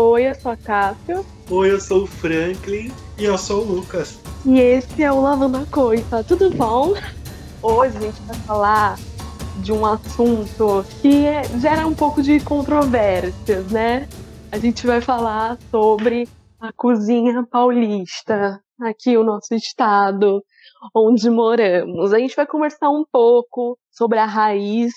Oi, 0.00 0.28
eu 0.28 0.34
sou 0.36 0.52
a 0.52 0.56
Cássio. 0.56 1.26
Oi, 1.50 1.72
eu 1.72 1.80
sou 1.80 2.04
o 2.04 2.06
Franklin. 2.06 2.92
E 3.18 3.24
eu 3.24 3.36
sou 3.36 3.62
o 3.62 3.64
Lucas. 3.64 4.20
E 4.46 4.60
esse 4.60 5.02
é 5.02 5.10
o 5.10 5.20
Lavando 5.20 5.56
a 5.56 5.66
Coisa, 5.66 6.22
tudo 6.22 6.50
bom? 6.50 6.94
Hoje 7.60 7.96
a 7.96 8.00
gente 8.02 8.22
vai 8.22 8.36
falar 8.36 8.96
de 9.56 9.72
um 9.72 9.84
assunto 9.84 10.84
que 11.02 11.26
é, 11.26 11.42
gera 11.58 11.84
um 11.84 11.96
pouco 11.96 12.22
de 12.22 12.38
controvérsias, 12.38 13.72
né? 13.72 14.08
A 14.52 14.58
gente 14.58 14.86
vai 14.86 15.00
falar 15.00 15.58
sobre 15.68 16.28
a 16.60 16.72
cozinha 16.72 17.44
paulista, 17.50 18.62
aqui 18.80 19.16
o 19.16 19.24
nosso 19.24 19.52
estado, 19.52 20.44
onde 20.94 21.28
moramos. 21.28 22.12
A 22.12 22.20
gente 22.20 22.36
vai 22.36 22.46
conversar 22.46 22.88
um 22.88 23.04
pouco 23.10 23.76
sobre 23.90 24.20
a 24.20 24.26
raiz 24.26 24.92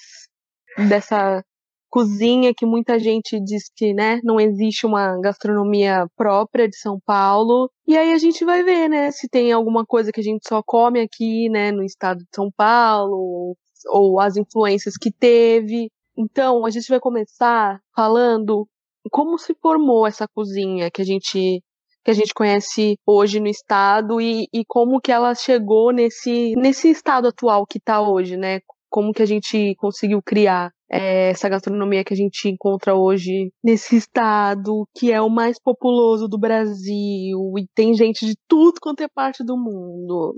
dessa 0.88 1.44
cozinha 1.92 2.54
que 2.56 2.66
muita 2.66 2.98
gente 2.98 3.40
diz 3.40 3.70
que, 3.76 3.94
né, 3.94 4.20
não 4.24 4.40
existe 4.40 4.86
uma 4.86 5.20
gastronomia 5.20 6.08
própria 6.16 6.68
de 6.68 6.78
São 6.78 6.98
Paulo. 7.06 7.70
E 7.86 7.98
aí 7.98 8.14
a 8.14 8.18
gente 8.18 8.46
vai 8.46 8.64
ver, 8.64 8.88
né, 8.88 9.12
se 9.12 9.28
tem 9.30 9.52
alguma 9.52 9.86
coisa 9.86 10.12
que 10.12 10.22
a 10.22 10.24
gente 10.24 10.48
só 10.48 10.64
come 10.66 11.02
aqui, 11.02 11.50
né, 11.50 11.72
no 11.72 11.84
estado 11.84 12.20
de 12.20 12.30
São 12.34 12.50
Paulo, 12.56 13.56
ou 13.90 14.20
as 14.20 14.38
influências 14.38 14.96
que 14.96 15.12
teve. 15.12 15.92
Então, 16.18 16.66
a 16.66 16.70
gente 16.70 16.88
vai 16.88 17.00
começar 17.00 17.80
falando 17.96 18.68
como 19.12 19.38
se 19.38 19.54
formou 19.62 20.08
essa 20.08 20.28
cozinha 20.28 20.90
que 20.90 21.02
a 21.02 21.06
gente 21.06 21.62
que 22.04 22.10
a 22.10 22.14
gente 22.16 22.34
conhece 22.34 22.98
hoje 23.06 23.40
no 23.40 23.48
estado 23.48 24.20
e, 24.20 24.48
e 24.52 24.66
como 24.66 25.00
que 25.00 25.12
ela 25.12 25.36
chegou 25.36 25.92
nesse, 25.92 26.56
nesse 26.56 26.90
estado 26.90 27.28
atual 27.28 27.64
que 27.64 27.78
está 27.78 28.02
hoje, 28.02 28.38
né? 28.38 28.60
Como 28.92 29.14
que 29.14 29.24
a 29.24 29.26
gente 29.26 29.74
conseguiu 29.76 30.22
criar 30.22 30.72
é, 30.92 31.30
essa 31.30 31.48
gastronomia 31.48 32.04
que 32.04 32.14
a 32.14 32.18
gente 32.18 32.50
encontra 32.50 32.94
hoje 32.94 33.52
nesse 33.64 33.96
estado, 33.96 34.86
que 34.94 35.12
é 35.12 35.22
o 35.22 35.30
mais 35.30 35.58
populoso 35.58 36.28
do 36.28 36.38
Brasil, 36.38 37.40
e 37.58 37.66
tem 37.74 37.94
gente 37.94 38.26
de 38.26 38.36
tudo 38.48 38.82
quanto 38.82 39.02
é 39.02 39.08
parte 39.08 39.44
do 39.44 39.58
mundo. 39.58 40.36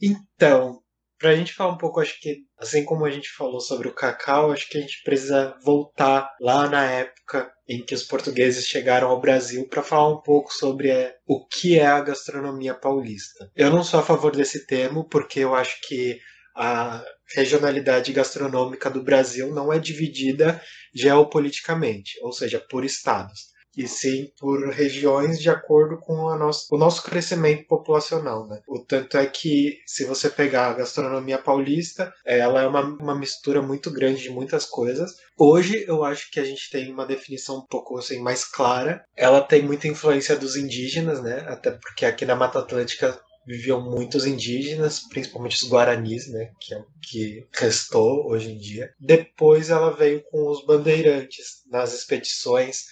Então, 0.00 0.80
para 1.18 1.30
a 1.30 1.36
gente 1.36 1.52
falar 1.52 1.72
um 1.72 1.78
pouco, 1.78 2.00
acho 2.00 2.18
que 2.20 2.38
assim 2.58 2.84
como 2.84 3.04
a 3.04 3.10
gente 3.10 3.30
falou 3.30 3.60
sobre 3.60 3.88
o 3.88 3.94
cacau, 3.94 4.50
acho 4.50 4.68
que 4.68 4.78
a 4.78 4.80
gente 4.80 5.02
precisa 5.04 5.56
voltar 5.62 6.30
lá 6.40 6.68
na 6.68 6.84
época 6.84 7.52
em 7.68 7.82
que 7.82 7.94
os 7.94 8.02
portugueses 8.02 8.66
chegaram 8.66 9.08
ao 9.08 9.20
Brasil 9.20 9.66
para 9.68 9.82
falar 9.82 10.08
um 10.08 10.20
pouco 10.20 10.52
sobre 10.52 10.90
é, 10.90 11.14
o 11.26 11.46
que 11.46 11.78
é 11.78 11.86
a 11.86 12.00
gastronomia 12.00 12.74
paulista. 12.74 13.50
Eu 13.54 13.70
não 13.70 13.82
sou 13.84 14.00
a 14.00 14.02
favor 14.02 14.34
desse 14.34 14.66
termo 14.66 15.08
porque 15.08 15.40
eu 15.40 15.54
acho 15.54 15.78
que 15.86 16.18
a 16.56 17.02
regionalidade 17.34 18.12
gastronômica 18.12 18.88
do 18.90 19.02
Brasil 19.02 19.52
não 19.52 19.72
é 19.72 19.78
dividida 19.78 20.60
geopoliticamente, 20.94 22.18
ou 22.22 22.32
seja, 22.32 22.64
por 22.70 22.84
estados, 22.84 23.54
e 23.76 23.88
sim 23.88 24.30
por 24.38 24.68
regiões 24.70 25.40
de 25.40 25.50
acordo 25.50 25.98
com 25.98 26.14
o 26.14 26.78
nosso 26.78 27.02
crescimento 27.02 27.66
populacional. 27.66 28.46
Né? 28.46 28.60
O 28.68 28.78
tanto 28.78 29.18
é 29.18 29.26
que, 29.26 29.78
se 29.86 30.04
você 30.04 30.30
pegar 30.30 30.68
a 30.68 30.74
gastronomia 30.74 31.38
paulista, 31.38 32.12
ela 32.24 32.62
é 32.62 32.66
uma, 32.66 32.82
uma 32.82 33.14
mistura 33.14 33.60
muito 33.60 33.90
grande 33.90 34.22
de 34.22 34.30
muitas 34.30 34.64
coisas. 34.64 35.12
Hoje, 35.36 35.84
eu 35.88 36.04
acho 36.04 36.30
que 36.30 36.38
a 36.38 36.44
gente 36.44 36.70
tem 36.70 36.92
uma 36.92 37.06
definição 37.06 37.58
um 37.58 37.66
pouco 37.66 37.98
assim, 37.98 38.20
mais 38.20 38.44
clara. 38.44 39.04
Ela 39.16 39.40
tem 39.40 39.62
muita 39.62 39.88
influência 39.88 40.36
dos 40.36 40.56
indígenas, 40.56 41.20
né? 41.22 41.44
até 41.48 41.72
porque 41.72 42.06
aqui 42.06 42.24
na 42.24 42.36
Mata 42.36 42.60
Atlântica 42.60 43.18
viviam 43.46 43.80
muitos 43.80 44.26
indígenas, 44.26 45.00
principalmente 45.00 45.62
os 45.62 45.68
guaranis, 45.68 46.28
né, 46.28 46.50
que 46.60 46.74
é 46.74 46.78
o 46.78 46.86
que 47.02 47.46
restou 47.52 48.26
hoje 48.30 48.52
em 48.52 48.58
dia. 48.58 48.92
Depois 48.98 49.70
ela 49.70 49.90
veio 49.90 50.22
com 50.30 50.50
os 50.50 50.64
bandeirantes 50.64 51.62
nas 51.70 51.92
expedições 51.92 52.84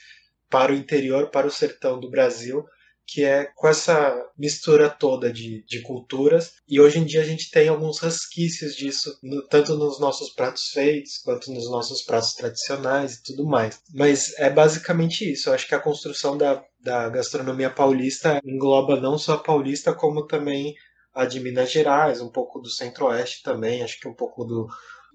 para 0.51 0.73
o 0.73 0.77
interior, 0.77 1.31
para 1.31 1.47
o 1.47 1.51
sertão 1.51 1.99
do 1.99 2.11
Brasil, 2.11 2.65
que 3.07 3.25
é 3.25 3.45
com 3.57 3.69
essa 3.69 4.15
mistura 4.39 4.89
toda 4.89 5.33
de, 5.33 5.65
de 5.67 5.83
culturas. 5.83 6.53
E 6.69 6.81
hoje 6.81 6.99
em 6.99 7.05
dia 7.05 7.21
a 7.21 7.25
gente 7.25 7.51
tem 7.51 7.69
alguns 7.69 7.99
resquícios 7.99 8.75
disso, 8.75 9.19
no, 9.23 9.47
tanto 9.49 9.77
nos 9.77 10.01
nossos 10.01 10.31
pratos 10.31 10.69
feitos, 10.69 11.19
quanto 11.19 11.53
nos 11.53 11.71
nossos 11.71 12.03
pratos 12.03 12.35
tradicionais 12.35 13.15
e 13.15 13.23
tudo 13.23 13.47
mais. 13.47 13.81
Mas 13.95 14.33
é 14.39 14.49
basicamente 14.49 15.31
isso. 15.31 15.49
Eu 15.49 15.55
acho 15.55 15.67
que 15.67 15.75
a 15.75 15.81
construção 15.81 16.37
da, 16.37 16.63
da 16.83 17.09
gastronomia 17.09 17.71
paulista 17.71 18.41
engloba 18.45 19.01
não 19.01 19.17
só 19.17 19.35
a 19.35 19.39
paulista, 19.39 19.95
como 19.95 20.27
também 20.27 20.75
a 21.15 21.25
de 21.25 21.41
Minas 21.41 21.71
Gerais, 21.71 22.21
um 22.21 22.31
pouco 22.31 22.59
do 22.59 22.69
centro-oeste 22.69 23.43
também, 23.43 23.83
acho 23.83 24.01
que 24.01 24.09
um 24.09 24.15
pouco 24.15 24.45
do, 24.45 24.67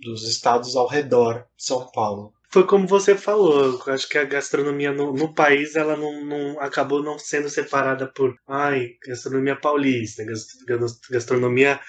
dos 0.02 0.28
estados 0.28 0.76
ao 0.76 0.88
redor 0.88 1.46
de 1.58 1.66
São 1.66 1.90
Paulo. 1.92 2.34
Foi 2.50 2.66
como 2.66 2.88
você 2.88 3.16
falou, 3.16 3.82
acho 3.88 4.08
que 4.08 4.18
a 4.18 4.24
gastronomia 4.24 4.94
no, 4.94 5.12
no 5.12 5.34
país 5.34 5.76
ela 5.76 5.98
não, 5.98 6.24
não, 6.24 6.60
acabou 6.62 7.04
não 7.04 7.20
sendo 7.20 7.50
separada 7.50 8.08
por 8.08 8.34
ai, 8.48 8.92
gastronomia 9.06 9.56
paulista, 9.56 10.24
gastronomia 11.12 11.80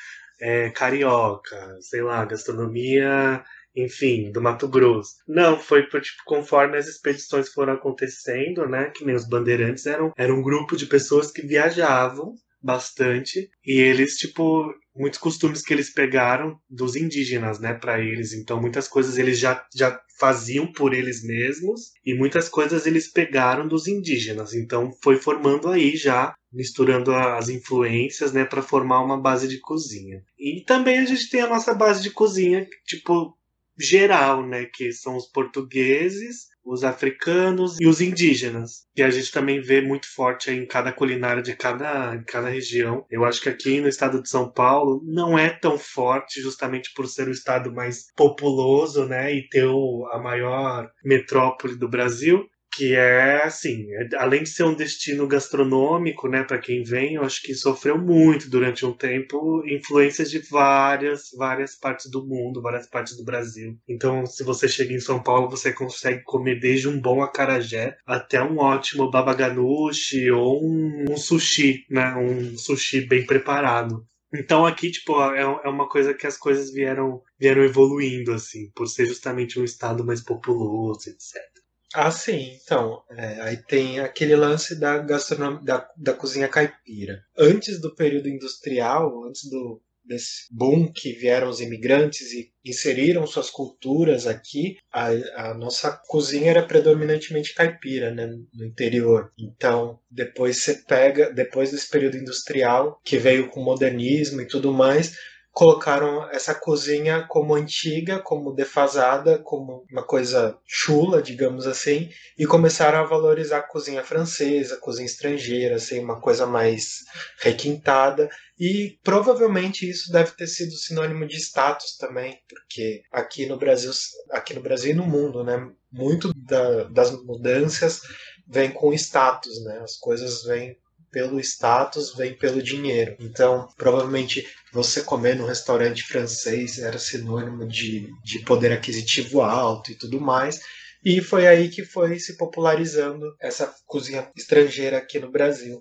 é, 0.40 0.70
carioca, 0.70 1.78
sei 1.80 2.02
lá, 2.02 2.24
gastronomia, 2.24 3.44
enfim, 3.84 4.30
do 4.32 4.40
Mato 4.40 4.68
Grosso. 4.68 5.16
Não, 5.26 5.58
foi 5.58 5.84
por, 5.84 6.00
tipo, 6.00 6.22
conforme 6.26 6.76
as 6.76 6.86
expedições 6.86 7.48
foram 7.48 7.74
acontecendo, 7.74 8.66
né? 8.66 8.90
Que 8.94 9.04
nem 9.04 9.14
os 9.14 9.28
bandeirantes 9.28 9.86
eram, 9.86 10.12
era 10.16 10.34
um 10.34 10.42
grupo 10.42 10.76
de 10.76 10.86
pessoas 10.86 11.30
que 11.30 11.42
viajavam 11.42 12.34
bastante 12.60 13.48
e 13.64 13.80
eles 13.80 14.16
tipo 14.16 14.72
muitos 14.94 15.20
costumes 15.20 15.62
que 15.62 15.72
eles 15.72 15.92
pegaram 15.92 16.58
dos 16.68 16.96
indígenas, 16.96 17.60
né, 17.60 17.72
para 17.72 18.00
eles. 18.00 18.32
Então 18.32 18.60
muitas 18.60 18.88
coisas 18.88 19.16
eles 19.16 19.38
já 19.38 19.64
já 19.74 19.98
faziam 20.18 20.70
por 20.72 20.92
eles 20.92 21.22
mesmos 21.22 21.92
e 22.04 22.14
muitas 22.14 22.48
coisas 22.48 22.84
eles 22.86 23.10
pegaram 23.10 23.68
dos 23.68 23.86
indígenas. 23.86 24.54
Então 24.54 24.90
foi 25.02 25.16
formando 25.16 25.68
aí 25.68 25.96
já 25.96 26.34
misturando 26.52 27.14
as 27.14 27.48
influências, 27.48 28.32
né, 28.32 28.44
para 28.44 28.62
formar 28.62 29.02
uma 29.04 29.20
base 29.20 29.46
de 29.46 29.60
cozinha. 29.60 30.22
E 30.38 30.64
também 30.64 30.98
a 30.98 31.04
gente 31.04 31.28
tem 31.30 31.42
a 31.42 31.48
nossa 31.48 31.74
base 31.74 32.02
de 32.02 32.10
cozinha, 32.10 32.66
tipo 32.86 33.37
geral, 33.78 34.46
né, 34.46 34.66
que 34.66 34.92
são 34.92 35.16
os 35.16 35.26
portugueses, 35.26 36.48
os 36.64 36.84
africanos 36.84 37.80
e 37.80 37.86
os 37.86 38.00
indígenas, 38.00 38.86
que 38.94 39.02
a 39.02 39.08
gente 39.08 39.32
também 39.32 39.60
vê 39.60 39.80
muito 39.80 40.06
forte 40.12 40.50
em 40.50 40.66
cada 40.66 40.92
culinária 40.92 41.42
de 41.42 41.56
cada, 41.56 42.14
em 42.14 42.22
cada 42.24 42.48
região. 42.48 43.06
Eu 43.10 43.24
acho 43.24 43.40
que 43.40 43.48
aqui 43.48 43.80
no 43.80 43.88
estado 43.88 44.22
de 44.22 44.28
São 44.28 44.50
Paulo 44.50 45.00
não 45.04 45.38
é 45.38 45.48
tão 45.48 45.78
forte, 45.78 46.42
justamente 46.42 46.92
por 46.94 47.06
ser 47.06 47.28
o 47.28 47.32
estado 47.32 47.72
mais 47.72 48.06
populoso, 48.14 49.06
né, 49.06 49.34
e 49.34 49.48
ter 49.48 49.66
o, 49.66 50.06
a 50.12 50.18
maior 50.18 50.90
metrópole 51.04 51.76
do 51.76 51.88
Brasil 51.88 52.46
que 52.78 52.94
é 52.94 53.42
assim, 53.42 53.88
além 54.16 54.44
de 54.44 54.50
ser 54.50 54.62
um 54.62 54.74
destino 54.74 55.26
gastronômico, 55.26 56.28
né, 56.28 56.44
para 56.44 56.60
quem 56.60 56.84
vem, 56.84 57.14
eu 57.14 57.24
acho 57.24 57.42
que 57.42 57.52
sofreu 57.52 57.98
muito 57.98 58.48
durante 58.48 58.86
um 58.86 58.92
tempo 58.92 59.66
influências 59.66 60.30
de 60.30 60.38
várias, 60.48 61.22
várias 61.36 61.74
partes 61.74 62.08
do 62.08 62.24
mundo, 62.24 62.62
várias 62.62 62.88
partes 62.88 63.16
do 63.16 63.24
Brasil. 63.24 63.76
Então, 63.88 64.24
se 64.24 64.44
você 64.44 64.68
chega 64.68 64.94
em 64.94 65.00
São 65.00 65.20
Paulo, 65.20 65.50
você 65.50 65.72
consegue 65.72 66.22
comer 66.22 66.60
desde 66.60 66.86
um 66.86 67.00
bom 67.00 67.20
acarajé 67.20 67.96
até 68.06 68.40
um 68.40 68.58
ótimo 68.58 69.10
babaganushi 69.10 70.30
ou 70.30 70.62
um, 70.64 71.06
um 71.10 71.16
sushi, 71.16 71.84
né, 71.90 72.14
um 72.14 72.56
sushi 72.56 73.00
bem 73.00 73.26
preparado. 73.26 74.06
Então 74.32 74.64
aqui, 74.64 74.90
tipo, 74.92 75.20
é, 75.32 75.40
é 75.40 75.68
uma 75.68 75.88
coisa 75.88 76.14
que 76.14 76.28
as 76.28 76.36
coisas 76.36 76.70
vieram, 76.70 77.22
vieram 77.40 77.64
evoluindo, 77.64 78.32
assim, 78.32 78.70
por 78.72 78.86
ser 78.86 79.06
justamente 79.06 79.58
um 79.58 79.64
estado 79.64 80.04
mais 80.04 80.22
populoso, 80.22 81.08
etc. 81.08 81.57
Ah, 81.94 82.10
sim. 82.10 82.58
Então, 82.62 83.02
é, 83.10 83.40
aí 83.40 83.56
tem 83.56 84.00
aquele 84.00 84.36
lance 84.36 84.78
da 84.78 84.98
gastronomia, 84.98 85.60
da, 85.62 85.90
da 85.96 86.14
cozinha 86.14 86.48
caipira. 86.48 87.24
Antes 87.36 87.80
do 87.80 87.94
período 87.94 88.28
industrial, 88.28 89.24
antes 89.24 89.48
do 89.48 89.80
desse 90.08 90.46
boom 90.50 90.90
que 90.90 91.12
vieram 91.12 91.50
os 91.50 91.60
imigrantes 91.60 92.32
e 92.32 92.50
inseriram 92.64 93.26
suas 93.26 93.50
culturas 93.50 94.26
aqui, 94.26 94.78
a, 94.90 95.08
a, 95.50 95.54
nossa 95.54 95.92
cozinha 96.08 96.50
era 96.50 96.66
predominantemente 96.66 97.54
caipira, 97.54 98.10
né, 98.10 98.26
no 98.26 98.64
interior. 98.64 99.30
Então, 99.38 100.00
depois 100.10 100.62
você 100.62 100.76
pega, 100.76 101.30
depois 101.30 101.70
desse 101.70 101.90
período 101.90 102.16
industrial, 102.16 102.98
que 103.04 103.18
veio 103.18 103.50
com 103.50 103.62
modernismo 103.62 104.40
e 104.40 104.46
tudo 104.48 104.72
mais, 104.72 105.12
colocaram 105.58 106.30
essa 106.30 106.54
cozinha 106.54 107.26
como 107.28 107.52
antiga, 107.52 108.20
como 108.20 108.54
defasada, 108.54 109.40
como 109.40 109.84
uma 109.90 110.04
coisa 110.04 110.56
chula, 110.64 111.20
digamos 111.20 111.66
assim, 111.66 112.08
e 112.38 112.46
começaram 112.46 113.00
a 113.00 113.04
valorizar 113.04 113.58
a 113.58 113.66
cozinha 113.66 114.04
francesa, 114.04 114.76
a 114.76 114.80
cozinha 114.80 115.06
estrangeira, 115.06 115.74
assim, 115.74 115.98
uma 115.98 116.20
coisa 116.20 116.46
mais 116.46 116.98
requintada. 117.40 118.30
E 118.56 119.00
provavelmente 119.02 119.90
isso 119.90 120.12
deve 120.12 120.30
ter 120.30 120.46
sido 120.46 120.76
sinônimo 120.76 121.26
de 121.26 121.38
status 121.38 121.96
também, 121.96 122.38
porque 122.48 123.02
aqui 123.10 123.44
no 123.44 123.58
Brasil, 123.58 123.90
aqui 124.30 124.54
no 124.54 124.62
Brasil 124.62 124.92
e 124.92 124.94
no 124.94 125.06
mundo, 125.08 125.42
né, 125.42 125.58
muito 125.90 126.32
da, 126.36 126.84
das 126.84 127.10
mudanças 127.24 128.00
vem 128.46 128.70
com 128.70 128.92
status, 128.92 129.60
né? 129.64 129.80
As 129.82 129.96
coisas 129.96 130.44
vêm 130.44 130.76
pelo 131.10 131.40
status, 131.40 132.14
vem 132.14 132.34
pelo 132.34 132.62
dinheiro. 132.62 133.16
Então, 133.20 133.68
provavelmente 133.76 134.46
você 134.72 135.02
comer 135.02 135.36
num 135.36 135.46
restaurante 135.46 136.02
francês 136.04 136.78
era 136.78 136.98
sinônimo 136.98 137.66
de, 137.66 138.08
de 138.24 138.40
poder 138.44 138.72
aquisitivo 138.72 139.40
alto 139.40 139.90
e 139.90 139.94
tudo 139.94 140.20
mais. 140.20 140.60
E 141.04 141.20
foi 141.20 141.46
aí 141.46 141.68
que 141.68 141.84
foi 141.84 142.18
se 142.18 142.36
popularizando 142.36 143.34
essa 143.40 143.72
cozinha 143.86 144.30
estrangeira 144.36 144.98
aqui 144.98 145.18
no 145.18 145.30
Brasil 145.30 145.80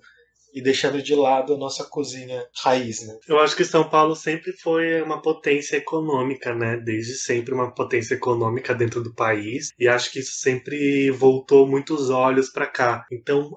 e 0.54 0.62
deixando 0.62 1.02
de 1.02 1.14
lado 1.14 1.54
a 1.54 1.58
nossa 1.58 1.84
cozinha 1.84 2.44
raiz, 2.64 3.06
né? 3.06 3.14
Eu 3.28 3.40
acho 3.40 3.56
que 3.56 3.66
São 3.66 3.88
Paulo 3.90 4.16
sempre 4.16 4.52
foi 4.54 5.02
uma 5.02 5.22
potência 5.22 5.78
econômica, 5.78 6.56
né? 6.56 6.78
Desde 6.78 7.16
sempre 7.16 7.54
uma 7.54 7.74
potência 7.74 8.16
econômica 8.16 8.74
dentro 8.74 9.04
do 9.04 9.14
país 9.14 9.72
e 9.78 9.88
acho 9.88 10.12
que 10.12 10.20
isso 10.20 10.40
sempre 10.40 11.12
voltou 11.12 11.68
muitos 11.68 12.10
olhos 12.10 12.50
para 12.50 12.66
cá. 12.66 13.06
Então, 13.12 13.52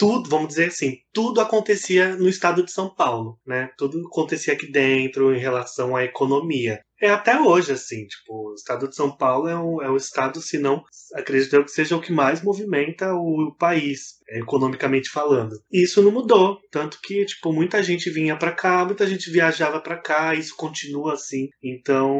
tudo, 0.00 0.30
vamos 0.30 0.48
dizer 0.48 0.68
assim, 0.68 0.96
tudo 1.12 1.42
acontecia 1.42 2.16
no 2.16 2.26
estado 2.26 2.64
de 2.64 2.72
São 2.72 2.88
Paulo, 2.88 3.38
né? 3.46 3.68
Tudo 3.76 4.00
acontecia 4.06 4.54
aqui 4.54 4.66
dentro 4.72 5.34
em 5.34 5.38
relação 5.38 5.94
à 5.94 6.02
economia. 6.02 6.80
É 6.98 7.10
até 7.10 7.38
hoje, 7.38 7.72
assim, 7.72 8.06
tipo, 8.06 8.50
o 8.50 8.54
estado 8.54 8.88
de 8.88 8.96
São 8.96 9.14
Paulo 9.14 9.46
é 9.46 9.58
o, 9.58 9.82
é 9.82 9.90
o 9.90 9.96
estado, 9.96 10.40
se 10.40 10.58
não, 10.58 10.82
acredito 11.14 11.54
eu 11.54 11.64
que 11.64 11.70
seja 11.70 11.96
o 11.96 12.00
que 12.00 12.12
mais 12.12 12.42
movimenta 12.42 13.12
o, 13.12 13.54
país, 13.58 14.14
economicamente 14.30 15.10
falando. 15.10 15.54
E 15.70 15.84
isso 15.84 16.02
não 16.02 16.10
mudou, 16.10 16.58
tanto 16.70 16.98
que, 17.02 17.26
tipo, 17.26 17.52
muita 17.52 17.82
gente 17.82 18.08
vinha 18.08 18.38
para 18.38 18.52
cá, 18.52 18.86
muita 18.86 19.06
gente 19.06 19.30
viajava 19.30 19.80
para 19.80 20.00
cá, 20.00 20.34
isso 20.34 20.56
continua 20.56 21.12
assim. 21.12 21.48
Então, 21.62 22.18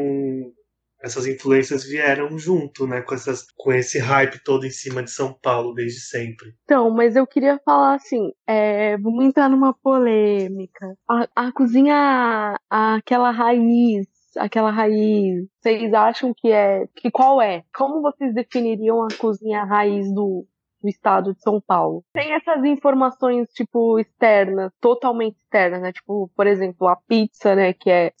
essas 1.01 1.25
influências 1.27 1.83
vieram 1.83 2.37
junto, 2.37 2.85
né, 2.87 3.01
com, 3.01 3.15
essas, 3.15 3.45
com 3.57 3.71
esse 3.73 3.99
hype 3.99 4.43
todo 4.43 4.65
em 4.65 4.69
cima 4.69 5.03
de 5.03 5.11
São 5.11 5.33
Paulo 5.33 5.73
desde 5.73 5.99
sempre. 5.99 6.53
Então, 6.63 6.89
mas 6.91 7.15
eu 7.15 7.25
queria 7.25 7.59
falar 7.65 7.95
assim, 7.95 8.31
é, 8.47 8.97
vamos 8.97 9.25
entrar 9.25 9.49
numa 9.49 9.73
polêmica. 9.73 10.95
A, 11.09 11.27
a 11.35 11.51
cozinha, 11.51 12.55
aquela 12.69 13.31
raiz, 13.31 14.07
aquela 14.37 14.71
raiz, 14.71 15.47
vocês 15.59 15.93
acham 15.93 16.33
que 16.35 16.51
é, 16.51 16.85
que 16.95 17.09
qual 17.11 17.41
é? 17.41 17.63
Como 17.75 18.01
vocês 18.01 18.33
definiriam 18.33 19.03
a 19.03 19.07
cozinha 19.17 19.63
raiz 19.63 20.13
do, 20.13 20.45
do 20.81 20.89
estado 20.89 21.33
de 21.33 21.41
São 21.41 21.59
Paulo. 21.59 22.03
Tem 22.13 22.33
essas 22.33 22.63
informações, 22.63 23.47
tipo, 23.53 23.99
externas, 23.99 24.71
totalmente 24.79 25.37
externas, 25.37 25.81
né? 25.81 25.91
Tipo, 25.91 26.29
por 26.35 26.47
exemplo, 26.47 26.87
a 26.87 26.95
pizza, 26.95 27.55
né? 27.55 27.73
Que 27.73 27.89
é 27.89 28.13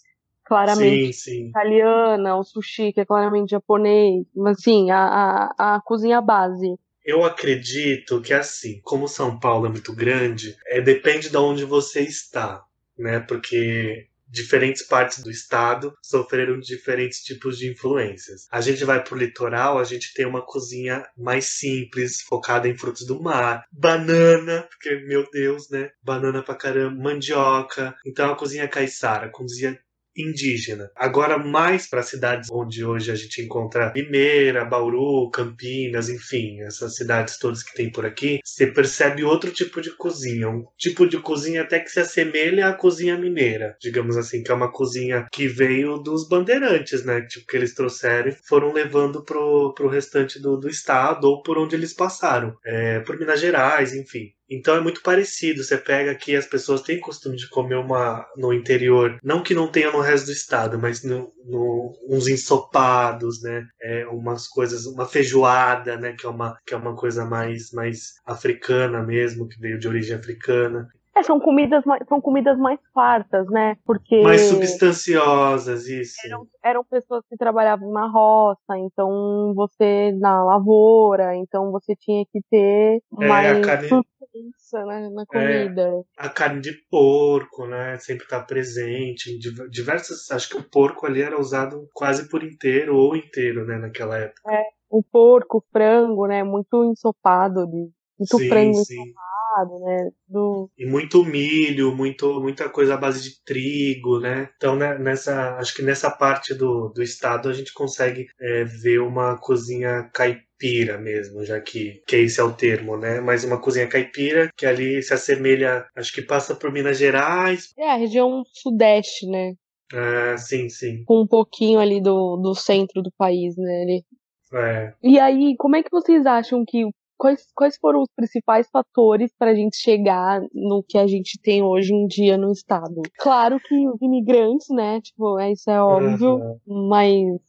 claramente 0.51 1.13
sim, 1.13 1.31
sim. 1.31 1.47
italiana, 1.47 2.35
o 2.35 2.43
sushi, 2.43 2.91
que 2.91 2.99
é 2.99 3.05
claramente 3.05 3.51
japonês, 3.51 4.25
mas 4.35 4.57
assim, 4.57 4.91
a, 4.91 5.53
a, 5.57 5.75
a 5.75 5.81
cozinha 5.81 6.19
base. 6.19 6.75
Eu 7.05 7.23
acredito 7.23 8.19
que 8.21 8.33
assim, 8.33 8.81
como 8.83 9.07
São 9.07 9.39
Paulo 9.39 9.65
é 9.65 9.69
muito 9.69 9.95
grande, 9.95 10.57
é, 10.67 10.81
depende 10.81 11.29
de 11.29 11.37
onde 11.37 11.63
você 11.63 12.01
está, 12.01 12.65
né? 12.99 13.21
Porque 13.21 14.09
diferentes 14.27 14.83
partes 14.83 15.23
do 15.23 15.31
estado 15.31 15.93
sofreram 16.01 16.59
diferentes 16.59 17.23
tipos 17.23 17.57
de 17.57 17.71
influências. 17.71 18.47
A 18.51 18.59
gente 18.59 18.83
vai 18.83 19.01
pro 19.01 19.17
litoral, 19.17 19.79
a 19.79 19.83
gente 19.85 20.13
tem 20.13 20.25
uma 20.25 20.41
cozinha 20.41 21.05
mais 21.17 21.45
simples, 21.45 22.21
focada 22.21 22.67
em 22.67 22.77
frutos 22.77 23.05
do 23.05 23.21
mar, 23.21 23.65
banana, 23.71 24.67
porque 24.69 24.95
meu 25.05 25.29
Deus, 25.31 25.69
né? 25.69 25.91
Banana 26.03 26.43
pra 26.43 26.55
caramba, 26.55 27.01
mandioca. 27.01 27.95
Então 28.05 28.31
a 28.31 28.35
cozinha 28.35 28.67
caiçara, 28.67 29.29
cozinha 29.29 29.79
indígena. 30.15 30.89
Agora, 30.95 31.37
mais 31.37 31.87
para 31.87 32.03
cidades 32.03 32.49
onde 32.51 32.83
hoje 32.83 33.11
a 33.11 33.15
gente 33.15 33.41
encontra 33.41 33.91
Limeira, 33.95 34.65
Bauru, 34.65 35.29
Campinas, 35.29 36.09
enfim, 36.09 36.61
essas 36.61 36.95
cidades 36.95 37.37
todas 37.37 37.63
que 37.63 37.73
tem 37.73 37.91
por 37.91 38.05
aqui, 38.05 38.39
você 38.43 38.67
percebe 38.67 39.23
outro 39.23 39.51
tipo 39.51 39.81
de 39.81 39.95
cozinha. 39.95 40.49
Um 40.49 40.65
tipo 40.77 41.07
de 41.07 41.17
cozinha 41.19 41.61
até 41.61 41.79
que 41.79 41.89
se 41.89 41.99
assemelha 41.99 42.67
à 42.67 42.73
cozinha 42.73 43.17
mineira, 43.17 43.75
digamos 43.79 44.17
assim, 44.17 44.43
que 44.43 44.51
é 44.51 44.53
uma 44.53 44.71
cozinha 44.71 45.27
que 45.31 45.47
veio 45.47 45.97
dos 45.97 46.27
bandeirantes, 46.27 47.03
né? 47.05 47.21
Tipo, 47.21 47.47
que 47.47 47.57
eles 47.57 47.73
trouxeram 47.73 48.29
e 48.29 48.37
foram 48.47 48.73
levando 48.73 49.23
pro, 49.23 49.73
pro 49.73 49.89
restante 49.89 50.39
do, 50.39 50.57
do 50.57 50.69
estado 50.69 51.25
ou 51.25 51.41
por 51.41 51.57
onde 51.57 51.75
eles 51.75 51.93
passaram. 51.93 52.55
É, 52.65 52.99
por 52.99 53.17
Minas 53.17 53.39
Gerais, 53.39 53.93
enfim. 53.93 54.31
Então 54.51 54.75
é 54.75 54.81
muito 54.81 55.01
parecido. 55.01 55.63
Você 55.63 55.77
pega 55.77 56.11
aqui, 56.11 56.35
as 56.35 56.45
pessoas 56.45 56.81
têm 56.81 56.99
costume 56.99 57.37
de 57.37 57.47
comer 57.47 57.75
uma 57.75 58.27
no 58.35 58.53
interior, 58.53 59.17
não 59.23 59.41
que 59.41 59.53
não 59.53 59.71
tenha 59.71 59.91
no 59.91 60.01
resto 60.01 60.25
do 60.25 60.33
estado, 60.33 60.77
mas 60.77 61.03
no, 61.03 61.31
no, 61.45 61.97
uns 62.09 62.27
ensopados, 62.27 63.41
né? 63.41 63.65
É, 63.81 64.05
umas 64.07 64.47
coisas, 64.47 64.85
uma 64.85 65.05
feijoada, 65.05 65.95
né? 65.97 66.13
Que 66.19 66.25
é 66.25 66.29
uma, 66.29 66.57
que 66.65 66.73
é 66.73 66.77
uma 66.77 66.95
coisa 66.95 67.23
mais, 67.23 67.71
mais 67.71 68.15
africana 68.25 69.01
mesmo, 69.01 69.47
que 69.47 69.59
veio 69.59 69.79
de 69.79 69.87
origem 69.87 70.15
africana. 70.15 70.85
É, 71.15 71.23
são 71.23 71.39
comidas 71.39 71.83
mais, 71.83 72.01
são 72.07 72.21
comidas 72.21 72.57
mais 72.57 72.79
fartas, 72.93 73.45
né? 73.49 73.75
Porque 73.85 74.21
mais 74.21 74.41
substanciosas, 74.41 75.85
isso. 75.87 76.15
Eram, 76.25 76.47
eram 76.63 76.83
pessoas 76.85 77.25
que 77.29 77.35
trabalhavam 77.35 77.91
na 77.91 78.07
roça, 78.07 78.77
então 78.77 79.53
você 79.53 80.13
na 80.13 80.41
lavoura, 80.43 81.35
então 81.35 81.69
você 81.69 81.95
tinha 81.97 82.25
que 82.31 82.39
ter 82.49 83.01
é, 83.19 83.27
mais 83.27 83.57
a 83.57 83.61
carne, 83.61 83.89
substância 83.89 84.85
né, 84.85 85.09
na 85.09 85.25
comida. 85.25 85.81
É, 85.81 86.25
a 86.25 86.29
carne 86.29 86.61
de 86.61 86.71
porco, 86.89 87.67
né? 87.67 87.97
Sempre 87.97 88.23
está 88.23 88.39
presente 88.39 89.31
em 89.31 89.69
diversas. 89.69 90.31
Acho 90.31 90.49
que 90.49 90.57
o 90.57 90.63
porco 90.63 91.05
ali 91.05 91.21
era 91.21 91.37
usado 91.37 91.89
quase 91.93 92.29
por 92.29 92.41
inteiro 92.41 92.95
ou 92.95 93.17
inteiro, 93.17 93.65
né? 93.65 93.77
Naquela 93.77 94.17
época. 94.17 94.41
É, 94.49 94.63
o 94.89 95.03
porco, 95.03 95.57
o 95.57 95.63
frango, 95.73 96.25
né? 96.25 96.41
Muito 96.41 96.85
ensopado, 96.85 97.67
muito 97.67 98.37
sim, 98.37 98.47
frango 98.47 98.85
sim. 98.85 98.93
ensopado 98.93 99.40
né? 99.79 100.09
Do... 100.27 100.69
E 100.77 100.85
muito 100.85 101.23
milho, 101.23 101.95
muito, 101.95 102.39
muita 102.41 102.69
coisa 102.69 102.95
à 102.95 102.97
base 102.97 103.21
de 103.23 103.43
trigo, 103.43 104.19
né? 104.19 104.49
Então, 104.55 104.75
né, 104.75 104.97
nessa, 104.97 105.57
acho 105.57 105.75
que 105.75 105.81
nessa 105.81 106.09
parte 106.09 106.53
do, 106.53 106.89
do 106.89 107.01
estado 107.01 107.49
a 107.49 107.53
gente 107.53 107.73
consegue 107.73 108.27
é, 108.39 108.63
ver 108.63 108.99
uma 108.99 109.37
cozinha 109.37 110.09
caipira 110.13 110.97
mesmo, 110.97 111.43
já 111.43 111.59
que, 111.59 112.01
que 112.07 112.15
esse 112.17 112.39
é 112.39 112.43
o 112.43 112.53
termo, 112.53 112.97
né? 112.97 113.19
Mas 113.19 113.43
uma 113.43 113.59
cozinha 113.59 113.87
caipira 113.87 114.49
que 114.55 114.65
ali 114.65 115.01
se 115.01 115.13
assemelha, 115.13 115.85
acho 115.95 116.13
que 116.13 116.21
passa 116.21 116.55
por 116.55 116.71
Minas 116.71 116.97
Gerais. 116.97 117.73
É, 117.77 117.91
a 117.91 117.95
região 117.95 118.43
sudeste, 118.53 119.27
né? 119.27 119.53
Ah, 119.93 120.37
sim, 120.37 120.69
sim. 120.69 121.03
Com 121.05 121.21
um 121.21 121.27
pouquinho 121.27 121.79
ali 121.79 122.01
do, 122.01 122.37
do 122.37 122.55
centro 122.55 123.01
do 123.01 123.11
país, 123.17 123.55
né? 123.57 123.81
Ali. 123.81 124.05
É. 124.53 124.93
E 125.01 125.19
aí, 125.19 125.55
como 125.57 125.75
é 125.75 125.83
que 125.83 125.91
vocês 125.91 126.25
acham 126.25 126.63
que 126.65 126.85
quais, 127.21 127.45
quais 127.53 127.77
foram 127.77 128.01
os 128.01 128.09
principais 128.15 128.67
fatores 128.71 129.31
para 129.37 129.51
a 129.51 129.55
gente 129.55 129.77
chegar 129.77 130.41
no 130.51 130.81
que 130.81 130.97
a 130.97 131.05
gente 131.05 131.39
tem 131.39 131.61
hoje 131.61 131.93
em 131.93 132.07
dia 132.07 132.35
no 132.35 132.51
estado? 132.51 133.03
Claro 133.19 133.59
que 133.59 133.87
os 133.87 134.01
imigrantes, 134.01 134.67
né? 134.71 134.99
Tipo, 135.01 135.37
é, 135.37 135.51
isso 135.51 135.69
é 135.69 135.79
óbvio, 135.79 136.37
Uhum. 136.65 136.89
mas 136.89 137.39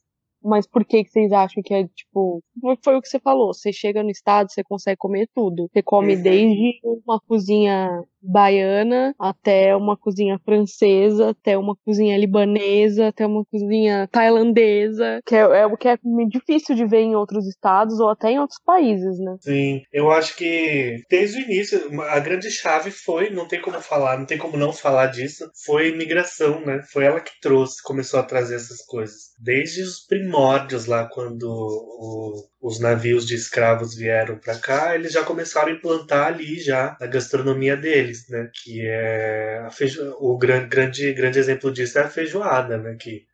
mas 0.45 0.67
por 0.67 0.83
que 0.85 1.05
que 1.05 1.09
vocês 1.09 1.31
acham 1.31 1.63
que 1.63 1.73
é 1.73 1.87
tipo 1.87 2.43
foi 2.83 2.97
o 2.97 3.01
que 3.01 3.07
você 3.07 3.17
falou? 3.19 3.53
Você 3.53 3.71
chega 3.73 4.03
no 4.03 4.11
estado, 4.11 4.51
você 4.51 4.63
consegue 4.63 4.97
comer 4.97 5.27
tudo. 5.33 5.67
Você 5.73 5.81
come 5.81 6.15
Uhum. 6.17 6.21
desde 6.21 6.79
uma 7.07 7.19
cozinha 7.21 8.03
baiana 8.23 9.13
até 9.19 9.75
uma 9.75 9.97
cozinha 9.97 10.39
francesa, 10.45 11.29
até 11.29 11.57
uma 11.57 11.75
cozinha 11.85 12.17
libanesa, 12.17 13.07
até 13.07 13.25
uma 13.25 13.43
cozinha 13.45 14.07
tailandesa, 14.11 15.19
que 15.25 15.35
é, 15.35 15.39
é 15.39 15.65
o 15.65 15.77
que 15.77 15.87
é 15.87 15.97
difícil 16.29 16.75
de 16.75 16.85
ver 16.85 17.01
em 17.01 17.15
outros 17.15 17.47
estados 17.47 17.99
ou 17.99 18.09
até 18.09 18.31
em 18.31 18.39
outros 18.39 18.59
países, 18.65 19.19
né? 19.19 19.35
Sim, 19.41 19.81
eu 19.91 20.11
acho 20.11 20.35
que 20.35 20.97
desde 21.09 21.39
o 21.39 21.45
início 21.45 22.01
a 22.03 22.19
grande 22.19 22.49
chave 22.49 22.91
foi, 22.91 23.29
não 23.29 23.47
tem 23.47 23.61
como 23.61 23.79
falar, 23.81 24.17
não 24.17 24.25
tem 24.25 24.37
como 24.37 24.57
não 24.57 24.71
falar 24.71 25.07
disso, 25.07 25.49
foi 25.65 25.89
imigração, 25.89 26.61
né? 26.65 26.81
Foi 26.91 27.03
ela 27.05 27.19
que 27.19 27.31
trouxe, 27.41 27.81
começou 27.83 28.19
a 28.19 28.23
trazer 28.23 28.55
essas 28.55 28.85
coisas. 28.85 29.33
Desde 29.39 29.81
os 29.81 30.05
primórdios 30.07 30.85
lá, 30.85 31.07
quando 31.11 31.43
o- 31.43 32.43
os 32.61 32.79
navios 32.79 33.25
de 33.25 33.35
escravos 33.35 33.95
vieram 33.95 34.37
para 34.37 34.57
cá, 34.57 34.95
eles 34.95 35.11
já 35.11 35.23
começaram 35.23 35.69
a 35.69 35.75
implantar 35.75 36.27
ali 36.27 36.59
já 36.59 36.95
a 36.99 37.05
gastronomia 37.07 37.75
deles, 37.75 38.12
né? 38.29 38.49
Que 38.53 38.81
é 38.87 39.67
feijo... 39.71 40.15
o 40.19 40.37
grande, 40.37 40.67
grande, 40.67 41.13
grande 41.13 41.39
exemplo 41.39 41.71
disso 41.71 41.99
é 41.99 42.03
a 42.03 42.09
feijoada, 42.09 42.77
né? 42.77 42.95
Que 42.99 43.25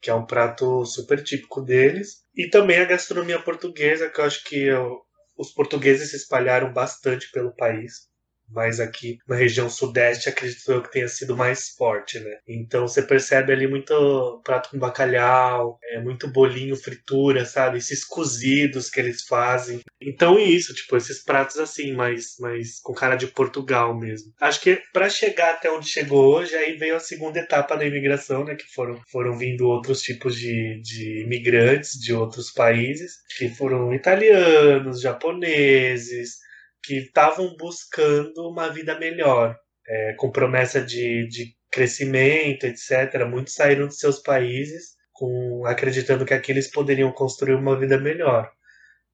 que 0.00 0.10
é 0.10 0.14
um 0.14 0.26
prato 0.26 0.84
super 0.86 1.22
típico 1.22 1.60
deles. 1.62 2.24
E 2.34 2.48
também 2.48 2.78
a 2.80 2.84
gastronomia 2.84 3.40
portuguesa, 3.42 4.10
que 4.10 4.20
eu 4.20 4.24
acho 4.24 4.44
que 4.44 4.56
eu- 4.64 5.00
os 5.36 5.50
portugueses 5.52 6.10
se 6.10 6.16
espalharam 6.16 6.72
bastante 6.72 7.30
pelo 7.32 7.54
país. 7.56 8.08
Mas 8.50 8.80
aqui 8.80 9.18
na 9.28 9.36
região 9.36 9.68
sudeste, 9.68 10.28
acredito 10.28 10.70
eu 10.70 10.82
que 10.82 10.92
tenha 10.92 11.08
sido 11.08 11.36
mais 11.36 11.70
forte, 11.70 12.18
né? 12.18 12.38
Então 12.46 12.86
você 12.86 13.02
percebe 13.02 13.52
ali 13.52 13.66
muito 13.66 14.40
prato 14.44 14.70
com 14.70 14.78
bacalhau, 14.78 15.78
é, 15.84 16.00
muito 16.00 16.28
bolinho, 16.28 16.76
fritura, 16.76 17.44
sabe? 17.44 17.78
Esses 17.78 18.04
cozidos 18.04 18.88
que 18.88 19.00
eles 19.00 19.24
fazem. 19.24 19.80
Então 20.00 20.38
é 20.38 20.42
isso, 20.42 20.74
tipo, 20.74 20.96
esses 20.96 21.22
pratos 21.22 21.58
assim, 21.58 21.92
mais, 21.92 22.36
mais 22.38 22.80
com 22.80 22.94
cara 22.94 23.16
de 23.16 23.26
Portugal 23.26 23.98
mesmo. 23.98 24.32
Acho 24.40 24.60
que 24.60 24.80
para 24.92 25.08
chegar 25.10 25.54
até 25.54 25.70
onde 25.70 25.88
chegou 25.88 26.34
hoje, 26.34 26.54
aí 26.54 26.76
veio 26.76 26.96
a 26.96 27.00
segunda 27.00 27.38
etapa 27.38 27.76
da 27.76 27.84
imigração, 27.84 28.44
né? 28.44 28.54
Que 28.54 28.66
foram, 28.72 29.00
foram 29.10 29.36
vindo 29.36 29.66
outros 29.66 30.00
tipos 30.00 30.36
de, 30.36 30.80
de 30.82 31.22
imigrantes 31.24 31.98
de 31.98 32.12
outros 32.14 32.50
países, 32.50 33.12
que 33.36 33.48
foram 33.50 33.92
italianos, 33.92 35.00
japoneses, 35.00 36.38
que 36.82 36.94
estavam 36.98 37.56
buscando 37.56 38.48
uma 38.48 38.68
vida 38.68 38.98
melhor, 38.98 39.56
é, 39.86 40.14
com 40.14 40.30
promessa 40.30 40.80
de, 40.80 41.26
de 41.28 41.54
crescimento, 41.70 42.64
etc. 42.64 43.24
Muitos 43.28 43.54
saíram 43.54 43.88
de 43.88 43.96
seus 43.96 44.20
países 44.20 44.98
com 45.18 45.66
acreditando 45.66 46.24
que 46.24 46.32
aqui 46.32 46.52
eles 46.52 46.70
poderiam 46.70 47.12
construir 47.12 47.54
uma 47.54 47.78
vida 47.78 47.98
melhor. 47.98 48.50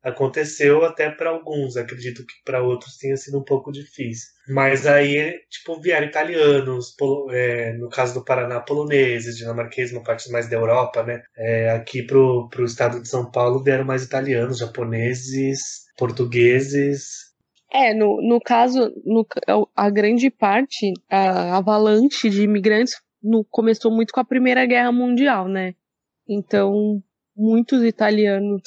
aconteceu 0.02 0.84
até 0.84 1.10
para 1.10 1.30
alguns, 1.30 1.78
acredito 1.78 2.26
que 2.26 2.34
para 2.44 2.62
outros 2.62 2.98
tenha 2.98 3.16
sido 3.16 3.38
um 3.38 3.42
pouco 3.44 3.72
difícil. 3.72 4.28
Mas 4.46 4.86
aí, 4.86 5.40
tipo, 5.48 5.80
vieram 5.80 6.06
italianos, 6.06 6.94
polo, 6.94 7.32
é, 7.32 7.72
no 7.78 7.88
caso 7.88 8.12
do 8.12 8.22
Paraná, 8.24 8.60
poloneses, 8.60 9.38
dinamarqueses, 9.38 9.94
uma 9.94 10.02
parte 10.02 10.30
mais 10.30 10.46
da 10.48 10.56
Europa, 10.56 11.02
né? 11.02 11.22
É, 11.36 11.70
aqui 11.70 12.02
pro, 12.02 12.48
pro 12.50 12.66
estado 12.66 13.00
de 13.00 13.08
São 13.08 13.30
Paulo 13.30 13.62
vieram 13.64 13.84
mais 13.84 14.04
italianos, 14.04 14.58
japoneses, 14.58 15.84
portugueses. 15.96 17.33
É, 17.74 17.92
no, 17.92 18.22
no 18.22 18.40
caso, 18.40 18.94
no, 19.04 19.26
a 19.74 19.90
grande 19.90 20.30
parte, 20.30 20.92
a 21.10 21.56
avalanche 21.56 22.30
de 22.30 22.44
imigrantes 22.44 22.94
no, 23.20 23.44
começou 23.44 23.90
muito 23.90 24.12
com 24.12 24.20
a 24.20 24.24
Primeira 24.24 24.64
Guerra 24.64 24.92
Mundial, 24.92 25.48
né? 25.48 25.74
Então, 26.28 27.02
muitos 27.36 27.82
italianos 27.82 28.62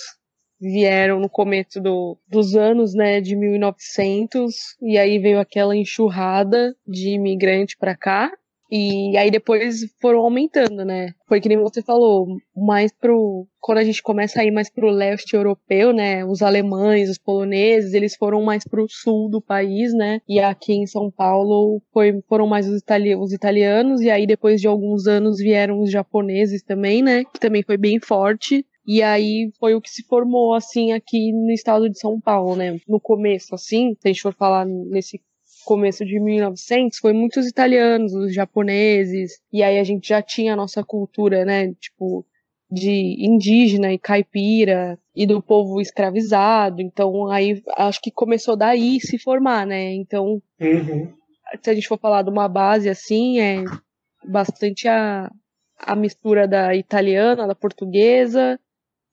vieram 0.59 1.21
no 1.21 1.29
começo 1.29 1.79
do, 1.79 2.17
dos 2.27 2.53
anos, 2.55 2.93
né, 2.93 3.21
de 3.21 3.33
1900, 3.33 4.53
e 4.81 4.97
aí 4.97 5.19
veio 5.19 5.39
aquela 5.39 5.73
enxurrada 5.73 6.75
de 6.85 7.11
imigrante 7.11 7.77
para 7.77 7.95
cá, 7.95 8.29
e 8.69 9.15
aí 9.17 9.31
depois 9.31 9.79
foram 10.01 10.19
aumentando, 10.19 10.83
né? 10.83 11.13
Foi 11.27 11.39
que 11.39 11.47
nem 11.47 11.57
você 11.57 11.81
falou, 11.81 12.27
mais 12.55 12.91
pro. 12.91 13.47
Quando 13.59 13.79
a 13.79 13.83
gente 13.83 14.01
começa 14.03 14.41
a 14.41 14.45
ir 14.45 14.51
mais 14.51 14.69
pro 14.69 14.89
leste 14.89 15.35
europeu, 15.35 15.93
né? 15.93 16.25
Os 16.25 16.41
alemães, 16.41 17.09
os 17.09 17.17
poloneses, 17.17 17.93
eles 17.93 18.15
foram 18.15 18.41
mais 18.43 18.63
pro 18.63 18.85
sul 18.89 19.29
do 19.29 19.41
país, 19.41 19.93
né? 19.93 20.21
E 20.27 20.39
aqui 20.39 20.73
em 20.73 20.85
São 20.85 21.09
Paulo 21.09 21.81
foi, 21.93 22.21
foram 22.27 22.47
mais 22.47 22.67
os, 22.67 22.79
itali 22.81 23.15
os 23.15 23.33
italianos, 23.33 24.01
e 24.01 24.09
aí 24.09 24.27
depois 24.27 24.59
de 24.59 24.67
alguns 24.67 25.07
anos 25.07 25.37
vieram 25.37 25.79
os 25.79 25.91
japoneses 25.91 26.61
também, 26.61 27.01
né? 27.01 27.23
Que 27.23 27.39
também 27.39 27.63
foi 27.63 27.77
bem 27.77 27.99
forte. 27.99 28.65
E 28.85 29.03
aí 29.03 29.51
foi 29.59 29.75
o 29.75 29.81
que 29.81 29.89
se 29.89 30.01
formou, 30.03 30.53
assim, 30.53 30.93
aqui 30.93 31.33
no 31.33 31.51
estado 31.51 31.89
de 31.89 31.99
São 31.99 32.21
Paulo, 32.21 32.55
né? 32.55 32.79
No 32.87 33.01
começo, 33.01 33.53
assim, 33.53 33.93
se 33.99 34.07
a 34.07 34.07
gente 34.07 34.21
for 34.21 34.33
falar 34.33 34.65
nesse 34.65 35.19
começo 35.67 36.05
de 36.05 36.17
1900, 36.17 36.97
foi 36.97 37.11
muitos 37.11 37.45
italianos, 37.45 38.13
os 38.13 38.33
japoneses, 38.33 39.33
e 39.51 39.61
aí 39.61 39.77
a 39.77 39.83
gente 39.83 40.07
já 40.07 40.21
tinha 40.21 40.53
a 40.53 40.55
nossa 40.55 40.81
cultura, 40.81 41.43
né? 41.43 41.73
Tipo, 41.73 42.25
de 42.71 43.17
indígena 43.19 43.91
e 43.91 43.99
caipira 43.99 44.97
e 45.13 45.27
do 45.27 45.41
povo 45.41 45.81
escravizado. 45.81 46.81
Então 46.81 47.29
aí 47.29 47.61
acho 47.75 47.99
que 48.01 48.09
começou 48.09 48.55
daí 48.55 49.01
se 49.01 49.19
formar, 49.19 49.67
né? 49.67 49.93
Então, 49.93 50.41
uhum. 50.59 51.13
se 51.61 51.69
a 51.69 51.73
gente 51.73 51.87
for 51.87 51.99
falar 51.99 52.21
de 52.21 52.29
uma 52.29 52.47
base 52.47 52.87
assim, 52.87 53.41
é 53.41 53.65
bastante 54.25 54.87
a, 54.87 55.29
a 55.79 55.95
mistura 55.97 56.47
da 56.47 56.73
italiana, 56.75 57.45
da 57.45 57.55
portuguesa, 57.55 58.57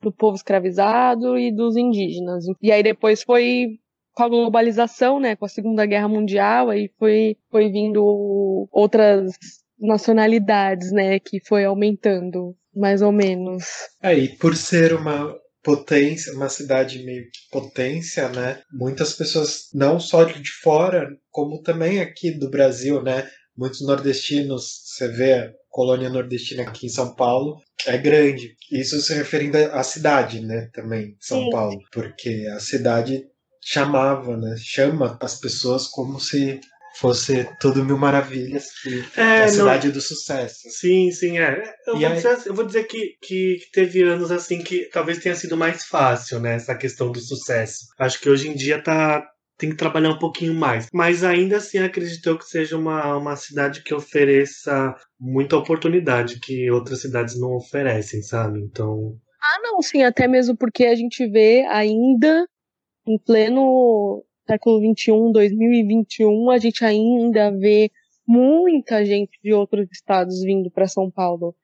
do 0.00 0.12
povo 0.12 0.37
escravizado 0.37 1.37
e 1.37 1.50
dos 1.50 1.76
indígenas. 1.76 2.44
E 2.62 2.70
aí 2.70 2.82
depois 2.82 3.25
foi 3.25 3.80
com 4.14 4.23
a 4.23 4.28
globalização, 4.28 5.18
né, 5.18 5.35
com 5.35 5.44
a 5.44 5.49
Segunda 5.49 5.85
Guerra 5.85 6.09
Mundial, 6.09 6.71
aí 6.71 6.90
foi, 6.99 7.37
foi 7.50 7.71
vindo 7.71 8.68
outras 8.71 9.33
nacionalidades, 9.78 10.92
né, 10.92 11.18
que 11.18 11.40
foi 11.44 11.64
aumentando, 11.64 12.56
mais 12.75 13.02
ou 13.02 13.12
menos. 13.12 13.64
Aí, 14.00 14.26
é, 14.26 14.37
por 14.37 14.56
ser 14.56 14.94
uma 14.94 15.35
potência, 15.62 16.33
uma 16.35 16.49
cidade 16.49 17.02
meio 17.04 17.25
que 17.25 17.50
potência, 17.50 18.28
né, 18.28 18.61
muitas 18.73 19.14
pessoas, 19.14 19.68
não 19.75 19.99
só 19.99 20.25
de 20.25 20.52
fora, 20.62 21.09
como 21.30 21.62
também 21.62 22.00
aqui 22.00 22.30
do 22.30 22.50
Brasil, 22.50 23.02
né, 23.02 23.28
muitos 23.56 23.85
nordestinos, 23.85 24.83
você 24.85 25.09
vê 25.09 25.33
a 25.33 25.52
colônia 25.71 26.09
nordestina 26.09 26.62
aqui 26.62 26.87
em 26.87 26.90
São 26.90 27.14
Paulo, 27.14 27.56
é 27.87 27.99
grande. 27.99 28.54
Isso 28.71 29.00
se 29.00 29.14
referindo 29.14 29.56
à 29.56 29.83
cidade, 29.83 30.40
né, 30.40 30.68
também, 30.73 31.16
São 31.18 31.42
Sim. 31.44 31.50
Paulo, 31.50 31.78
porque 31.90 32.47
a 32.54 32.61
cidade 32.61 33.25
chamava, 33.64 34.37
né, 34.37 34.54
chama 34.59 35.16
as 35.21 35.40
pessoas 35.40 35.87
como 35.87 36.21
se 36.21 36.61
fosse 36.97 37.49
tudo 37.61 37.85
mil 37.85 37.99
maravilhas, 37.99 38.66
que 38.80 39.04
é, 39.16 39.44
a 39.44 39.49
cidade 39.49 39.88
não... 39.88 39.94
do 39.94 40.00
sucesso. 40.00 40.61
Sim, 40.71 41.11
sim, 41.11 41.38
é. 41.38 41.75
Eu, 41.87 41.99
vou, 41.99 42.06
aí... 42.06 42.14
dizer, 42.14 42.38
eu 42.47 42.54
vou 42.54 42.64
dizer 42.64 42.85
que, 42.85 43.16
que 43.21 43.59
teve 43.73 44.02
anos 44.02 44.30
assim 44.30 44.62
que 44.62 44.88
talvez 44.92 45.18
tenha 45.18 45.35
sido 45.35 45.56
mais 45.56 45.85
fácil, 45.87 46.38
né, 46.38 46.54
essa 46.54 46.75
questão 46.75 47.11
do 47.11 47.21
sucesso. 47.21 47.87
Acho 47.99 48.21
que 48.21 48.30
hoje 48.30 48.49
em 48.49 48.54
dia 48.54 48.80
tá 48.80 49.26
tem 49.56 49.71
que 49.71 49.76
trabalhar 49.76 50.11
um 50.11 50.18
pouquinho 50.18 50.54
mais. 50.54 50.88
Mas 50.92 51.23
ainda 51.23 51.59
assim 51.59 51.78
acredito 51.78 52.37
que 52.38 52.44
seja 52.44 52.76
uma, 52.76 53.16
uma 53.16 53.37
cidade 53.37 53.83
que 53.83 53.94
ofereça 53.94 54.94
muita 55.18 55.56
oportunidade 55.56 56.40
que 56.40 56.71
outras 56.71 57.00
cidades 57.00 57.38
não 57.38 57.54
oferecem, 57.54 58.21
sabe? 58.23 58.61
Então. 58.61 59.16
Ah, 59.40 59.61
não, 59.62 59.80
sim, 59.80 60.02
até 60.02 60.26
mesmo 60.26 60.56
porque 60.56 60.85
a 60.87 60.94
gente 60.94 61.26
vê 61.28 61.64
ainda 61.71 62.47
em 63.06 63.18
pleno 63.18 64.25
século 64.46 64.78
XXI, 64.80 65.32
2021, 65.32 66.50
a 66.50 66.58
gente 66.58 66.84
ainda 66.84 67.50
vê 67.50 67.90
muita 68.26 69.04
gente 69.04 69.38
de 69.42 69.52
outros 69.52 69.88
estados 69.92 70.42
vindo 70.42 70.70
para 70.70 70.87
São 70.87 71.11
Paulo 71.11 71.54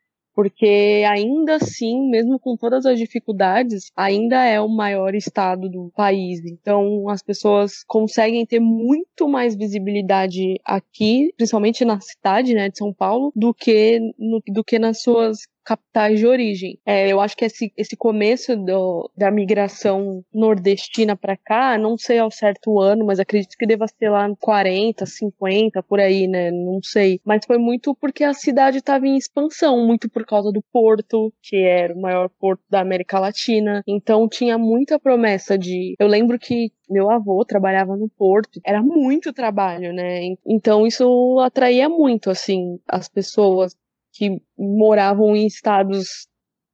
porque 0.40 1.04
ainda 1.06 1.56
assim, 1.56 2.08
mesmo 2.08 2.38
com 2.38 2.56
todas 2.56 2.86
as 2.86 2.98
dificuldades, 2.98 3.90
ainda 3.96 4.42
é 4.44 4.60
o 4.60 4.68
maior 4.68 5.14
estado 5.14 5.68
do 5.68 5.90
país. 5.94 6.40
Então, 6.44 7.08
as 7.08 7.22
pessoas 7.22 7.84
conseguem 7.86 8.46
ter 8.46 8.60
muito 8.60 9.28
mais 9.28 9.56
visibilidade 9.56 10.54
aqui, 10.64 11.30
principalmente 11.36 11.84
na 11.84 12.00
cidade, 12.00 12.54
né, 12.54 12.68
de 12.68 12.78
São 12.78 12.90
Paulo, 12.90 13.32
do 13.34 13.52
que 13.52 14.00
no, 14.18 14.40
do 14.48 14.64
que 14.64 14.78
nas 14.78 15.02
suas 15.02 15.40
capitais 15.70 16.18
de 16.18 16.26
origem. 16.26 16.80
É, 16.84 17.08
eu 17.08 17.20
acho 17.20 17.36
que 17.36 17.44
esse, 17.44 17.72
esse 17.76 17.96
começo 17.96 18.56
do, 18.56 19.08
da 19.16 19.30
migração 19.30 20.24
nordestina 20.34 21.14
para 21.16 21.36
cá, 21.36 21.78
não 21.78 21.96
sei 21.96 22.18
ao 22.18 22.30
certo 22.30 22.72
o 22.72 22.80
ano, 22.80 23.06
mas 23.06 23.20
acredito 23.20 23.56
que 23.56 23.66
deva 23.66 23.86
ser 23.86 24.10
lá 24.10 24.28
40, 24.40 25.06
50, 25.06 25.80
por 25.84 26.00
aí, 26.00 26.26
né? 26.26 26.50
Não 26.50 26.80
sei. 26.82 27.20
Mas 27.24 27.46
foi 27.46 27.56
muito 27.56 27.94
porque 27.94 28.24
a 28.24 28.34
cidade 28.34 28.78
estava 28.78 29.06
em 29.06 29.16
expansão, 29.16 29.86
muito 29.86 30.10
por 30.10 30.26
causa 30.26 30.50
do 30.50 30.60
porto, 30.72 31.32
que 31.40 31.56
era 31.56 31.94
o 31.94 32.00
maior 32.00 32.28
porto 32.28 32.62
da 32.68 32.80
América 32.80 33.20
Latina. 33.20 33.84
Então 33.86 34.28
tinha 34.28 34.58
muita 34.58 34.98
promessa 34.98 35.56
de. 35.56 35.94
Eu 36.00 36.08
lembro 36.08 36.36
que 36.36 36.72
meu 36.90 37.08
avô 37.08 37.44
trabalhava 37.44 37.96
no 37.96 38.08
porto, 38.08 38.60
era 38.64 38.82
muito 38.82 39.32
trabalho, 39.32 39.92
né? 39.92 40.34
Então 40.44 40.84
isso 40.84 41.38
atraía 41.38 41.88
muito, 41.88 42.28
assim, 42.28 42.80
as 42.88 43.08
pessoas 43.08 43.76
que 44.12 44.40
moravam 44.58 45.36
em 45.36 45.46
estados 45.46 46.28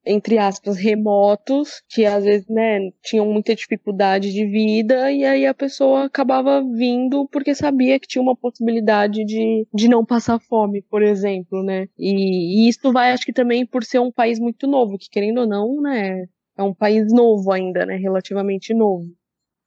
entre 0.06 0.38
aspas, 0.38 0.76
remotos, 0.76 1.82
que 1.88 2.06
às 2.06 2.22
vezes, 2.22 2.46
né, 2.48 2.78
tinham 3.02 3.26
muita 3.26 3.56
dificuldade 3.56 4.32
de 4.32 4.46
vida, 4.46 5.10
e 5.10 5.24
aí 5.24 5.44
a 5.44 5.52
pessoa 5.52 6.04
acabava 6.04 6.62
vindo 6.62 7.26
porque 7.28 7.56
sabia 7.56 7.98
que 7.98 8.06
tinha 8.06 8.22
uma 8.22 8.36
possibilidade 8.36 9.24
de, 9.24 9.66
de 9.74 9.88
não 9.88 10.04
passar 10.06 10.38
fome, 10.38 10.80
por 10.82 11.02
exemplo, 11.02 11.60
né. 11.64 11.88
E, 11.98 12.66
e 12.66 12.68
isso 12.68 12.92
vai, 12.92 13.10
acho 13.10 13.26
que 13.26 13.32
também 13.32 13.66
por 13.66 13.82
ser 13.82 13.98
um 13.98 14.12
país 14.12 14.38
muito 14.38 14.68
novo, 14.68 14.96
que 14.96 15.10
querendo 15.10 15.40
ou 15.40 15.46
não, 15.46 15.82
né, 15.82 16.26
é 16.56 16.62
um 16.62 16.72
país 16.72 17.12
novo 17.12 17.50
ainda, 17.50 17.84
né, 17.84 17.96
relativamente 17.96 18.72
novo. 18.72 19.06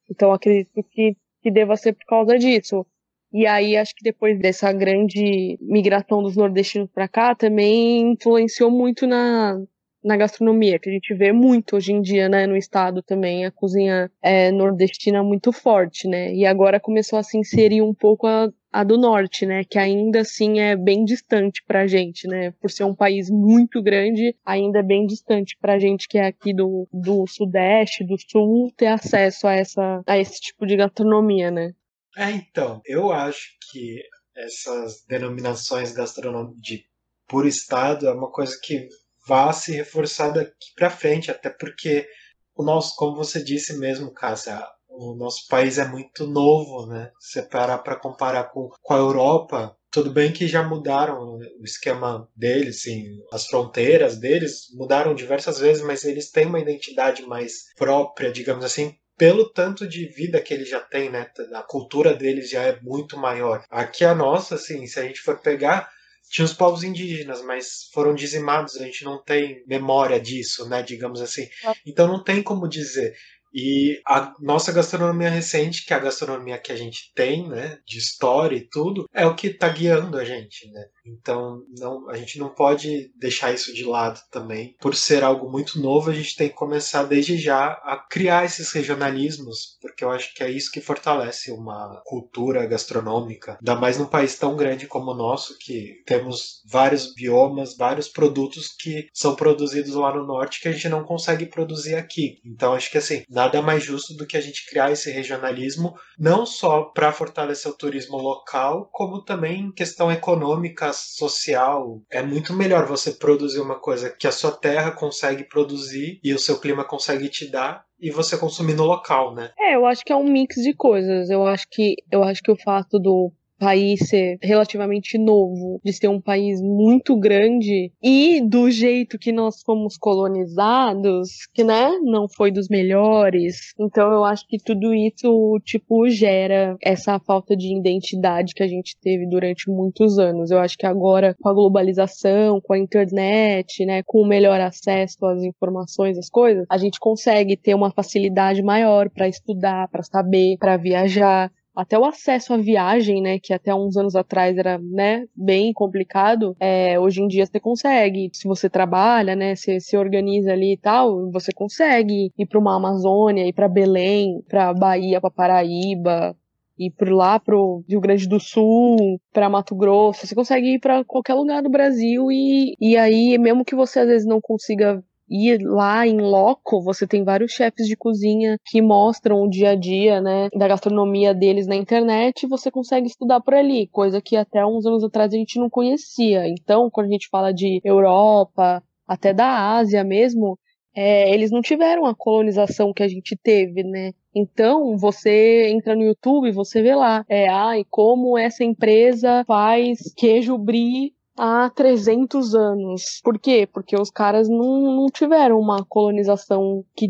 Então 0.09 0.31
acredito 0.31 0.81
que, 0.89 1.17
que 1.41 1.51
deva 1.51 1.75
ser 1.75 1.93
por 1.93 2.05
causa 2.05 2.37
disso. 2.39 2.85
E 3.31 3.45
aí 3.45 3.77
acho 3.77 3.95
que 3.95 4.03
depois 4.03 4.39
dessa 4.39 4.71
grande 4.73 5.57
migração 5.61 6.23
dos 6.23 6.35
nordestinos 6.35 6.89
para 6.91 7.07
cá 7.07 7.35
também 7.35 8.13
influenciou 8.13 8.71
muito 8.71 9.05
na, 9.05 9.61
na 10.03 10.17
gastronomia, 10.17 10.79
que 10.79 10.89
a 10.89 10.93
gente 10.93 11.13
vê 11.13 11.31
muito 11.31 11.75
hoje 11.75 11.91
em 11.91 12.01
dia, 12.01 12.29
né, 12.29 12.47
no 12.47 12.55
estado 12.55 13.03
também, 13.03 13.45
a 13.45 13.51
cozinha 13.51 14.09
é, 14.21 14.51
nordestina 14.51 15.23
muito 15.23 15.51
forte, 15.51 16.07
né, 16.07 16.33
e 16.33 16.45
agora 16.45 16.79
começou 16.79 17.19
a 17.19 17.23
se 17.23 17.37
inserir 17.37 17.81
um 17.81 17.93
pouco 17.93 18.25
a, 18.25 18.49
a 18.71 18.83
do 18.83 18.97
norte, 18.97 19.45
né, 19.45 19.63
que 19.63 19.77
ainda 19.77 20.21
assim 20.21 20.59
é 20.59 20.75
bem 20.75 21.03
distante 21.03 21.61
pra 21.67 21.85
gente, 21.85 22.27
né, 22.27 22.51
por 22.61 22.71
ser 22.71 22.85
um 22.85 22.95
país 22.95 23.29
muito 23.29 23.81
grande, 23.81 24.35
ainda 24.45 24.79
é 24.79 24.83
bem 24.83 25.05
distante 25.05 25.57
pra 25.59 25.77
gente 25.77 26.07
que 26.07 26.17
é 26.17 26.27
aqui 26.27 26.53
do, 26.53 26.87
do 26.91 27.27
sudeste, 27.27 28.05
do 28.05 28.15
sul, 28.17 28.71
ter 28.75 28.87
acesso 28.87 29.47
a 29.47 29.53
essa, 29.53 30.01
a 30.07 30.17
esse 30.17 30.39
tipo 30.39 30.65
de 30.65 30.77
gastronomia, 30.77 31.51
né. 31.51 31.73
É, 32.17 32.31
então, 32.31 32.81
eu 32.85 33.11
acho 33.11 33.49
que 33.71 34.01
essas 34.35 35.03
denominações 35.07 35.91
gastronômicas 35.91 36.61
de 36.61 36.85
por 37.27 37.45
estado 37.45 38.07
é 38.07 38.13
uma 38.13 38.31
coisa 38.31 38.57
que 38.61 38.87
vai 39.27 39.53
se 39.53 39.71
reforçar 39.71 40.29
daqui 40.29 40.73
para 40.75 40.89
frente, 40.89 41.29
até 41.29 41.49
porque 41.49 42.07
o 42.55 42.63
nosso, 42.63 42.95
como 42.95 43.15
você 43.15 43.43
disse 43.43 43.77
mesmo, 43.77 44.13
Cássia, 44.13 44.65
o 44.87 45.15
nosso 45.15 45.47
país 45.47 45.77
é 45.77 45.87
muito 45.87 46.27
novo, 46.27 46.87
né? 46.87 47.11
Se 47.19 47.41
parar 47.43 47.77
para 47.77 47.95
comparar 47.95 48.45
com, 48.45 48.69
com 48.81 48.93
a 48.93 48.97
Europa, 48.97 49.77
tudo 49.91 50.11
bem 50.11 50.33
que 50.33 50.47
já 50.47 50.61
mudaram 50.61 51.37
o 51.37 51.63
esquema 51.63 52.27
deles, 52.35 52.83
sim, 52.83 53.19
as 53.31 53.47
fronteiras 53.47 54.17
deles 54.17 54.67
mudaram 54.73 55.15
diversas 55.15 55.59
vezes, 55.59 55.83
mas 55.83 56.03
eles 56.03 56.31
têm 56.31 56.45
uma 56.45 56.59
identidade 56.59 57.23
mais 57.23 57.73
própria, 57.75 58.31
digamos 58.31 58.65
assim, 58.65 58.95
pelo 59.19 59.49
tanto 59.49 59.85
de 59.85 60.07
vida 60.07 60.39
que 60.39 60.53
eles 60.53 60.69
já 60.69 60.79
têm, 60.79 61.09
né? 61.11 61.29
A 61.53 61.61
cultura 61.61 62.13
deles 62.13 62.49
já 62.49 62.63
é 62.63 62.79
muito 62.81 63.17
maior. 63.17 63.63
Aqui 63.69 64.05
a 64.05 64.15
nossa, 64.15 64.55
assim, 64.55 64.87
se 64.87 64.97
a 64.97 65.03
gente 65.03 65.19
for 65.19 65.37
pegar, 65.37 65.91
tinha 66.31 66.45
os 66.45 66.53
povos 66.53 66.83
indígenas, 66.83 67.43
mas 67.43 67.89
foram 67.93 68.15
dizimados, 68.15 68.77
a 68.77 68.85
gente 68.85 69.03
não 69.03 69.21
tem 69.21 69.61
memória 69.67 70.19
disso, 70.19 70.69
né? 70.69 70.81
Digamos 70.81 71.21
assim. 71.21 71.49
Então 71.85 72.07
não 72.07 72.23
tem 72.23 72.41
como 72.41 72.67
dizer. 72.67 73.13
E 73.53 73.99
a 74.07 74.33
nossa 74.39 74.71
gastronomia 74.71 75.29
recente, 75.29 75.83
que 75.85 75.91
é 75.91 75.97
a 75.97 75.99
gastronomia 75.99 76.57
que 76.57 76.71
a 76.71 76.75
gente 76.75 77.11
tem, 77.15 77.47
né, 77.47 77.79
de 77.85 77.97
história 77.97 78.55
e 78.55 78.69
tudo, 78.69 79.09
é 79.13 79.25
o 79.25 79.35
que 79.35 79.47
está 79.47 79.67
guiando 79.67 80.17
a 80.17 80.23
gente, 80.23 80.69
né? 80.71 80.85
Então, 81.19 81.63
não, 81.77 82.09
a 82.09 82.17
gente 82.17 82.37
não 82.37 82.49
pode 82.49 83.11
deixar 83.17 83.53
isso 83.53 83.73
de 83.73 83.83
lado 83.83 84.19
também. 84.31 84.75
Por 84.79 84.95
ser 84.95 85.23
algo 85.23 85.49
muito 85.51 85.79
novo, 85.79 86.09
a 86.09 86.13
gente 86.13 86.35
tem 86.35 86.49
que 86.49 86.55
começar 86.55 87.03
desde 87.03 87.37
já 87.37 87.67
a 87.83 87.97
criar 88.09 88.45
esses 88.45 88.71
regionalismos, 88.71 89.77
porque 89.81 90.03
eu 90.03 90.11
acho 90.11 90.33
que 90.33 90.43
é 90.43 90.49
isso 90.49 90.71
que 90.71 90.81
fortalece 90.81 91.51
uma 91.51 92.01
cultura 92.05 92.65
gastronômica, 92.65 93.57
ainda 93.59 93.75
mais 93.75 93.97
num 93.97 94.05
país 94.05 94.37
tão 94.37 94.55
grande 94.55 94.87
como 94.87 95.11
o 95.11 95.15
nosso, 95.15 95.57
que 95.57 96.01
temos 96.05 96.61
vários 96.65 97.13
biomas, 97.13 97.75
vários 97.75 98.07
produtos 98.07 98.67
que 98.67 99.07
são 99.13 99.35
produzidos 99.35 99.95
lá 99.95 100.13
no 100.15 100.25
norte 100.25 100.61
que 100.61 100.67
a 100.67 100.71
gente 100.71 100.89
não 100.89 101.03
consegue 101.03 101.45
produzir 101.45 101.95
aqui. 101.95 102.39
Então, 102.45 102.73
acho 102.73 102.91
que 102.91 102.97
assim, 102.97 103.23
nada 103.29 103.61
mais 103.61 103.83
justo 103.83 104.15
do 104.15 104.25
que 104.25 104.37
a 104.37 104.41
gente 104.41 104.69
criar 104.69 104.91
esse 104.91 105.11
regionalismo, 105.11 105.93
não 106.17 106.45
só 106.45 106.83
para 106.83 107.11
fortalecer 107.11 107.71
o 107.71 107.77
turismo 107.77 108.17
local, 108.17 108.89
como 108.91 109.23
também 109.23 109.61
em 109.61 109.71
questão 109.71 110.11
econômica, 110.11 110.91
social. 110.99 112.01
É 112.09 112.21
muito 112.21 112.53
melhor 112.53 112.85
você 112.85 113.11
produzir 113.11 113.59
uma 113.59 113.79
coisa 113.79 114.09
que 114.09 114.27
a 114.27 114.31
sua 114.31 114.51
terra 114.51 114.91
consegue 114.91 115.43
produzir 115.43 116.19
e 116.23 116.33
o 116.33 116.39
seu 116.39 116.59
clima 116.59 116.83
consegue 116.83 117.29
te 117.29 117.49
dar 117.49 117.85
e 117.99 118.09
você 118.09 118.37
consumir 118.37 118.75
no 118.75 118.85
local, 118.85 119.35
né? 119.35 119.51
É, 119.59 119.75
eu 119.75 119.85
acho 119.85 120.03
que 120.05 120.13
é 120.13 120.15
um 120.15 120.23
mix 120.23 120.55
de 120.55 120.73
coisas. 120.73 121.29
Eu 121.29 121.45
acho 121.45 121.65
que 121.69 121.95
eu 122.11 122.23
acho 122.23 122.41
que 122.41 122.51
o 122.51 122.57
fato 122.57 122.97
do 122.97 123.31
país 123.59 123.99
ser 124.07 124.37
relativamente 124.41 125.17
novo, 125.17 125.79
de 125.83 125.91
ser 125.91 126.07
um 126.07 126.21
país 126.21 126.61
muito 126.61 127.17
grande 127.17 127.91
e 128.01 128.41
do 128.41 128.71
jeito 128.71 129.19
que 129.19 129.31
nós 129.31 129.61
fomos 129.61 129.97
colonizados, 129.97 131.29
que 131.53 131.63
né, 131.63 131.91
não 132.03 132.27
foi 132.29 132.51
dos 132.51 132.69
melhores. 132.69 133.73
Então 133.79 134.11
eu 134.11 134.23
acho 134.23 134.47
que 134.47 134.57
tudo 134.57 134.93
isso 134.93 135.59
tipo 135.65 136.09
gera 136.09 136.77
essa 136.81 137.19
falta 137.19 137.55
de 137.55 137.77
identidade 137.77 138.53
que 138.53 138.63
a 138.63 138.67
gente 138.67 138.95
teve 139.01 139.27
durante 139.27 139.69
muitos 139.69 140.17
anos. 140.17 140.49
Eu 140.49 140.59
acho 140.59 140.77
que 140.77 140.85
agora 140.85 141.35
com 141.39 141.49
a 141.49 141.53
globalização, 141.53 142.61
com 142.61 142.73
a 142.73 142.79
internet, 142.79 143.85
né, 143.85 144.01
com 144.05 144.21
o 144.21 144.27
melhor 144.27 144.59
acesso 144.61 145.25
às 145.25 145.43
informações, 145.43 146.17
às 146.17 146.29
coisas, 146.29 146.65
a 146.69 146.77
gente 146.77 146.99
consegue 146.99 147.57
ter 147.57 147.73
uma 147.73 147.91
facilidade 147.91 148.61
maior 148.63 149.09
para 149.09 149.27
estudar, 149.27 149.87
para 149.89 150.03
saber, 150.03 150.57
para 150.57 150.77
viajar 150.77 151.51
até 151.79 151.97
o 151.97 152.03
acesso 152.03 152.53
à 152.53 152.57
viagem, 152.57 153.21
né, 153.21 153.39
que 153.39 153.53
até 153.53 153.73
uns 153.73 153.95
anos 153.95 154.13
atrás 154.13 154.57
era, 154.57 154.77
né, 154.77 155.25
bem 155.33 155.71
complicado, 155.71 156.53
é, 156.59 156.99
hoje 156.99 157.21
em 157.21 157.27
dia 157.27 157.45
você 157.45 157.57
consegue, 157.57 158.29
se 158.33 158.47
você 158.47 158.69
trabalha, 158.69 159.33
né, 159.33 159.55
se, 159.55 159.79
se 159.79 159.97
organiza 159.97 160.51
ali 160.51 160.73
e 160.73 160.77
tal, 160.77 161.31
você 161.31 161.53
consegue 161.53 162.31
ir 162.37 162.45
para 162.47 162.59
uma 162.59 162.75
Amazônia, 162.75 163.47
ir 163.47 163.53
para 163.53 163.69
Belém, 163.69 164.43
para 164.49 164.73
Bahia, 164.73 165.21
para 165.21 165.31
Paraíba, 165.31 166.35
ir 166.77 166.91
por 166.91 167.09
lá 167.09 167.39
pro 167.39 167.83
Rio 167.87 168.01
Grande 168.01 168.27
do 168.27 168.41
Sul, 168.41 169.19
para 169.31 169.49
Mato 169.49 169.73
Grosso, 169.73 170.27
você 170.27 170.35
consegue 170.35 170.75
ir 170.75 170.79
para 170.79 171.05
qualquer 171.05 171.33
lugar 171.33 171.63
do 171.63 171.69
Brasil 171.69 172.29
e, 172.29 172.75
e 172.79 172.97
aí, 172.97 173.37
mesmo 173.37 173.63
que 173.63 173.75
você 173.75 173.99
às 173.99 174.07
vezes 174.07 174.27
não 174.27 174.41
consiga 174.41 175.01
e 175.29 175.57
lá 175.57 176.07
em 176.07 176.19
loco 176.19 176.81
você 176.81 177.05
tem 177.05 177.23
vários 177.23 177.51
chefes 177.51 177.85
de 177.87 177.95
cozinha 177.95 178.57
que 178.65 178.81
mostram 178.81 179.43
o 179.43 179.49
dia 179.49 179.71
a 179.71 179.75
dia, 179.75 180.19
né, 180.19 180.49
da 180.55 180.67
gastronomia 180.67 181.33
deles 181.33 181.67
na 181.67 181.75
internet 181.75 182.43
e 182.43 182.47
você 182.47 182.71
consegue 182.71 183.07
estudar 183.07 183.39
por 183.41 183.53
ali, 183.53 183.87
coisa 183.87 184.21
que 184.21 184.35
até 184.35 184.65
uns 184.65 184.85
anos 184.85 185.03
atrás 185.03 185.33
a 185.33 185.37
gente 185.37 185.59
não 185.59 185.69
conhecia. 185.69 186.47
Então, 186.47 186.89
quando 186.89 187.07
a 187.07 187.11
gente 187.11 187.29
fala 187.29 187.53
de 187.53 187.79
Europa, 187.83 188.83
até 189.07 189.33
da 189.33 189.77
Ásia 189.77 190.03
mesmo, 190.03 190.57
é, 190.95 191.33
eles 191.33 191.51
não 191.51 191.61
tiveram 191.61 192.05
a 192.05 192.15
colonização 192.15 192.93
que 192.93 193.03
a 193.03 193.07
gente 193.07 193.37
teve, 193.41 193.83
né? 193.83 194.11
Então, 194.35 194.97
você 194.97 195.69
entra 195.69 195.95
no 195.95 196.03
YouTube 196.03 196.51
você 196.51 196.81
vê 196.81 196.95
lá, 196.95 197.23
é, 197.27 197.47
ai, 197.47 197.83
como 197.89 198.37
essa 198.37 198.63
empresa 198.63 199.43
faz 199.47 200.13
queijo 200.15 200.57
brie 200.57 201.13
há 201.39 201.69
300 201.69 202.53
anos. 202.53 203.21
Por 203.23 203.39
quê? 203.39 203.67
Porque 203.71 203.99
os 203.99 204.11
caras 204.11 204.49
não, 204.49 204.95
não 204.95 205.05
tiveram 205.07 205.57
uma 205.57 205.85
colonização 205.85 206.83
que 206.95 207.07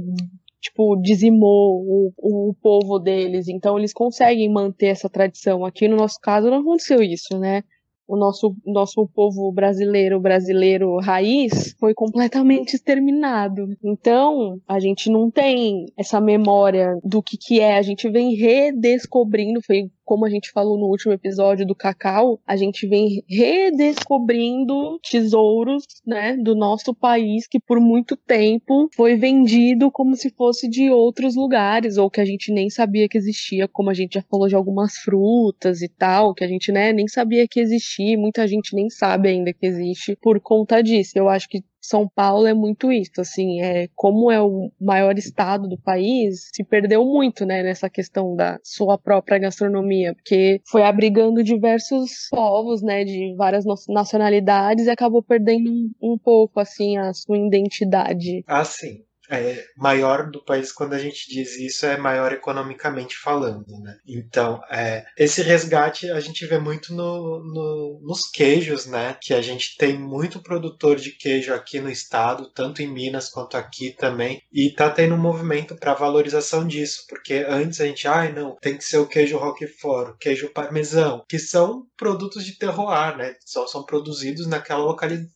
tipo, 0.61 0.95
dizimou 0.97 1.81
o, 1.81 2.13
o 2.17 2.53
povo 2.61 2.99
deles. 2.99 3.47
Então 3.47 3.77
eles 3.77 3.91
conseguem 3.91 4.51
manter 4.51 4.87
essa 4.87 5.09
tradição. 5.09 5.65
Aqui 5.65 5.87
no 5.87 5.97
nosso 5.97 6.19
caso 6.21 6.49
não 6.49 6.59
aconteceu 6.59 7.01
isso, 7.01 7.39
né? 7.39 7.63
o 8.09 8.17
nosso, 8.17 8.55
nosso 8.65 9.07
povo 9.13 9.51
brasileiro, 9.51 10.19
brasileiro 10.19 10.97
raiz, 10.97 11.75
foi 11.79 11.93
completamente 11.93 12.73
exterminado. 12.73 13.67
Então, 13.83 14.59
a 14.67 14.79
gente 14.79 15.11
não 15.11 15.29
tem 15.29 15.85
essa 15.95 16.19
memória 16.19 16.97
do 17.03 17.21
que 17.21 17.37
que 17.37 17.59
é, 17.59 17.77
a 17.77 17.83
gente 17.83 18.09
vem 18.09 18.33
redescobrindo, 18.33 19.61
foi 19.61 19.91
como 20.09 20.25
a 20.25 20.29
gente 20.31 20.51
falou 20.51 20.75
no 20.75 20.87
último 20.87 21.13
episódio 21.13 21.67
do 21.67 21.75
cacau, 21.75 22.41
a 22.47 22.55
gente 22.55 22.87
vem 22.87 23.23
redescobrindo 23.29 24.99
tesouros, 25.07 25.83
né, 26.03 26.35
do 26.35 26.55
nosso 26.55 26.95
país 26.95 27.45
que 27.47 27.59
por 27.59 27.79
muito 27.79 28.17
tempo 28.17 28.89
foi 28.95 29.15
vendido 29.15 29.91
como 29.91 30.15
se 30.15 30.31
fosse 30.31 30.67
de 30.67 30.89
outros 30.89 31.35
lugares 31.35 31.97
ou 31.97 32.09
que 32.09 32.19
a 32.19 32.25
gente 32.25 32.51
nem 32.51 32.71
sabia 32.71 33.07
que 33.07 33.19
existia, 33.19 33.67
como 33.67 33.91
a 33.91 33.93
gente 33.93 34.15
já 34.15 34.23
falou 34.23 34.47
de 34.47 34.55
algumas 34.55 34.95
frutas 34.95 35.83
e 35.83 35.87
tal, 35.87 36.33
que 36.33 36.43
a 36.43 36.47
gente, 36.47 36.71
né, 36.71 36.91
nem 36.91 37.07
sabia 37.07 37.47
que 37.47 37.59
existia, 37.59 38.17
muita 38.17 38.47
gente 38.47 38.75
nem 38.75 38.89
sabe 38.89 39.29
ainda 39.29 39.53
que 39.53 39.63
existe 39.67 40.17
por 40.19 40.39
conta 40.41 40.81
disso. 40.81 41.11
Eu 41.15 41.29
acho 41.29 41.47
que 41.47 41.63
são 41.81 42.07
Paulo 42.07 42.47
é 42.47 42.53
muito 42.53 42.91
isso, 42.91 43.19
assim, 43.19 43.61
é 43.61 43.87
como 43.95 44.31
é 44.31 44.41
o 44.41 44.71
maior 44.79 45.17
estado 45.17 45.67
do 45.67 45.77
país, 45.77 46.49
se 46.53 46.63
perdeu 46.63 47.05
muito, 47.05 47.45
né, 47.45 47.63
nessa 47.63 47.89
questão 47.89 48.35
da 48.35 48.59
sua 48.63 48.97
própria 48.97 49.39
gastronomia, 49.39 50.13
porque 50.13 50.61
foi 50.69 50.83
abrigando 50.83 51.43
diversos 51.43 52.27
povos, 52.29 52.81
né, 52.81 53.03
de 53.03 53.35
várias 53.35 53.65
nacionalidades 53.87 54.85
e 54.85 54.89
acabou 54.89 55.23
perdendo 55.23 55.69
um, 55.69 55.91
um 56.01 56.17
pouco, 56.17 56.59
assim, 56.59 56.97
a 56.97 57.13
sua 57.13 57.37
identidade. 57.37 58.43
Ah, 58.47 58.63
sim 58.63 59.08
é, 59.29 59.65
maior 59.77 60.29
do 60.29 60.43
país, 60.43 60.71
quando 60.71 60.93
a 60.93 60.99
gente 60.99 61.29
diz 61.29 61.57
isso, 61.57 61.85
é 61.85 61.97
maior 61.97 62.31
economicamente 62.31 63.17
falando. 63.17 63.65
Né? 63.81 63.97
Então, 64.07 64.61
é, 64.69 65.05
esse 65.17 65.41
resgate 65.41 66.09
a 66.09 66.19
gente 66.19 66.45
vê 66.45 66.57
muito 66.57 66.93
no, 66.93 67.39
no, 67.43 68.01
nos 68.03 68.29
queijos, 68.29 68.85
né? 68.85 69.17
que 69.21 69.33
a 69.33 69.41
gente 69.41 69.77
tem 69.77 69.97
muito 69.97 70.41
produtor 70.41 70.97
de 70.97 71.11
queijo 71.11 71.53
aqui 71.53 71.79
no 71.79 71.89
estado, 71.89 72.51
tanto 72.53 72.81
em 72.81 72.91
Minas 72.91 73.29
quanto 73.29 73.55
aqui 73.55 73.91
também, 73.91 74.41
e 74.51 74.71
tá 74.71 74.89
tendo 74.89 75.15
um 75.15 75.19
movimento 75.21 75.75
para 75.75 75.93
valorização 75.93 76.65
disso, 76.65 77.05
porque 77.07 77.45
antes 77.47 77.79
a 77.79 77.85
gente, 77.85 78.07
ai 78.07 78.29
ah, 78.29 78.31
não, 78.31 78.55
tem 78.59 78.77
que 78.77 78.83
ser 78.83 78.97
o 78.97 79.07
queijo 79.07 79.37
roquefort, 79.37 80.11
o 80.11 80.17
queijo 80.17 80.51
parmesão, 80.53 81.23
que 81.27 81.37
são 81.37 81.85
produtos 81.99 82.45
de 82.45 82.57
terroir, 82.57 83.17
né? 83.17 83.35
Só 83.45 83.67
são 83.67 83.83
produzidos 83.83 84.47
naquela 84.47 84.85
localidade 84.85 85.29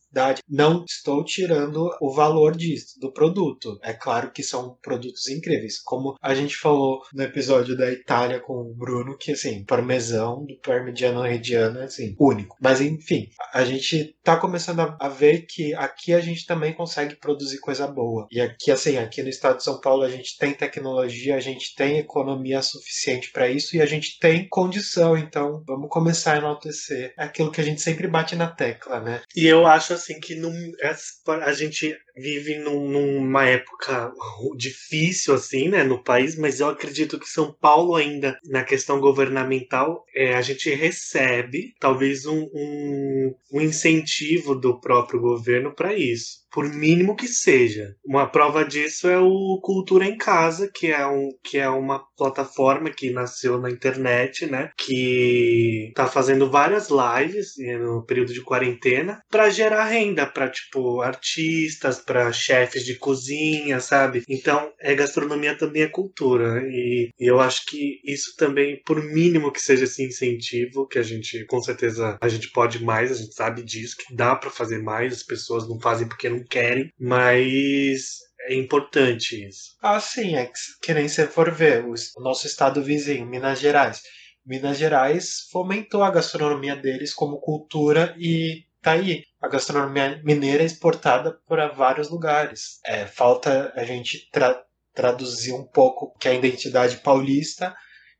não 0.48 0.84
estou 0.84 1.24
tirando 1.24 1.90
o 2.00 2.12
valor 2.12 2.56
disso, 2.56 2.98
do 3.00 3.12
produto. 3.12 3.78
É 3.82 3.92
claro 3.92 4.30
que 4.30 4.42
são 4.42 4.76
produtos 4.80 5.28
incríveis. 5.28 5.80
Como 5.82 6.16
a 6.22 6.34
gente 6.34 6.56
falou 6.56 7.02
no 7.12 7.22
episódio 7.22 7.76
da 7.76 7.90
Itália 7.90 8.40
com 8.40 8.54
o 8.54 8.74
Bruno, 8.74 9.16
que 9.18 9.32
assim, 9.32 9.64
parmesão 9.64 10.44
do 10.44 10.56
parmigiano 10.60 11.22
reggiano 11.22 11.80
é 11.80 11.84
assim, 11.84 12.14
único. 12.18 12.56
Mas 12.60 12.80
enfim, 12.80 13.28
a 13.52 13.64
gente 13.64 14.16
tá 14.22 14.36
começando 14.36 14.80
a, 14.80 15.08
ver 15.08 15.46
que 15.46 15.74
aqui 15.74 16.12
a 16.12 16.20
gente 16.20 16.46
também 16.46 16.72
consegue 16.72 17.16
produzir 17.16 17.58
coisa 17.60 17.86
boa. 17.86 18.26
E 18.30 18.40
aqui, 18.40 18.70
assim, 18.70 18.96
aqui 18.96 19.22
no 19.22 19.28
estado 19.28 19.58
de 19.58 19.64
São 19.64 19.80
Paulo 19.80 20.02
a 20.02 20.10
gente 20.10 20.36
tem 20.38 20.52
tecnologia, 20.52 21.36
a 21.36 21.40
gente 21.40 21.74
tem 21.74 21.98
economia 21.98 22.62
suficiente 22.62 23.30
para 23.32 23.48
isso 23.48 23.76
e 23.76 23.80
a 23.80 23.86
gente 23.86 24.18
tem 24.18 24.48
condição. 24.48 25.16
Então, 25.16 25.62
vamos 25.66 25.88
começar 25.88 26.42
a 26.44 26.53
enaltecer 26.54 27.12
aquilo 27.16 27.50
que 27.50 27.60
a 27.60 27.64
gente 27.64 27.80
sempre 27.80 28.06
bate 28.06 28.36
na 28.36 28.46
tecla, 28.46 29.00
né? 29.00 29.22
E 29.34 29.46
eu 29.46 29.66
acho 29.66 29.92
assim 29.92 30.20
que 30.20 30.34
é, 30.80 30.94
a 31.42 31.52
gente 31.52 31.96
vive 32.16 32.58
num, 32.58 32.88
numa 32.88 33.46
época 33.46 34.12
difícil 34.56 35.34
assim, 35.34 35.68
né, 35.68 35.82
no 35.82 36.02
país, 36.02 36.36
mas 36.36 36.60
eu 36.60 36.68
acredito 36.68 37.18
que 37.18 37.28
São 37.28 37.52
Paulo 37.52 37.96
ainda 37.96 38.38
na 38.44 38.64
questão 38.64 39.00
governamental 39.00 40.04
é, 40.14 40.34
a 40.34 40.42
gente 40.42 40.70
recebe 40.70 41.74
talvez 41.78 42.26
um, 42.26 42.48
um, 42.54 43.34
um 43.52 43.60
incentivo 43.60 44.54
do 44.54 44.80
próprio 44.80 45.20
governo 45.20 45.74
para 45.74 45.94
isso 45.94 46.44
por 46.54 46.72
mínimo 46.72 47.16
que 47.16 47.26
seja. 47.26 47.96
Uma 48.06 48.28
prova 48.28 48.64
disso 48.64 49.08
é 49.08 49.18
o 49.18 49.58
Cultura 49.60 50.06
em 50.06 50.16
Casa, 50.16 50.70
que 50.72 50.86
é, 50.86 51.04
um, 51.04 51.30
que 51.42 51.58
é 51.58 51.68
uma 51.68 52.00
plataforma 52.16 52.90
que 52.90 53.10
nasceu 53.10 53.60
na 53.60 53.68
internet, 53.68 54.46
né? 54.46 54.70
Que 54.78 55.92
tá 55.96 56.06
fazendo 56.06 56.48
várias 56.48 56.88
lives 56.90 57.58
eh, 57.58 57.76
no 57.76 58.06
período 58.06 58.32
de 58.32 58.40
quarentena 58.40 59.20
para 59.28 59.50
gerar 59.50 59.86
renda 59.86 60.24
para 60.26 60.48
tipo 60.48 61.00
artistas, 61.00 62.03
para 62.04 62.32
chefes 62.32 62.84
de 62.84 62.96
cozinha, 62.96 63.80
sabe? 63.80 64.22
Então, 64.28 64.72
é 64.80 64.94
gastronomia 64.94 65.56
também 65.56 65.82
é 65.82 65.88
cultura 65.88 66.62
e, 66.66 67.10
e 67.18 67.30
eu 67.30 67.40
acho 67.40 67.66
que 67.66 68.00
isso 68.04 68.34
também, 68.36 68.80
por 68.84 69.02
mínimo 69.02 69.52
que 69.52 69.60
seja 69.60 69.84
esse 69.84 70.04
incentivo, 70.04 70.86
que 70.86 70.98
a 70.98 71.02
gente 71.02 71.44
com 71.46 71.60
certeza 71.60 72.18
a 72.20 72.28
gente 72.28 72.50
pode 72.50 72.82
mais, 72.82 73.10
a 73.10 73.14
gente 73.14 73.34
sabe 73.34 73.62
disso 73.62 73.96
que 73.96 74.14
dá 74.14 74.34
para 74.34 74.50
fazer 74.50 74.82
mais, 74.82 75.12
as 75.12 75.22
pessoas 75.22 75.68
não 75.68 75.80
fazem 75.80 76.08
porque 76.08 76.28
não 76.28 76.44
querem, 76.44 76.90
mas 76.98 78.18
é 78.48 78.54
importante 78.54 79.46
isso. 79.46 79.76
Ah, 79.80 80.00
sim, 80.00 80.36
é 80.36 80.46
que, 80.46 80.52
que 80.82 80.94
nem 80.94 81.08
se 81.08 81.26
for 81.26 81.50
ver 81.50 81.84
o 81.84 81.94
nosso 82.22 82.46
estado 82.46 82.82
vizinho, 82.82 83.26
Minas 83.26 83.58
Gerais. 83.60 84.02
Minas 84.46 84.76
Gerais 84.76 85.48
fomentou 85.50 86.02
a 86.02 86.10
gastronomia 86.10 86.76
deles 86.76 87.14
como 87.14 87.40
cultura 87.40 88.14
e 88.18 88.64
tá 88.84 88.92
aí. 88.92 89.24
A 89.40 89.48
gastronomia 89.48 90.20
mineira 90.22 90.62
é 90.62 90.66
exportada 90.66 91.36
para 91.48 91.68
vários 91.68 92.10
lugares. 92.10 92.78
É, 92.84 93.06
falta 93.06 93.72
a 93.74 93.84
gente 93.84 94.28
tra 94.30 94.62
traduzir 94.94 95.52
um 95.52 95.66
pouco 95.66 96.16
que 96.20 96.28
é 96.28 96.30
a 96.30 96.34
identidade 96.34 96.98
paulista 96.98 97.74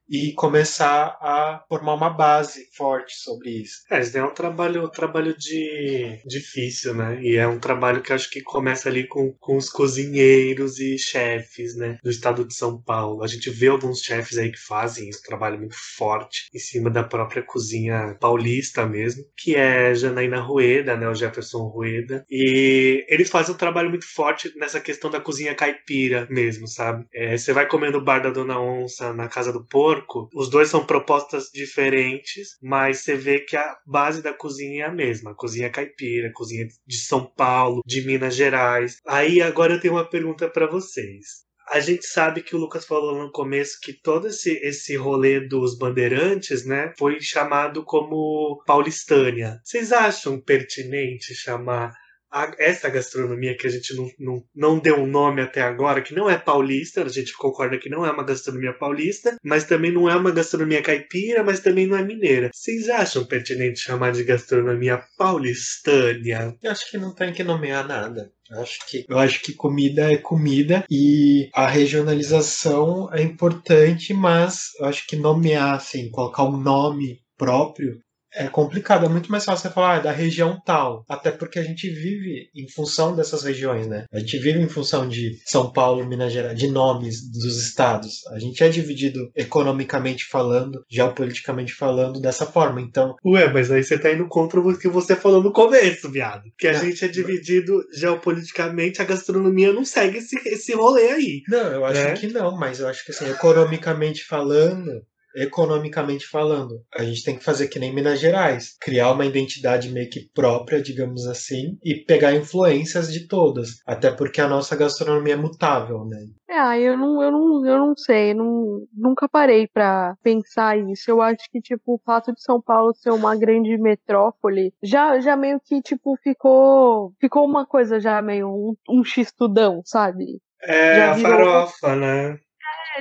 e 0.09 0.33
começar 0.33 1.17
a 1.21 1.65
formar 1.69 1.95
uma 1.95 2.11
base 2.11 2.67
forte 2.77 3.15
sobre 3.17 3.51
isso. 3.51 3.83
É, 3.91 4.01
isso 4.01 4.17
é 4.17 4.25
um 4.25 4.35
trabalho, 4.35 4.85
um 4.85 4.91
trabalho 4.91 5.37
de 5.37 6.21
difícil, 6.27 6.95
né? 6.95 7.21
E 7.23 7.37
é 7.37 7.47
um 7.47 7.59
trabalho 7.59 8.03
que 8.03 8.13
acho 8.13 8.31
que 8.31 8.43
começa 8.43 8.89
ali 8.89 9.07
com, 9.07 9.33
com 9.39 9.57
os 9.57 9.69
cozinheiros 9.69 10.79
e 10.79 10.99
chefes, 10.99 11.77
né? 11.77 11.99
Do 12.03 12.11
estado 12.11 12.45
de 12.45 12.55
São 12.55 12.81
Paulo. 12.81 13.23
A 13.23 13.27
gente 13.27 13.51
vê 13.51 13.69
alguns 13.69 14.01
chefes 14.01 14.39
aí 14.39 14.51
que 14.51 14.59
fazem 14.59 15.09
esse 15.09 15.23
trabalho 15.23 15.59
muito 15.59 15.77
forte 15.97 16.49
em 16.55 16.59
cima 16.59 16.91
da 16.91 17.03
própria 17.03 17.43
cozinha 17.43 18.17
paulista 18.21 18.87
mesmo, 18.87 19.25
que 19.37 19.55
é 19.55 19.95
Janaína 19.95 20.41
Rueda, 20.41 20.97
né? 20.97 21.09
O 21.09 21.15
Jefferson 21.15 21.65
Rueda. 21.69 22.25
E 22.31 23.05
eles 23.09 23.31
fazem 23.31 23.55
um 23.55 23.59
trabalho 23.59 23.91
muito 23.91 24.07
forte 24.07 24.53
nessa 24.57 24.81
questão 24.81 25.11
da 25.11 25.21
cozinha 25.21 25.55
caipira 25.55 26.27
mesmo, 26.31 26.69
sabe? 26.69 27.07
É, 27.15 27.37
você 27.37 27.53
vai 27.53 27.67
comendo 27.67 27.99
o 27.99 28.05
bar 28.05 28.21
da 28.21 28.31
Dona 28.31 28.61
Onça 28.61 29.13
na 29.13 29.29
Casa 29.29 29.53
do 29.53 29.65
Porco, 29.65 29.94
porco, 29.95 30.29
os 30.35 30.49
dois 30.49 30.69
são 30.69 30.85
propostas 30.85 31.51
diferentes, 31.53 32.57
mas 32.63 33.01
você 33.01 33.17
vê 33.17 33.41
que 33.41 33.57
a 33.57 33.77
base 33.87 34.23
da 34.23 34.33
cozinha 34.33 34.85
é 34.85 34.87
a 34.89 34.93
mesma. 34.93 35.31
A 35.31 35.35
cozinha 35.35 35.71
caipira, 35.71 36.29
a 36.29 36.33
cozinha 36.33 36.67
de 36.87 36.97
São 36.97 37.25
Paulo, 37.25 37.83
de 37.87 38.05
Minas 38.05 38.35
Gerais. 38.35 38.99
Aí 39.07 39.41
agora 39.41 39.75
eu 39.75 39.81
tenho 39.81 39.95
uma 39.95 40.09
pergunta 40.09 40.49
para 40.49 40.67
vocês. 40.67 41.45
A 41.71 41.81
gente 41.81 42.07
sabe 42.07 42.43
que 42.43 42.55
o 42.55 42.59
Lucas 42.59 42.85
falou 42.85 43.19
no 43.19 43.33
começo 43.33 43.79
que 43.81 43.95
todo 43.95 44.29
esse, 44.29 44.53
esse 44.63 44.97
rolê 44.97 45.41
dos 45.41 45.79
bandeirantes, 45.79 46.67
né, 46.67 46.93
foi 46.99 47.19
chamado 47.21 47.83
como 47.85 48.63
paulistânia. 48.67 49.59
Vocês 49.65 49.91
acham 49.91 50.39
pertinente 50.39 51.35
chamar 51.35 51.95
a, 52.35 52.53
essa 52.59 52.89
gastronomia 52.89 53.57
que 53.57 53.69
a 53.69 53.71
gente 53.71 53.95
não, 53.95 54.11
não, 54.19 54.45
não 54.55 54.79
deu 54.81 54.97
um 54.97 55.07
nome 55.07 55.41
até 55.41 55.63
agora, 55.63 56.03
que 56.03 56.13
não 56.13 56.29
é 56.29 56.37
paulista, 56.37 57.05
a 57.05 57.09
gente 57.09 57.33
concorda 57.33 57.79
que 57.79 57.89
não 57.89 58.05
é 58.05 58.11
uma 58.11 58.25
gastronomia 58.25 58.73
paulista, 58.73 59.37
mas 59.43 59.63
também 59.63 59.93
não 59.93 60.11
é 60.11 60.17
uma 60.17 60.33
gastronomia 60.33 60.83
caipira, 60.83 61.45
mas 61.45 61.61
também 61.61 61.87
não 61.87 61.97
é 61.97 62.03
mineira. 62.03 62.51
Vocês 62.53 62.89
acham 62.89 63.25
pertinente 63.25 63.79
chamar 63.79 64.11
de 64.11 64.25
gastronomia 64.25 65.01
paulistânia? 65.17 66.57
Eu 66.61 66.73
acho 66.73 66.91
que 66.91 66.99
não 66.99 67.15
tem 67.15 67.33
que 67.33 67.45
nomear 67.45 67.87
nada. 67.87 68.33
Eu 68.51 68.61
acho 68.61 68.87
que, 68.89 69.05
eu 69.09 69.19
acho 69.19 69.41
que 69.41 69.55
comida 69.55 70.13
é 70.13 70.17
comida 70.17 70.85
e 70.91 71.49
a 71.55 71.69
regionalização 71.69 73.09
é 73.13 73.23
importante, 73.23 74.13
mas 74.13 74.71
eu 74.81 74.87
acho 74.87 75.07
que 75.07 75.17
nomear, 75.17 75.75
assim, 75.75 76.11
colocar 76.11 76.43
um 76.45 76.57
nome 76.57 77.21
próprio 77.39 77.99
é 78.35 78.49
complicado, 78.49 79.07
é 79.07 79.09
muito 79.09 79.31
mais 79.31 79.45
fácil 79.45 79.69
você 79.69 79.75
falar 79.75 79.97
ah, 79.97 80.01
da 80.01 80.13
região 80.13 80.61
tal, 80.65 81.05
até 81.09 81.31
porque 81.31 81.59
a 81.59 81.63
gente 81.63 81.89
vive 81.89 82.51
em 82.55 82.69
função 82.69 83.15
dessas 83.15 83.43
regiões, 83.43 83.87
né? 83.87 84.07
A 84.13 84.19
gente 84.19 84.39
vive 84.39 84.61
em 84.61 84.69
função 84.69 85.09
de 85.09 85.39
São 85.45 85.73
Paulo, 85.73 86.07
Minas 86.07 86.33
Gerais, 86.33 86.59
de 86.59 86.69
nomes 86.69 87.31
dos 87.31 87.63
estados. 87.63 88.27
A 88.33 88.39
gente 88.39 88.63
é 88.63 88.69
dividido 88.69 89.31
economicamente 89.37 90.25
falando, 90.25 90.85
geopoliticamente 90.91 91.73
falando 91.73 92.21
dessa 92.21 92.47
forma, 92.47 92.81
então... 92.81 93.15
Ué, 93.25 93.53
mas 93.53 93.71
aí 93.71 93.83
você 93.83 93.99
tá 93.99 94.13
indo 94.13 94.27
contra 94.27 94.61
o 94.61 94.79
que 94.79 94.89
você 94.89 95.15
falou 95.15 95.43
no 95.43 95.53
começo, 95.53 96.11
viado. 96.11 96.45
Que 96.59 96.69
a 96.69 96.73
não, 96.73 96.81
gente 96.81 97.05
é 97.05 97.09
dividido 97.09 97.85
geopoliticamente, 97.95 99.01
a 99.01 99.05
gastronomia 99.05 99.73
não 99.73 99.85
segue 99.85 100.19
esse, 100.19 100.37
esse 100.49 100.75
rolê 100.75 101.11
aí. 101.11 101.43
Não, 101.49 101.73
eu 101.73 101.85
acho 101.85 102.01
né? 102.01 102.13
que 102.15 102.27
não, 102.29 102.57
mas 102.57 102.81
eu 102.81 102.89
acho 102.89 103.05
que 103.05 103.13
assim, 103.13 103.29
economicamente 103.31 104.25
falando, 104.25 105.03
economicamente 105.35 106.27
falando. 106.27 106.81
A 106.95 107.03
gente 107.03 107.25
tem 107.25 107.37
que 107.37 107.45
fazer 107.45 107.69
que 107.69 107.79
nem 107.79 107.95
Minas 107.95 108.21
Gerais, 108.21 108.77
criar 108.81 109.13
uma 109.13 109.27
identidade 109.27 109.91
meio 109.91 110.09
que 110.09 110.29
própria, 110.35 110.83
digamos 110.83 111.27
assim, 111.27 111.79
e 111.85 112.05
pegar 112.05 112.35
influências 112.35 113.13
de 113.13 113.27
todas, 113.27 113.81
até 113.87 114.11
porque 114.11 114.41
a 114.41 114.49
nossa 114.49 114.77
gastronomia 114.77 115.35
é 115.35 115.37
mutável, 115.37 116.05
né? 116.05 116.19
É, 116.49 116.81
eu 116.81 116.97
não, 116.97 117.23
eu 117.23 117.33
não, 117.33 117.67
eu 117.67 117.79
não 117.79 117.97
sei, 117.97 118.33
não, 118.33 118.87
nunca 118.93 119.29
parei 119.29 119.67
para 119.67 120.17
pensar 120.23 120.79
isso. 120.79 121.11
Eu 121.11 121.21
acho 121.21 121.51
que 121.51 121.61
tipo 121.61 121.95
o 121.95 122.01
fato 122.05 122.33
de 122.33 122.43
São 122.43 122.61
Paulo 122.61 122.95
ser 122.95 123.11
uma 123.11 123.35
grande 123.35 123.77
metrópole 123.77 124.73
já, 124.83 125.19
já 125.21 125.37
meio 125.37 125.59
que 125.61 125.83
tipo 125.83 126.17
ficou, 126.23 127.13
ficou 127.21 127.45
uma 127.45 127.67
coisa 127.67 127.99
já 127.99 128.23
meio 128.23 128.49
um, 128.49 128.75
um 128.89 129.03
xistudão, 129.03 129.81
sabe? 129.85 130.41
É, 130.63 130.97
já 130.97 131.13
a 131.13 131.19
farofa, 131.19 131.97
né? 131.97 132.39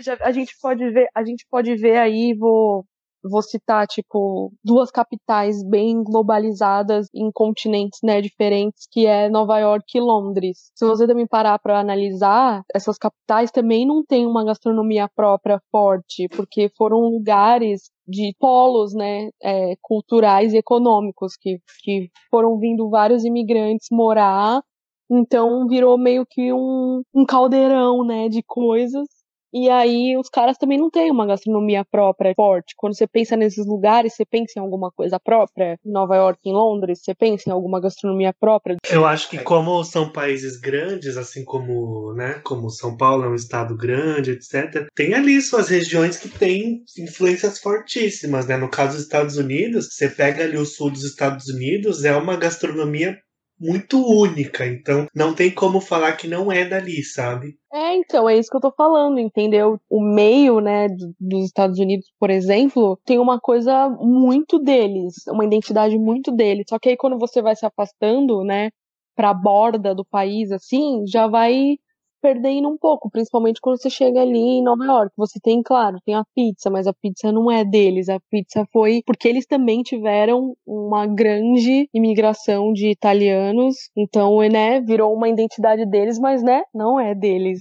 Já, 0.01 0.17
a 0.21 0.31
gente 0.31 0.55
pode 0.61 0.89
ver, 0.91 1.07
a 1.15 1.23
gente 1.23 1.45
pode 1.49 1.75
ver 1.75 1.97
aí, 1.97 2.33
vou 2.33 2.85
vou 3.23 3.41
citar, 3.41 3.87
tipo, 3.87 4.51
duas 4.63 4.91
capitais 4.91 5.63
bem 5.63 6.03
globalizadas 6.03 7.07
em 7.13 7.31
continentes, 7.31 7.99
né, 8.03 8.21
diferentes, 8.21 8.85
que 8.91 9.05
é 9.05 9.29
Nova 9.29 9.57
York 9.59 9.97
e 9.97 10.01
Londres. 10.01 10.71
Se 10.75 10.85
você 10.85 11.07
também 11.07 11.25
parar 11.25 11.57
para 11.59 11.79
analisar, 11.79 12.63
essas 12.73 12.97
capitais 12.97 13.51
também 13.51 13.85
não 13.85 14.03
têm 14.03 14.25
uma 14.27 14.43
gastronomia 14.43 15.07
própria 15.15 15.59
forte, 15.71 16.27
porque 16.35 16.69
foram 16.77 16.99
lugares 16.99 17.89
de 18.05 18.35
polos, 18.39 18.93
né, 18.93 19.29
é, 19.41 19.75
culturais 19.81 20.53
e 20.53 20.57
econômicos, 20.57 21.37
que, 21.39 21.59
que 21.81 22.09
foram 22.29 22.57
vindo 22.59 22.89
vários 22.89 23.23
imigrantes 23.23 23.87
morar, 23.91 24.61
então 25.09 25.67
virou 25.67 25.97
meio 25.97 26.25
que 26.29 26.51
um, 26.51 27.01
um 27.13 27.25
caldeirão, 27.25 28.03
né, 28.03 28.27
de 28.27 28.43
coisas 28.43 29.07
e 29.53 29.69
aí 29.69 30.17
os 30.17 30.29
caras 30.29 30.57
também 30.57 30.79
não 30.79 30.89
têm 30.89 31.11
uma 31.11 31.27
gastronomia 31.27 31.85
própria 31.85 32.33
forte. 32.35 32.73
Quando 32.75 32.97
você 32.97 33.07
pensa 33.07 33.37
nesses 33.37 33.65
lugares, 33.65 34.15
você 34.15 34.25
pensa 34.25 34.53
em 34.57 34.61
alguma 34.61 34.91
coisa 34.91 35.19
própria? 35.19 35.77
Em 35.85 35.91
Nova 35.91 36.15
York, 36.15 36.39
em 36.43 36.53
Londres, 36.53 37.01
você 37.03 37.13
pensa 37.13 37.49
em 37.49 37.53
alguma 37.53 37.79
gastronomia 37.79 38.33
própria? 38.33 38.77
Eu 38.89 39.05
acho 39.05 39.29
que 39.29 39.37
como 39.37 39.83
são 39.83 40.11
países 40.11 40.59
grandes, 40.59 41.17
assim 41.17 41.45
como, 41.45 42.13
né, 42.13 42.41
como 42.43 42.69
São 42.69 42.97
Paulo 42.97 43.25
é 43.25 43.29
um 43.29 43.35
estado 43.35 43.77
grande, 43.77 44.31
etc, 44.31 44.87
tem 44.95 45.13
ali 45.13 45.39
suas 45.41 45.69
regiões 45.69 46.17
que 46.17 46.29
têm 46.29 46.83
influências 46.97 47.59
fortíssimas, 47.59 48.47
né? 48.47 48.57
No 48.57 48.69
caso 48.69 48.93
dos 48.93 49.03
Estados 49.03 49.37
Unidos, 49.37 49.89
você 49.91 50.09
pega 50.09 50.43
ali 50.43 50.57
o 50.57 50.65
sul 50.65 50.89
dos 50.89 51.03
Estados 51.03 51.47
Unidos, 51.47 52.03
é 52.03 52.15
uma 52.15 52.35
gastronomia 52.35 53.17
muito 53.63 53.97
única, 54.05 54.65
então 54.65 55.07
não 55.15 55.33
tem 55.33 55.49
como 55.51 55.79
falar 55.79 56.13
que 56.13 56.27
não 56.27 56.51
é 56.51 56.65
dali, 56.65 57.03
sabe? 57.03 57.55
É, 57.73 57.95
então, 57.95 58.29
é 58.29 58.37
isso 58.37 58.49
que 58.49 58.57
eu 58.57 58.61
tô 58.61 58.71
falando, 58.71 59.19
entendeu? 59.19 59.79
O 59.89 60.01
meio, 60.01 60.59
né, 60.59 60.87
dos 61.19 61.45
Estados 61.45 61.79
Unidos, 61.79 62.11
por 62.19 62.29
exemplo, 62.29 62.99
tem 63.05 63.17
uma 63.17 63.39
coisa 63.39 63.89
muito 63.99 64.59
deles, 64.59 65.15
uma 65.27 65.45
identidade 65.45 65.97
muito 65.97 66.31
deles. 66.31 66.65
Só 66.69 66.77
que 66.77 66.89
aí 66.89 66.97
quando 66.97 67.17
você 67.17 67.41
vai 67.41 67.55
se 67.55 67.65
afastando, 67.65 68.43
né, 68.43 68.69
pra 69.15 69.33
borda 69.33 69.95
do 69.95 70.05
país, 70.05 70.51
assim, 70.51 71.03
já 71.07 71.27
vai 71.27 71.77
perdendo 72.23 72.69
um 72.69 72.77
pouco, 72.77 73.09
principalmente 73.11 73.59
quando 73.61 73.81
você 73.81 73.89
chega 73.89 74.21
ali 74.21 74.39
em 74.39 74.63
Nova 74.63 74.85
York. 74.85 75.13
Você 75.17 75.39
tem, 75.41 75.61
claro, 75.61 75.97
tem 76.05 76.15
a 76.15 76.23
pizza, 76.33 76.69
mas 76.69 76.87
a 76.87 76.93
pizza 76.93 77.33
não 77.33 77.51
é 77.51 77.65
deles. 77.65 78.07
A 78.07 78.17
pizza 78.31 78.65
foi 78.71 79.03
porque 79.05 79.27
eles 79.27 79.45
também 79.45 79.83
tiveram 79.83 80.55
uma 80.65 81.05
grande 81.05 81.89
imigração 81.93 82.71
de 82.71 82.89
italianos, 82.89 83.75
então, 83.97 84.39
né, 84.49 84.79
virou 84.79 85.13
uma 85.13 85.27
identidade 85.27 85.85
deles, 85.85 86.17
mas, 86.17 86.41
né, 86.41 86.63
não 86.73 86.97
é 86.97 87.13
deles. 87.13 87.59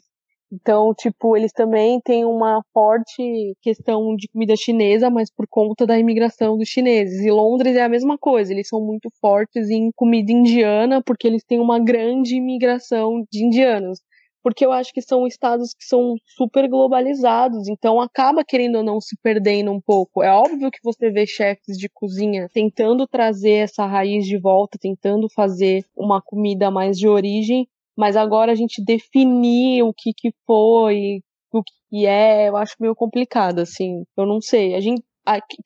Então, 0.53 0.93
tipo, 0.95 1.37
eles 1.37 1.51
também 1.51 1.99
têm 2.01 2.25
uma 2.27 2.63
forte 2.75 3.57
questão 3.63 4.15
de 4.15 4.29
comida 4.29 4.55
chinesa, 4.55 5.11
mas 5.11 5.31
por 5.35 5.47
conta 5.49 5.87
da 5.87 5.99
imigração 5.99 6.59
dos 6.59 6.69
chineses. 6.69 7.25
E 7.25 7.31
Londres 7.31 7.75
é 7.75 7.83
a 7.83 7.89
mesma 7.89 8.19
coisa, 8.19 8.53
eles 8.53 8.69
são 8.69 8.81
muito 8.81 9.09
fortes 9.21 9.71
em 9.71 9.91
comida 9.97 10.31
indiana, 10.31 11.03
porque 11.03 11.27
eles 11.27 11.43
têm 11.45 11.59
uma 11.59 11.79
grande 11.81 12.37
imigração 12.37 13.25
de 13.33 13.45
indianos 13.45 13.99
porque 14.43 14.65
eu 14.67 14.73
acho 14.73 14.93
que 14.93 15.01
são 15.01 15.27
estados 15.27 15.73
que 15.73 15.85
são 15.85 16.17
super 16.27 16.69
globalizados, 16.69 17.69
então 17.69 18.01
acaba 18.01 18.45
querendo 18.45 18.77
ou 18.77 18.83
não 18.83 19.01
se 19.01 19.17
perdendo 19.23 19.71
um 19.71 19.81
pouco. 19.81 20.23
É 20.23 20.33
óbvio 20.33 20.71
que 20.71 20.81
você 20.83 21.11
vê 21.11 21.27
chefes 21.27 21.79
de 21.79 21.89
cozinha 21.89 22.49
tentando 22.53 23.07
trazer 23.07 23.65
essa 23.65 23.87
raiz 23.87 24.27
de 24.27 24.39
volta, 24.39 24.79
tentando 24.81 25.29
fazer 25.31 25.85
uma 25.97 26.21
comida 26.21 26.71
mais 26.71 26.99
de 26.99 27.09
origem, 27.09 27.69
mas 27.97 28.17
agora 28.17 28.53
a 28.53 28.55
gente 28.55 28.83
definir 28.85 29.83
o 29.83 29.93
que 29.95 30.13
que 30.13 30.33
foi, 30.47 31.21
o 31.53 31.63
que 31.63 32.07
é, 32.07 32.49
eu 32.49 32.57
acho 32.57 32.75
meio 32.81 32.95
complicado, 32.95 33.61
assim. 33.61 34.05
Eu 34.17 34.27
não 34.27 34.41
sei. 34.41 34.75
A 34.75 34.81
gente, 34.81 35.03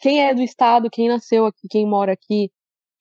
quem 0.00 0.22
é 0.24 0.34
do 0.34 0.42
estado, 0.42 0.90
quem 0.90 1.08
nasceu 1.08 1.46
aqui, 1.46 1.68
quem 1.70 1.86
mora 1.86 2.12
aqui, 2.12 2.50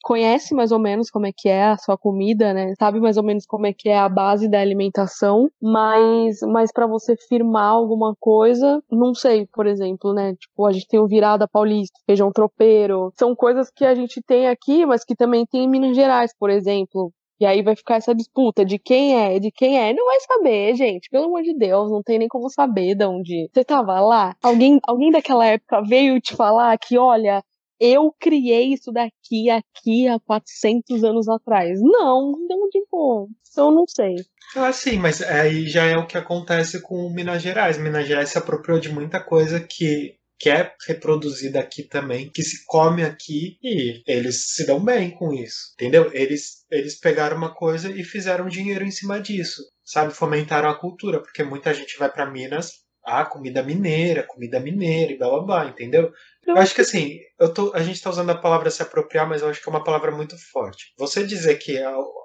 conhece 0.05 0.53
mais 0.53 0.71
ou 0.71 0.77
menos 0.77 1.09
como 1.09 1.25
é 1.25 1.31
que 1.35 1.49
é 1.49 1.63
a 1.63 1.77
sua 1.77 1.97
comida, 1.97 2.53
né? 2.53 2.75
Sabe 2.77 2.99
mais 2.99 3.17
ou 3.17 3.23
menos 3.23 3.43
como 3.47 3.65
é 3.65 3.73
que 3.73 3.89
é 3.89 3.97
a 3.97 4.07
base 4.07 4.47
da 4.47 4.61
alimentação, 4.61 5.49
mas 5.59 6.39
mas 6.41 6.71
para 6.71 6.85
você 6.85 7.15
firmar 7.27 7.71
alguma 7.71 8.15
coisa, 8.19 8.83
não 8.91 9.15
sei, 9.15 9.47
por 9.47 9.65
exemplo, 9.65 10.13
né? 10.13 10.35
Tipo, 10.35 10.67
a 10.67 10.71
gente 10.71 10.87
tem 10.87 10.99
o 10.99 11.07
virada 11.07 11.47
paulista, 11.47 11.99
feijão 12.05 12.31
tropeiro, 12.31 13.11
são 13.17 13.35
coisas 13.35 13.71
que 13.71 13.83
a 13.83 13.95
gente 13.95 14.21
tem 14.21 14.47
aqui, 14.47 14.85
mas 14.85 15.03
que 15.03 15.15
também 15.15 15.43
tem 15.43 15.63
em 15.63 15.67
Minas 15.69 15.95
Gerais, 15.95 16.31
por 16.37 16.51
exemplo. 16.51 17.11
E 17.39 17.45
aí 17.45 17.61
vai 17.63 17.75
ficar 17.75 17.95
essa 17.95 18.13
disputa 18.15 18.63
de 18.63 18.77
quem 18.79 19.17
é, 19.17 19.39
de 19.39 19.51
quem 19.51 19.77
é. 19.77 19.91
Não 19.91 20.05
vai 20.05 20.19
saber, 20.21 20.75
gente. 20.75 21.09
Pelo 21.09 21.25
amor 21.25 21.41
de 21.41 21.53
Deus, 21.53 21.91
não 21.91 22.01
tem 22.01 22.19
nem 22.19 22.27
como 22.29 22.49
saber 22.49 22.95
de 22.95 23.05
onde. 23.05 23.49
Você 23.51 23.63
tava 23.65 23.99
lá? 23.99 24.35
Alguém, 24.41 24.79
alguém 24.87 25.11
daquela 25.11 25.45
época 25.45 25.81
veio 25.81 26.21
te 26.21 26.33
falar 26.33 26.77
que, 26.77 26.97
olha, 26.97 27.43
eu 27.79 28.13
criei 28.19 28.73
isso 28.73 28.91
daqui 28.91 29.49
aqui 29.49 30.07
há 30.07 30.19
400 30.19 31.03
anos 31.03 31.27
atrás. 31.27 31.79
Não, 31.81 32.31
não 32.47 32.69
tipo, 32.69 33.29
eu 33.57 33.71
não 33.71 33.85
sei. 33.87 34.15
Ah, 34.55 34.71
sim, 34.71 34.97
mas 34.97 35.21
aí 35.21 35.67
já 35.67 35.85
é 35.85 35.97
o 35.97 36.07
que 36.07 36.17
acontece 36.17 36.81
com 36.81 37.09
Minas 37.09 37.41
Gerais. 37.41 37.77
Minas 37.77 38.07
Gerais 38.07 38.29
se 38.29 38.37
apropriou 38.37 38.79
de 38.79 38.91
muita 38.91 39.19
coisa 39.19 39.59
que 39.59 40.15
que 40.37 40.49
é 40.49 40.73
reproduzida 40.87 41.59
aqui 41.59 41.83
também, 41.83 42.29
que 42.29 42.43
se 42.43 42.65
come 42.65 43.03
aqui 43.03 43.57
e 43.63 44.03
eles 44.05 44.53
se 44.53 44.65
dão 44.65 44.83
bem 44.83 45.11
com 45.11 45.33
isso, 45.33 45.71
entendeu? 45.75 46.11
Eles, 46.13 46.65
eles 46.69 46.99
pegaram 46.99 47.37
uma 47.37 47.53
coisa 47.53 47.89
e 47.89 48.03
fizeram 48.03 48.47
dinheiro 48.47 48.83
em 48.83 48.91
cima 48.91 49.19
disso, 49.19 49.63
sabe? 49.83 50.13
Fomentaram 50.13 50.69
a 50.69 50.77
cultura, 50.77 51.21
porque 51.21 51.43
muita 51.43 51.73
gente 51.73 51.97
vai 51.97 52.11
para 52.11 52.29
Minas 52.29 52.84
ah, 53.05 53.25
comida 53.25 53.61
mineira, 53.61 54.23
comida 54.23 54.59
mineira 54.59 55.11
e 55.11 55.17
blá 55.17 55.29
blá 55.29 55.41
blá, 55.41 55.65
entendeu? 55.67 56.11
Eu 56.45 56.57
acho 56.57 56.75
que 56.75 56.81
assim, 56.81 57.19
eu 57.39 57.51
tô, 57.51 57.71
a 57.73 57.81
gente 57.81 57.95
está 57.95 58.09
usando 58.09 58.29
a 58.29 58.37
palavra 58.37 58.69
se 58.69 58.81
apropriar, 58.81 59.27
mas 59.27 59.41
eu 59.41 59.49
acho 59.49 59.61
que 59.61 59.67
é 59.67 59.71
uma 59.71 59.83
palavra 59.83 60.11
muito 60.11 60.35
forte. 60.51 60.93
Você 60.97 61.25
dizer 61.25 61.55
que 61.55 61.77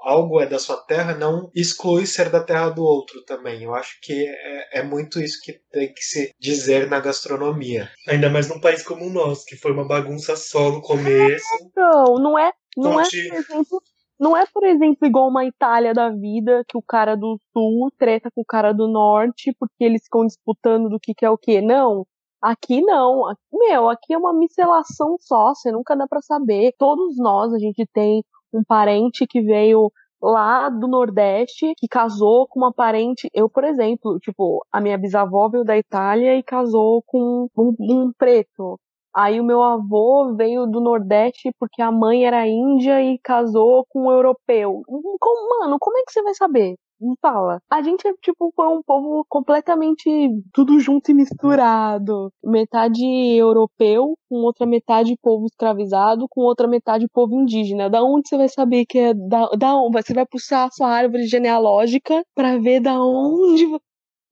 algo 0.02 0.40
é 0.40 0.46
da 0.46 0.58
sua 0.58 0.76
terra 0.76 1.14
não 1.14 1.50
exclui 1.54 2.04
ser 2.06 2.28
da 2.28 2.42
terra 2.42 2.68
do 2.68 2.82
outro 2.82 3.22
também. 3.24 3.62
Eu 3.62 3.74
acho 3.74 3.98
que 4.02 4.26
é, 4.26 4.80
é 4.80 4.82
muito 4.82 5.20
isso 5.20 5.40
que 5.42 5.54
tem 5.72 5.92
que 5.92 6.02
se 6.02 6.34
dizer 6.38 6.88
na 6.88 7.00
gastronomia. 7.00 7.90
Ainda 8.08 8.28
mais 8.28 8.48
num 8.48 8.60
país 8.60 8.82
como 8.82 9.06
o 9.06 9.10
nosso, 9.10 9.46
que 9.46 9.56
foi 9.56 9.72
uma 9.72 9.86
bagunça 9.88 10.36
só 10.36 10.70
no 10.70 10.82
começo. 10.82 11.44
Não, 11.74 12.14
não 12.16 12.38
é, 12.38 12.52
não 12.76 13.00
é, 13.00 13.04
por 13.04 13.36
exemplo, 13.36 13.82
não 14.20 14.36
é, 14.36 14.44
por 14.52 14.64
exemplo, 14.64 15.06
igual 15.06 15.28
uma 15.28 15.46
Itália 15.46 15.94
da 15.94 16.10
vida, 16.10 16.62
que 16.68 16.76
o 16.76 16.82
cara 16.82 17.16
do 17.16 17.38
sul 17.52 17.90
treta 17.98 18.30
com 18.30 18.42
o 18.42 18.44
cara 18.44 18.72
do 18.72 18.86
norte, 18.86 19.54
porque 19.58 19.82
eles 19.82 20.04
ficam 20.04 20.26
disputando 20.26 20.90
do 20.90 21.00
que, 21.00 21.14
que 21.14 21.24
é 21.24 21.30
o 21.30 21.38
que. 21.38 21.62
Não. 21.62 22.06
Aqui 22.42 22.82
não. 22.82 23.22
Meu, 23.52 23.88
aqui 23.88 24.12
é 24.12 24.18
uma 24.18 24.34
micelação 24.34 25.16
só, 25.20 25.54
você 25.54 25.72
nunca 25.72 25.96
dá 25.96 26.06
para 26.06 26.20
saber. 26.20 26.74
Todos 26.78 27.16
nós, 27.18 27.52
a 27.54 27.58
gente 27.58 27.86
tem 27.94 28.22
um 28.52 28.62
parente 28.62 29.26
que 29.26 29.40
veio 29.40 29.90
lá 30.22 30.68
do 30.68 30.86
Nordeste, 30.86 31.72
que 31.78 31.88
casou 31.88 32.46
com 32.48 32.60
uma 32.60 32.72
parente. 32.72 33.28
Eu, 33.32 33.48
por 33.48 33.64
exemplo, 33.64 34.18
tipo, 34.20 34.64
a 34.70 34.80
minha 34.80 34.98
bisavó 34.98 35.48
veio 35.48 35.64
da 35.64 35.78
Itália 35.78 36.36
e 36.36 36.42
casou 36.42 37.02
com 37.06 37.48
um, 37.56 37.74
um 37.80 38.12
preto. 38.18 38.78
Aí 39.14 39.40
o 39.40 39.44
meu 39.44 39.62
avô 39.62 40.34
veio 40.36 40.66
do 40.66 40.80
Nordeste 40.80 41.50
porque 41.58 41.82
a 41.82 41.90
mãe 41.90 42.24
era 42.24 42.46
índia 42.46 43.02
e 43.02 43.18
casou 43.18 43.84
com 43.88 44.06
um 44.06 44.10
europeu. 44.10 44.82
Como, 44.86 45.60
mano, 45.60 45.76
como 45.80 45.98
é 45.98 46.02
que 46.04 46.12
você 46.12 46.22
vai 46.22 46.34
saber? 46.34 46.76
Me 47.00 47.14
fala. 47.20 47.60
A 47.70 47.82
gente 47.82 48.06
é 48.06 48.12
tipo 48.22 48.52
um 48.60 48.82
povo 48.82 49.24
completamente 49.26 50.04
tudo 50.52 50.78
junto 50.78 51.10
e 51.10 51.14
misturado. 51.14 52.30
Metade 52.44 53.02
europeu, 53.02 54.14
com 54.28 54.36
outra 54.44 54.66
metade 54.66 55.16
povo 55.22 55.46
escravizado, 55.46 56.26
com 56.28 56.42
outra 56.42 56.68
metade 56.68 57.08
povo 57.08 57.34
indígena. 57.40 57.88
Da 57.88 58.02
onde 58.04 58.28
você 58.28 58.36
vai 58.36 58.48
saber 58.50 58.84
que 58.84 58.98
é 58.98 59.14
da, 59.14 59.48
da 59.58 59.74
onde? 59.76 60.02
Você 60.02 60.12
vai 60.12 60.26
puxar 60.26 60.66
a 60.66 60.70
sua 60.70 60.88
árvore 60.88 61.26
genealógica 61.26 62.22
para 62.34 62.58
ver 62.58 62.80
da 62.80 63.02
onde 63.02 63.66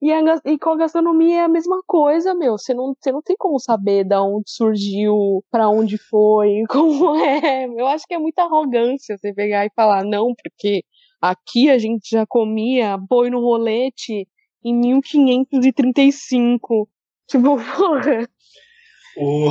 e, 0.00 0.12
a, 0.12 0.20
e 0.44 0.56
com 0.58 0.70
a 0.70 0.76
gastronomia 0.76 1.40
é 1.40 1.44
a 1.44 1.48
mesma 1.48 1.82
coisa, 1.87 2.32
meu. 2.34 2.56
Você 2.56 2.72
não, 2.72 2.94
você 2.98 3.11
não 3.11 3.20
tem 3.20 3.34
como 3.37 3.58
saber 3.58 4.04
da 4.04 4.22
onde 4.22 4.50
surgiu, 4.50 5.44
para 5.50 5.68
onde 5.68 5.98
foi, 5.98 6.62
como 6.70 7.16
é. 7.16 7.64
Eu 7.64 7.87
acho 7.88 8.06
que 8.06 8.14
é 8.14 8.18
muita 8.18 8.42
arrogância 8.42 9.18
você 9.18 9.34
pegar 9.34 9.66
e 9.66 9.72
falar, 9.74 10.04
não, 10.04 10.32
porque 10.34 10.84
aqui 11.20 11.68
a 11.68 11.78
gente 11.78 12.08
já 12.11 12.24
comia 12.26 12.96
boi 12.96 13.28
no 13.28 13.40
rolete 13.40 14.26
em 14.64 14.74
1535. 14.74 16.88
Tipo, 17.28 17.56
porra. 17.76 18.28
O... 19.16 19.50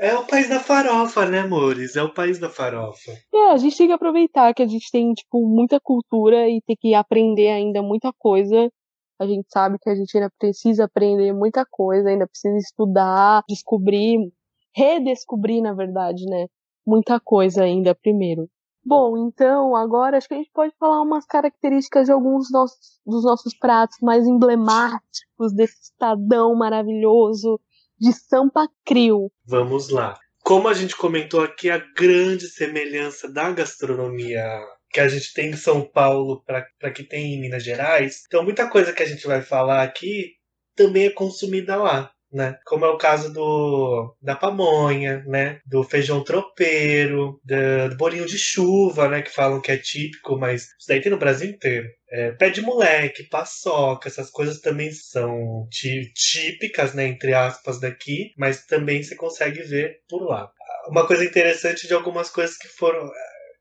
É 0.00 0.14
o 0.14 0.24
país 0.24 0.48
da 0.48 0.60
farofa, 0.60 1.26
né, 1.26 1.40
amores? 1.40 1.96
É 1.96 2.02
o 2.04 2.14
país 2.14 2.38
da 2.38 2.48
farofa. 2.48 3.10
É, 3.34 3.50
a 3.50 3.56
gente 3.56 3.76
tem 3.76 3.88
que 3.88 3.92
aproveitar 3.92 4.54
que 4.54 4.62
a 4.62 4.66
gente 4.66 4.88
tem, 4.92 5.12
tipo, 5.12 5.44
muita 5.44 5.80
cultura 5.80 6.48
e 6.48 6.62
tem 6.64 6.76
que 6.80 6.94
aprender 6.94 7.48
ainda 7.48 7.82
muita 7.82 8.12
coisa 8.16 8.70
a 9.18 9.26
gente 9.26 9.46
sabe 9.50 9.78
que 9.80 9.90
a 9.90 9.94
gente 9.94 10.16
ainda 10.16 10.30
precisa 10.38 10.84
aprender 10.84 11.32
muita 11.32 11.64
coisa, 11.68 12.08
ainda 12.08 12.26
precisa 12.26 12.56
estudar, 12.56 13.42
descobrir, 13.48 14.32
redescobrir, 14.74 15.62
na 15.62 15.74
verdade, 15.74 16.24
né? 16.26 16.46
Muita 16.86 17.18
coisa 17.20 17.64
ainda 17.64 17.94
primeiro. 17.94 18.48
Bom, 18.84 19.28
então 19.28 19.76
agora 19.76 20.16
acho 20.16 20.28
que 20.28 20.34
a 20.34 20.38
gente 20.38 20.50
pode 20.52 20.72
falar 20.78 21.02
umas 21.02 21.26
características 21.26 22.06
de 22.06 22.12
alguns 22.12 22.44
dos 22.44 22.52
nossos, 22.52 23.00
dos 23.04 23.24
nossos 23.24 23.54
pratos 23.58 23.98
mais 24.00 24.26
emblemáticos 24.26 25.52
desse 25.54 25.78
estadão 25.82 26.54
maravilhoso 26.54 27.60
de 27.98 28.12
Sampa 28.12 28.66
Crio. 28.86 29.30
Vamos 29.44 29.90
lá. 29.90 30.18
Como 30.42 30.68
a 30.68 30.72
gente 30.72 30.96
comentou 30.96 31.42
aqui, 31.42 31.68
a 31.68 31.76
grande 31.94 32.46
semelhança 32.46 33.30
da 33.30 33.50
gastronomia 33.52 34.42
que 34.90 35.00
a 35.00 35.08
gente 35.08 35.32
tem 35.34 35.50
em 35.50 35.56
São 35.56 35.82
Paulo 35.82 36.42
para 36.44 36.90
que 36.90 37.02
tem 37.02 37.34
em 37.34 37.40
Minas 37.40 37.62
Gerais. 37.62 38.22
Então, 38.26 38.42
muita 38.42 38.68
coisa 38.68 38.92
que 38.92 39.02
a 39.02 39.06
gente 39.06 39.26
vai 39.26 39.42
falar 39.42 39.82
aqui 39.82 40.32
também 40.74 41.06
é 41.06 41.10
consumida 41.10 41.76
lá. 41.76 42.10
Né? 42.30 42.58
Como 42.66 42.84
é 42.84 42.88
o 42.90 42.98
caso 42.98 43.32
do 43.32 44.14
da 44.20 44.36
pamonha, 44.36 45.24
né? 45.26 45.60
Do 45.64 45.82
feijão 45.82 46.22
tropeiro, 46.22 47.40
do, 47.42 47.88
do 47.88 47.96
bolinho 47.96 48.26
de 48.26 48.36
chuva, 48.36 49.08
né? 49.08 49.22
Que 49.22 49.30
falam 49.30 49.62
que 49.62 49.72
é 49.72 49.78
típico, 49.78 50.38
mas 50.38 50.64
isso 50.64 50.86
daí 50.86 51.00
tem 51.00 51.10
no 51.10 51.18
Brasil 51.18 51.48
inteiro. 51.48 51.88
É, 52.10 52.32
pé 52.32 52.50
de 52.50 52.60
moleque, 52.60 53.22
paçoca, 53.30 54.08
essas 54.08 54.30
coisas 54.30 54.60
também 54.60 54.92
são 54.92 55.66
típicas, 55.70 56.92
né? 56.92 57.06
Entre 57.06 57.32
aspas, 57.32 57.80
daqui, 57.80 58.34
mas 58.36 58.66
também 58.66 59.02
você 59.02 59.16
consegue 59.16 59.62
ver 59.62 60.00
por 60.06 60.22
lá. 60.22 60.50
Uma 60.88 61.06
coisa 61.06 61.24
interessante 61.24 61.86
de 61.86 61.94
algumas 61.94 62.28
coisas 62.28 62.58
que 62.58 62.68
foram 62.68 63.10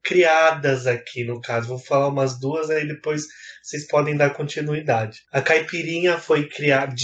criadas 0.07 0.87
aqui, 0.87 1.25
no 1.25 1.41
caso. 1.41 1.67
Vou 1.67 1.79
falar 1.79 2.07
umas 2.07 2.39
duas, 2.39 2.69
aí 2.69 2.87
depois 2.87 3.23
vocês 3.61 3.85
podem 3.87 4.15
dar 4.15 4.29
continuidade. 4.29 5.19
A 5.31 5.41
caipirinha 5.41 6.17
foi 6.17 6.47
criada. 6.47 6.95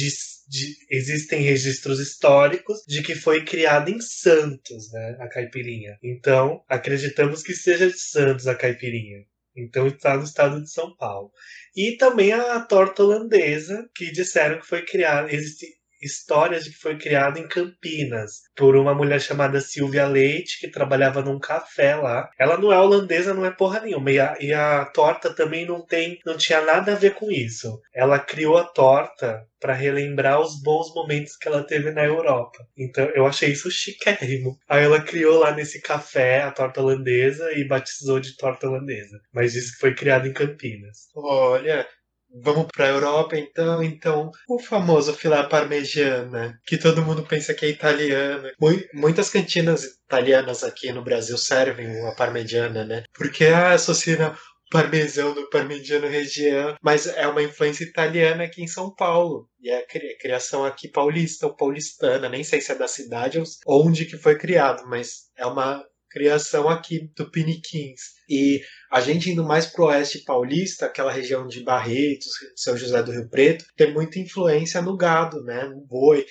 De, 0.45 0.67
existem 0.91 1.41
registros 1.41 1.99
históricos 1.99 2.79
de 2.87 3.01
que 3.01 3.15
foi 3.15 3.43
criada 3.43 3.89
em 3.89 3.99
Santos, 3.99 4.91
né? 4.91 5.17
A 5.19 5.27
caipirinha. 5.27 5.97
Então, 6.03 6.63
acreditamos 6.67 7.41
que 7.41 7.53
seja 7.53 7.87
de 7.87 7.97
Santos 7.97 8.47
a 8.47 8.55
caipirinha. 8.55 9.25
Então 9.55 9.87
está 9.87 10.17
no 10.17 10.23
estado 10.23 10.61
de 10.61 10.71
São 10.71 10.95
Paulo. 10.95 11.31
E 11.75 11.95
também 11.97 12.33
a 12.33 12.59
torta 12.61 13.03
holandesa, 13.03 13.87
que 13.95 14.11
disseram 14.11 14.59
que 14.59 14.67
foi 14.67 14.83
criada. 14.83 15.33
Existe, 15.33 15.67
histórias 16.05 16.63
de 16.65 16.71
que 16.71 16.77
foi 16.77 16.97
criado 16.97 17.37
em 17.37 17.47
Campinas 17.47 18.43
por 18.55 18.75
uma 18.75 18.93
mulher 18.93 19.19
chamada 19.19 19.61
Silvia 19.61 20.07
Leite, 20.07 20.59
que 20.59 20.67
trabalhava 20.67 21.21
num 21.21 21.39
café 21.39 21.95
lá. 21.95 22.29
Ela 22.37 22.57
não 22.57 22.71
é 22.71 22.79
holandesa, 22.79 23.33
não 23.33 23.45
é 23.45 23.51
porra 23.51 23.81
nenhuma. 23.81 24.11
E 24.11 24.19
a, 24.19 24.37
e 24.39 24.53
a 24.53 24.85
torta 24.85 25.33
também 25.33 25.65
não 25.65 25.85
tem, 25.85 26.19
não 26.25 26.37
tinha 26.37 26.61
nada 26.61 26.93
a 26.93 26.95
ver 26.95 27.15
com 27.15 27.31
isso. 27.31 27.79
Ela 27.93 28.19
criou 28.19 28.57
a 28.57 28.63
torta 28.63 29.45
para 29.63 29.73
relembrar 29.73 30.41
os 30.41 30.61
bons 30.61 30.93
momentos 30.93 31.37
que 31.37 31.47
ela 31.47 31.63
teve 31.63 31.89
na 31.91 32.03
Europa. 32.03 32.67
Então 32.77 33.05
eu 33.15 33.25
achei 33.25 33.51
isso 33.53 33.71
chiquérrimo. 33.71 34.57
Aí 34.67 34.83
ela 34.83 35.01
criou 35.01 35.39
lá 35.39 35.55
nesse 35.55 35.81
café 35.81 36.41
a 36.41 36.51
torta 36.51 36.81
holandesa 36.81 37.49
e 37.53 37.65
batizou 37.65 38.19
de 38.19 38.35
torta 38.35 38.67
holandesa. 38.67 39.21
Mas 39.33 39.53
disse 39.53 39.71
que 39.73 39.79
foi 39.79 39.95
criado 39.95 40.27
em 40.27 40.33
Campinas. 40.33 41.07
Olha, 41.15 41.87
Vamos 42.33 42.67
para 42.73 42.85
a 42.85 42.89
Europa 42.89 43.37
então, 43.37 43.83
então 43.83 44.31
o 44.49 44.57
famoso 44.59 45.13
filé 45.13 45.43
parmegiana, 45.43 46.59
que 46.65 46.77
todo 46.77 47.03
mundo 47.03 47.23
pensa 47.23 47.53
que 47.53 47.65
é 47.65 47.69
italiano. 47.69 48.49
Muitas 48.93 49.29
cantinas 49.29 49.83
italianas 50.05 50.63
aqui 50.63 50.91
no 50.91 51.03
Brasil 51.03 51.37
servem 51.37 52.05
a 52.07 52.15
parmegiana, 52.15 52.83
né? 52.83 53.03
Porque 53.13 53.45
ah, 53.45 53.73
associa 53.73 54.33
parmesão 54.73 55.35
do 55.35 55.47
parmegiano 55.51 56.07
região, 56.07 56.75
mas 56.81 57.05
é 57.05 57.27
uma 57.27 57.43
influência 57.43 57.83
italiana 57.83 58.45
aqui 58.45 58.63
em 58.63 58.67
São 58.67 58.93
Paulo. 58.93 59.47
E 59.61 59.69
é 59.69 59.77
a 59.77 60.17
criação 60.19 60.65
aqui 60.65 60.87
paulista 60.87 61.45
ou 61.45 61.55
paulistana, 61.55 62.27
nem 62.27 62.43
sei 62.43 62.59
se 62.59 62.71
é 62.71 62.75
da 62.75 62.87
cidade 62.87 63.41
ou 63.67 63.87
onde 63.87 64.05
que 64.05 64.17
foi 64.17 64.35
criado, 64.35 64.83
mas 64.87 65.29
é 65.37 65.45
uma 65.45 65.85
criação 66.13 66.69
aqui 66.69 67.09
do 67.15 67.29
Piniquins. 67.29 68.01
E 68.29 68.61
a 68.91 69.01
gente 69.01 69.31
indo 69.31 69.43
mais 69.43 69.65
pro 69.65 69.85
oeste 69.85 70.23
paulista, 70.23 70.85
aquela 70.85 71.11
região 71.11 71.47
de 71.47 71.63
Barretos, 71.63 72.31
São 72.55 72.77
José 72.77 73.01
do 73.01 73.11
Rio 73.11 73.27
Preto, 73.27 73.65
tem 73.75 73.91
muita 73.91 74.19
influência 74.19 74.81
no 74.81 74.95
gado, 74.95 75.41
né? 75.43 75.65
No 75.65 75.81
boi. 75.81 76.23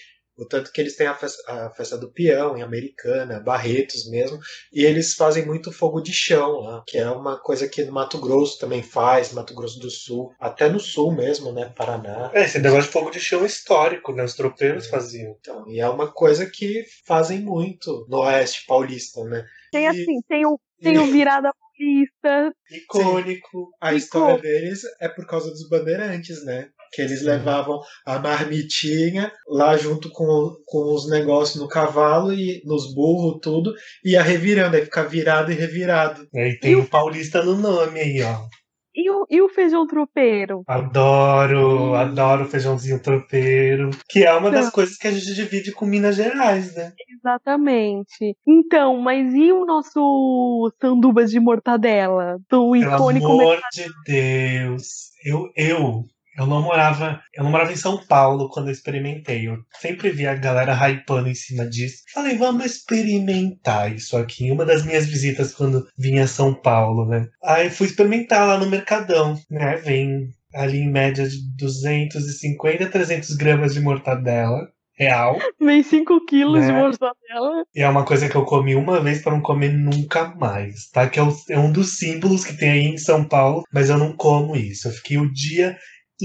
O 0.43 0.47
tanto 0.47 0.73
que 0.73 0.81
eles 0.81 0.97
têm 0.97 1.07
a 1.07 1.15
festa, 1.15 1.43
a 1.51 1.71
festa, 1.71 1.97
do 1.97 2.11
peão 2.11 2.57
em 2.57 2.63
Americana, 2.63 3.41
Barretos 3.41 4.09
mesmo, 4.09 4.39
e 4.73 4.85
eles 4.85 5.15
fazem 5.15 5.47
muito 5.47 5.73
fogo 5.73 6.01
de 6.01 6.13
chão 6.13 6.61
lá, 6.61 6.83
que 6.87 6.99
é 6.99 7.09
uma 7.11 7.39
coisa 7.39 7.69
que 7.69 7.85
no 7.85 7.93
Mato 7.93 8.19
Grosso 8.19 8.59
também 8.59 8.83
faz, 8.83 9.33
Mato 9.33 9.55
Grosso 9.55 9.79
do 9.79 9.91
Sul, 9.91 10.33
até 10.41 10.69
no 10.69 10.81
sul 10.81 11.13
mesmo, 11.13 11.53
né, 11.53 11.73
Paraná. 11.77 12.31
É, 12.35 12.45
esse 12.45 12.59
negócio 12.59 12.85
de 12.85 12.93
fogo 12.93 13.11
de 13.11 13.21
chão 13.21 13.45
histórico, 13.45 14.13
né, 14.13 14.25
os 14.25 14.35
tropeiros 14.35 14.87
é. 14.87 14.89
faziam. 14.89 15.37
Então, 15.41 15.69
e 15.69 15.81
é 15.81 15.89
uma 15.89 16.11
coisa 16.11 16.47
que 16.47 16.85
fazem 17.07 17.41
muito 17.41 18.07
no 18.09 18.19
oeste 18.21 18.67
paulista, 18.67 19.23
né? 19.25 19.45
Tem 19.71 19.89
assim, 19.89 20.21
tem 20.29 20.47
o, 20.47 20.59
tem 20.81 20.99
o 20.99 21.07
virada 21.11 21.51
paulista. 21.53 22.55
Icônico. 22.71 23.71
A 23.81 23.95
história 23.95 24.39
deles 24.39 24.83
é 25.01 25.09
por 25.09 25.27
causa 25.27 25.51
dos 25.51 25.69
bandeirantes, 25.69 26.45
né? 26.45 26.69
Que 26.93 27.03
eles 27.03 27.23
levavam 27.23 27.81
a 28.07 28.19
marmitinha 28.19 29.33
lá 29.49 29.77
junto 29.77 30.11
com, 30.11 30.57
com 30.67 30.95
os 30.95 31.09
negócios 31.09 31.61
no 31.61 31.69
cavalo 31.69 32.33
e 32.33 32.63
nos 32.65 32.95
burros, 32.95 33.41
tudo, 33.43 33.75
e 34.05 34.13
ia 34.13 34.23
revirando, 34.23 34.77
aí 34.77 34.85
fica 34.85 35.05
virado 35.05 35.51
e 35.51 35.55
revirado. 35.55 36.27
É, 36.35 36.51
e 36.51 36.59
tem 36.59 36.77
o 36.77 36.87
paulista 36.87 37.43
no 37.43 37.57
nome 37.57 38.01
aí, 38.01 38.23
ó. 38.23 38.47
E 38.95 39.11
o, 39.11 39.27
e 39.31 39.41
o 39.41 39.49
feijão 39.49 39.87
tropeiro? 39.87 40.63
Adoro, 40.67 41.95
adoro 41.95 42.45
feijãozinho 42.45 43.01
tropeiro. 43.01 43.89
Que 44.07 44.25
é 44.25 44.35
uma 44.35 44.51
das 44.51 44.67
Não. 44.67 44.73
coisas 44.73 44.99
que 44.99 45.09
a 45.09 45.11
gente 45.11 45.35
divide 45.35 45.73
com 45.73 45.87
Minas 45.87 46.17
Gerais, 46.17 46.75
né? 46.75 46.93
Exatamente. 47.09 48.37
Então, 48.47 48.99
mas 48.99 49.33
e 49.33 49.51
o 49.51 49.65
nosso 49.65 50.71
sandubas 50.79 51.31
de 51.31 51.41
mortadela? 51.41 52.37
Do 52.51 52.73
Pelo 52.73 52.77
icônico 52.77 53.33
amor 53.33 53.61
de 53.73 53.87
Deus. 54.05 55.11
Eu, 55.25 55.51
eu, 55.57 56.05
eu 56.37 56.47
não 56.47 56.63
morava. 56.63 57.21
Eu 57.35 57.45
não 57.45 57.51
morava 57.51 57.73
em 57.73 57.77
São 57.77 57.99
Paulo 58.07 58.49
quando 58.49 58.69
eu 58.69 58.73
experimentei. 58.73 59.49
Eu 59.49 59.59
sempre 59.81 60.11
vi 60.11 60.27
a 60.27 60.35
galera 60.35 60.73
hypando 60.75 61.29
em 61.29 61.35
cima 61.35 61.67
disso. 61.67 61.99
Falei, 62.13 62.37
vamos 62.37 62.65
experimentar 62.65 63.95
isso 63.95 64.17
aqui. 64.17 64.51
Uma 64.51 64.65
das 64.65 64.85
minhas 64.85 65.07
visitas 65.07 65.55
quando 65.55 65.87
vinha 65.99 66.25
a 66.25 66.29
São 66.29 66.55
Paulo, 66.55 67.07
né? 67.07 67.27
Aí 67.45 67.71
fui 67.71 67.87
experimentar 67.87 68.47
lá 68.47 68.59
no 68.59 68.69
Mercadão, 68.71 69.37
né? 69.51 69.77
Vem 69.77 70.29
ali 70.55 70.79
em 70.79 70.91
média 70.91 71.27
de 71.29 71.37
250 71.57 72.85
a 72.85 72.89
300 72.89 73.35
gramas 73.37 73.75
de 73.75 73.81
mortadela. 73.81 74.69
Real. 74.95 75.39
Vem 75.59 75.83
5 75.83 76.27
quilos 76.27 76.61
de 76.67 76.71
Né? 76.71 76.79
mortadela. 76.79 77.65
E 77.75 77.81
é 77.81 77.89
uma 77.89 78.05
coisa 78.05 78.29
que 78.29 78.37
eu 78.37 78.45
comi 78.45 78.75
uma 78.75 79.01
vez 79.01 79.23
para 79.23 79.33
não 79.33 79.41
comer 79.41 79.73
nunca 79.73 80.35
mais, 80.37 80.91
tá? 80.93 81.09
Que 81.09 81.19
é, 81.19 81.23
o- 81.23 81.35
é 81.49 81.59
um 81.59 81.73
dos 81.73 81.97
símbolos 81.97 82.45
que 82.45 82.57
tem 82.57 82.71
aí 82.71 82.85
em 82.85 82.99
São 82.99 83.25
Paulo, 83.25 83.63
mas 83.73 83.89
eu 83.89 83.97
não 83.97 84.15
como 84.15 84.55
isso. 84.55 84.87
Eu 84.89 84.93
fiquei 84.93 85.17
o 85.17 85.33
dia 85.33 85.77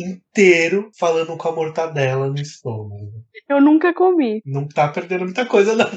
inteiro 0.01 0.91
falando 0.97 1.37
com 1.37 1.47
a 1.47 1.55
mortadela 1.55 2.27
no 2.27 2.35
estômago. 2.39 3.25
Eu 3.49 3.61
nunca 3.61 3.93
comi. 3.93 4.41
Não 4.45 4.67
tá 4.67 4.87
perdendo 4.87 5.25
muita 5.25 5.45
coisa, 5.45 5.75
não. 5.75 5.89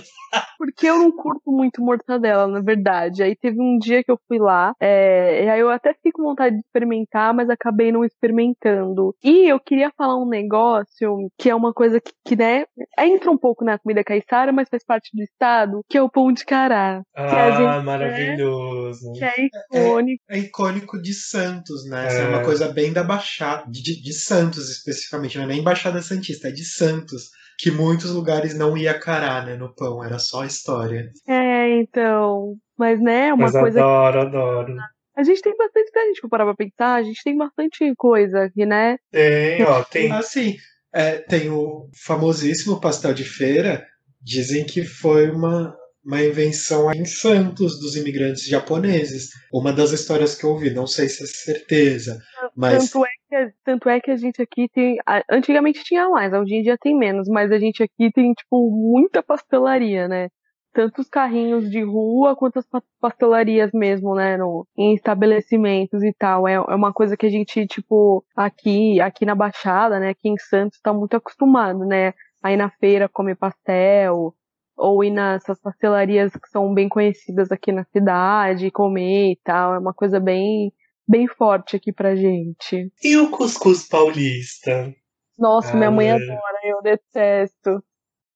Porque 0.59 0.87
eu 0.87 0.99
não 0.99 1.11
curto 1.11 1.51
muito 1.51 1.83
mortadela, 1.83 2.47
na 2.47 2.61
verdade. 2.61 3.23
Aí 3.23 3.35
teve 3.35 3.61
um 3.61 3.79
dia 3.79 4.05
que 4.05 4.11
eu 4.13 4.19
fui 4.29 4.39
lá, 4.39 4.75
é, 4.81 5.45
e 5.45 5.49
aí 5.49 5.59
eu 5.61 5.71
até 5.71 5.93
fiquei 5.95 6.13
com 6.13 6.23
vontade 6.23 6.55
de 6.55 6.61
experimentar, 6.61 7.35
mas 7.35 7.49
acabei 7.51 7.91
não 7.91 8.05
experimentando. 8.05 9.15
E 9.25 9.51
eu 9.51 9.59
queria 9.59 9.91
falar 9.97 10.17
um 10.17 10.29
negócio 10.29 11.17
que 11.39 11.49
é 11.51 11.55
uma 11.55 11.73
coisa 11.73 12.01
que, 12.01 12.13
que 12.25 12.37
né, 12.37 12.65
entra 12.99 13.31
um 13.31 13.39
pouco 13.39 13.65
na 13.65 13.79
comida 13.79 14.05
caiçara, 14.05 14.53
mas 14.53 14.69
faz 14.69 14.85
parte 14.85 15.11
do 15.15 15.23
estado, 15.23 15.81
que 15.89 15.97
é 15.99 16.03
o 16.03 16.11
pão 16.11 16.33
de 16.33 16.45
cará. 16.45 17.03
Ah, 17.17 17.51
gente- 17.53 17.85
maravilhoso. 17.85 19.13
Que 19.15 19.25
é 19.25 19.35
icônico. 19.47 20.23
É 20.31 20.39
icônico 20.39 21.01
de 21.01 21.15
Santos, 21.15 21.89
né? 21.89 22.07
É, 22.09 22.21
É. 22.23 22.29
uma 22.29 22.45
coisa 22.45 22.69
bem 22.69 22.93
da 22.93 23.03
Baixada, 23.03 23.65
de, 23.69 23.83
de- 23.83 24.03
de 24.03 24.13
Santos 24.13 24.71
especificamente, 24.71 25.37
não 25.39 25.45
é 25.45 25.49
nem 25.49 25.63
Baixada 25.63 26.03
Santista, 26.03 26.49
é 26.49 26.53
de 26.53 26.65
Santos. 26.65 27.30
Que 27.61 27.71
muitos 27.71 28.11
lugares 28.11 28.57
não 28.57 28.77
ia 28.77 28.99
cará, 28.99 29.45
né, 29.45 29.55
no 29.55 29.75
pão, 29.75 30.03
era 30.03 30.19
só 30.19 30.45
história. 30.45 31.11
É, 31.29 31.79
então. 31.79 32.57
Mas, 32.79 33.01
né, 33.01 33.29
é 33.29 33.35
uma 33.35 33.45
Mas 33.45 33.53
coisa 33.53 33.81
adoro, 33.81 34.21
adoro. 34.21 34.77
A 35.15 35.23
gente 35.23 35.43
tem 35.43 35.55
bastante, 35.55 35.91
se 35.91 35.99
a 35.99 36.07
gente 36.07 36.21
for 36.21 36.31
parar 36.31 36.47
pra 36.47 36.55
pensar, 36.55 36.95
a 36.95 37.03
gente 37.03 37.23
tem 37.23 37.37
bastante 37.37 37.93
coisa 37.97 38.45
aqui, 38.45 38.65
né? 38.65 38.97
Tem, 39.11 39.63
ó, 39.65 39.83
tem. 39.85 40.11
Assim, 40.13 40.57
é, 40.93 41.19
tem 41.19 41.51
o 41.51 41.89
famosíssimo 42.07 42.81
pastel 42.81 43.13
de 43.13 43.25
feira, 43.25 43.87
dizem 44.23 44.65
que 44.65 44.83
foi 44.83 45.31
uma, 45.31 45.77
uma 46.03 46.23
invenção 46.23 46.91
em 46.93 47.05
Santos 47.05 47.79
dos 47.79 47.97
imigrantes 47.97 48.47
japoneses. 48.47 49.29
Uma 49.53 49.73
das 49.73 49.93
histórias 49.93 50.35
que 50.35 50.45
eu 50.45 50.51
ouvi, 50.51 50.71
não 50.71 50.87
sei 50.87 51.09
se 51.09 51.23
é 51.23 51.27
certeza, 51.27 52.19
mas 52.57 52.91
Tanto 52.91 53.05
é, 53.05 53.09
que, 53.09 53.20
tanto 53.65 53.89
é 53.89 54.01
que 54.01 54.11
a 54.11 54.17
gente 54.17 54.41
aqui 54.43 54.69
tem. 54.73 54.97
Antigamente 55.31 55.83
tinha 55.85 56.09
mais, 56.09 56.33
hoje 56.33 56.55
em 56.57 56.63
dia 56.63 56.77
tem 56.79 56.97
menos, 56.97 57.29
mas 57.29 57.51
a 57.53 57.59
gente 57.59 57.83
aqui 57.83 58.11
tem, 58.13 58.33
tipo, 58.33 58.71
muita 58.71 59.23
pastelaria, 59.23 60.09
né? 60.09 60.29
Tanto 60.73 61.01
os 61.01 61.09
carrinhos 61.09 61.69
de 61.71 61.83
rua 61.83 62.37
quanto 62.37 62.59
as 62.59 62.67
pa- 62.69 62.83
pastelarias 63.01 63.71
mesmo, 63.73 64.15
né? 64.15 64.37
No, 64.37 64.67
em 64.77 64.95
estabelecimentos 64.95 66.03
e 66.03 66.13
tal. 66.19 66.47
É, 66.49 66.55
é 66.55 66.61
uma 66.75 66.93
coisa 66.93 67.17
que 67.17 67.27
a 67.27 67.31
gente, 67.31 67.67
tipo, 67.67 68.25
aqui, 68.37 69.01
aqui 69.01 69.25
na 69.27 69.35
Baixada, 69.35 69.99
né? 70.01 70.11
Aqui 70.11 70.29
em 70.29 70.39
Santos, 70.39 70.81
tá 70.81 70.93
muito 70.93 71.17
acostumado, 71.17 71.81
né? 71.87 72.13
Aí 72.43 72.57
na 72.57 72.71
feira 72.71 73.09
comer 73.09 73.37
pastel, 73.37 74.35
ou 74.77 75.05
ir 75.05 75.11
nessas 75.11 75.61
pastelarias 75.61 76.33
que 76.33 76.49
são 76.49 76.73
bem 76.73 76.89
conhecidas 76.89 77.51
aqui 77.53 77.71
na 77.73 77.85
cidade, 77.85 78.71
comer 78.71 79.33
e 79.33 79.39
tal. 79.45 79.75
É 79.75 79.79
uma 79.79 79.93
coisa 79.95 80.19
bem, 80.21 80.73
bem 81.11 81.27
forte 81.27 81.77
aqui 81.77 81.93
pra 81.93 82.15
gente. 82.15 82.89
E 83.03 83.17
o 83.17 83.31
cuscuz 83.31 83.87
paulista? 83.89 84.95
Nossa, 85.39 85.73
Ah, 85.73 85.77
minha 85.77 85.91
mãe 85.91 86.09
é. 86.09 86.13
adora, 86.15 86.59
eu 86.65 86.83
detesto. 86.83 87.83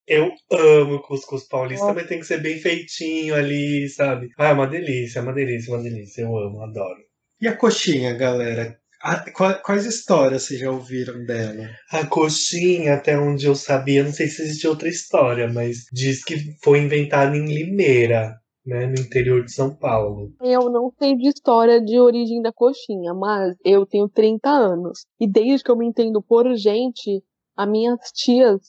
Eu 0.07 0.31
amo 0.53 1.01
cuscuz 1.03 1.47
paulista, 1.49 1.87
Nossa. 1.87 2.01
mas 2.01 2.09
tem 2.09 2.19
que 2.21 2.27
ser 2.27 2.39
bem 2.43 2.59
feitinho 2.59 3.35
ali, 3.35 3.89
sabe? 3.89 4.29
Ah, 4.39 4.49
é 4.49 4.53
uma 4.53 4.67
delícia, 4.67 5.19
é 5.19 5.23
uma 5.23 5.33
delícia, 5.33 5.71
é 5.71 5.75
uma 5.75 5.83
delícia. 5.83 6.23
Eu 6.23 6.37
amo, 6.37 6.63
adoro. 6.63 7.01
e 7.41 7.49
a 7.49 7.57
coxinha, 7.57 8.13
galera? 8.15 8.79
Ah, 9.03 9.23
qua- 9.33 9.55
Quais 9.55 9.85
histórias 9.87 10.43
vocês 10.45 10.61
já 10.61 10.71
ouviram 10.71 11.25
dela? 11.27 11.69
A 11.91 12.07
coxinha, 12.07 12.95
até 12.95 13.19
onde 13.19 13.47
eu 13.47 13.55
sabia, 13.55 14.03
não 14.03 14.13
sei 14.13 14.29
se 14.29 14.43
existe 14.43 14.67
outra 14.67 14.89
história, 14.89 15.47
mas 15.47 15.85
diz 15.93 16.25
que 16.25 16.37
foi 16.63 16.79
inventada 16.81 17.37
em 17.37 17.45
Limeira, 17.47 18.35
né, 18.65 18.87
no 18.87 18.95
interior 18.95 19.45
de 19.45 19.53
São 19.53 19.75
Paulo. 19.75 20.33
Eu 20.41 20.71
não 20.71 20.93
sei 20.99 21.17
de 21.17 21.29
história 21.29 21.81
de 21.81 21.99
origem 21.99 22.41
da 22.41 22.53
coxinha, 22.53 23.13
mas 23.13 23.57
eu 23.65 23.85
tenho 23.85 24.09
30 24.09 24.49
anos. 24.49 25.07
E 25.21 25.27
desde 25.29 25.65
que 25.65 25.71
eu 25.71 25.77
me 25.77 25.87
entendo 25.87 26.23
por 26.23 26.55
gente, 26.57 27.23
as 27.57 27.69
minhas 27.69 28.01
tias 28.13 28.61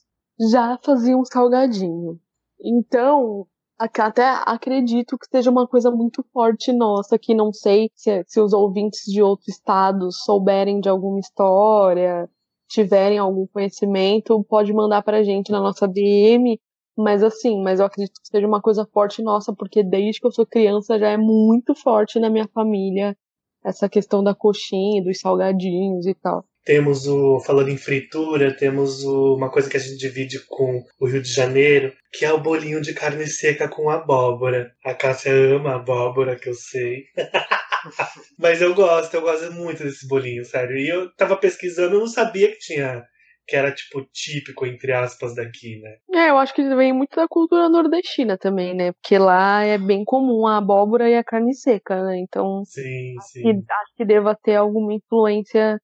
já 0.52 0.78
faziam 0.84 1.24
salgadinho. 1.24 2.20
Então, 2.60 3.48
até 3.78 4.24
acredito 4.46 5.18
que 5.18 5.28
seja 5.28 5.52
uma 5.52 5.68
coisa 5.68 5.92
muito 5.92 6.24
forte 6.32 6.72
nossa, 6.72 7.18
que 7.18 7.34
não 7.34 7.52
sei 7.52 7.90
se, 7.94 8.24
se 8.28 8.40
os 8.40 8.54
ouvintes 8.54 9.04
de 9.06 9.22
outros 9.22 9.48
estados 9.50 10.24
souberem 10.24 10.80
de 10.80 10.90
alguma 10.90 11.20
história, 11.20 12.30
tiverem 12.68 13.18
algum 13.18 13.46
conhecimento, 13.48 14.44
pode 14.46 14.74
mandar 14.74 15.04
pra 15.04 15.24
gente 15.24 15.52
na 15.52 15.60
nossa 15.60 15.88
DM. 15.88 16.60
Mas 16.98 17.24
assim, 17.24 17.62
mas 17.62 17.80
eu 17.80 17.86
acredito 17.86 18.22
que 18.22 18.28
seja 18.28 18.48
uma 18.48 18.62
coisa 18.62 18.86
forte 18.94 19.22
nossa, 19.22 19.54
porque 19.54 19.84
desde 19.84 20.20
que 20.22 20.28
eu 20.28 20.32
sou 20.32 20.46
criança 20.46 20.98
já 20.98 21.10
é 21.10 21.18
muito 21.18 21.76
forte 21.76 22.20
na 22.20 22.30
minha 22.30 22.48
família 22.54 23.16
essa 23.64 23.90
questão 23.90 24.24
da 24.24 24.34
coxinha, 24.36 25.04
dos 25.04 25.20
salgadinhos 25.20 26.06
e 26.06 26.14
tal. 26.14 26.46
Temos 26.64 27.06
o, 27.08 27.40
falando 27.42 27.70
em 27.70 27.78
fritura, 27.78 28.56
temos 28.56 29.04
o- 29.04 29.36
uma 29.36 29.52
coisa 29.52 29.70
que 29.70 29.78
a 29.78 29.80
gente 29.80 29.98
divide 29.98 30.40
com 30.48 30.84
o 31.00 31.08
Rio 31.08 31.22
de 31.22 31.32
Janeiro, 31.32 31.94
que 32.14 32.26
é 32.26 32.32
o 32.34 32.42
bolinho 32.42 32.82
de 32.82 32.94
carne 32.94 33.28
seca 33.28 33.68
com 33.68 33.90
abóbora. 33.90 34.72
A 34.84 34.94
Cássia 34.94 35.32
ama 35.32 35.76
abóbora, 35.76 36.36
que 36.40 36.50
eu 36.50 36.54
sei. 36.56 37.04
Mas 38.40 38.62
eu 38.62 38.74
gosto, 38.74 39.14
eu 39.14 39.22
gosto 39.22 39.52
muito 39.54 39.84
desse 39.84 40.08
bolinho, 40.08 40.44
sério. 40.46 40.78
E 40.78 40.88
eu 40.90 41.12
tava 41.16 41.38
pesquisando, 41.38 41.96
eu 41.96 42.00
não 42.00 42.08
sabia 42.08 42.50
que 42.52 42.58
tinha, 42.60 43.04
que 43.48 43.56
era 43.56 43.74
tipo 43.74 44.04
típico, 44.12 44.66
entre 44.66 44.92
aspas, 44.92 45.36
daqui, 45.36 45.80
né? 45.82 45.98
É, 46.14 46.30
eu 46.30 46.38
acho 46.38 46.54
que 46.54 46.64
vem 46.76 46.94
muito 46.94 47.16
da 47.16 47.28
cultura 47.28 47.68
nordestina 47.70 48.38
também, 48.38 48.74
né? 48.74 48.92
Porque 48.94 49.18
lá 49.18 49.64
é 49.64 49.78
bem 49.78 50.04
comum 50.04 50.46
a 50.48 50.58
abóbora 50.58 51.10
e 51.10 51.16
a 51.16 51.24
carne 51.24 51.54
seca, 51.54 52.04
né? 52.04 52.18
Então, 52.20 52.64
Sim, 52.66 53.16
que- 53.16 53.22
sim. 53.22 53.64
acho 53.70 53.96
que 53.96 54.06
deva 54.06 54.36
ter 54.36 54.56
alguma 54.56 54.94
influência 54.94 55.80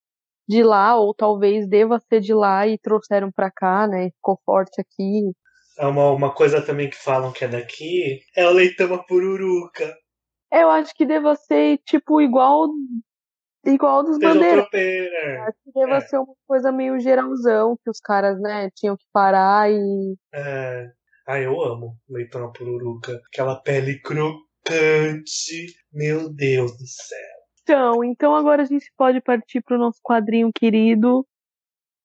de 0.48 0.64
lá, 0.64 0.96
ou 0.98 1.14
talvez 1.14 1.68
deva 1.68 2.00
ser 2.00 2.20
de 2.20 2.34
lá 2.34 2.68
e 2.68 2.78
trouxeram 2.78 3.32
pra 3.32 3.52
cá, 3.52 3.88
né? 3.88 4.08
E 4.08 4.12
ficou 4.12 4.40
forte 4.46 4.82
aqui. 4.82 5.32
É 5.78 5.86
uma, 5.86 6.12
uma 6.12 6.34
coisa 6.34 6.62
também 6.62 6.90
que 6.90 6.98
falam 6.98 7.32
que 7.32 7.46
é 7.46 7.48
daqui, 7.48 8.20
é 8.36 8.46
o 8.48 8.52
leitão 8.52 8.94
à 8.94 9.04
pururuca. 9.04 9.96
Eu 10.52 10.70
acho 10.70 10.94
que 10.94 11.06
deva 11.06 11.34
ser, 11.36 11.78
tipo, 11.86 12.20
igual 12.22 12.68
igual 13.66 14.04
dos 14.04 14.18
tropeiro, 14.18 14.68
é. 14.74 15.38
Acho 15.40 15.58
que 15.64 15.72
deva 15.74 15.96
É. 15.98 16.02
ser 16.02 16.18
uma 16.18 16.34
coisa 16.48 16.72
meio 16.72 17.00
geralzão, 17.00 17.78
que 17.84 17.90
os 17.90 18.00
caras, 18.00 18.40
né, 18.42 18.70
tinham 18.76 18.96
que 18.98 19.06
parar 19.14 19.72
e. 19.72 20.16
É. 20.34 20.90
Ah, 21.28 21.40
eu 21.40 21.62
amo 21.62 21.96
leitão 22.10 22.44
à 22.46 22.52
pururuca. 22.52 23.22
Aquela 23.32 23.56
pele 23.62 24.00
crocante. 24.02 25.68
Meu 25.92 26.30
Deus 26.34 26.72
do 26.78 26.86
céu. 26.88 27.18
Então, 27.64 28.04
então 28.04 28.36
agora 28.36 28.64
a 28.64 28.66
gente 28.66 28.92
pode 28.98 29.22
partir 29.22 29.62
pro 29.62 29.78
nosso 29.78 30.00
quadrinho 30.04 30.52
querido, 30.54 31.26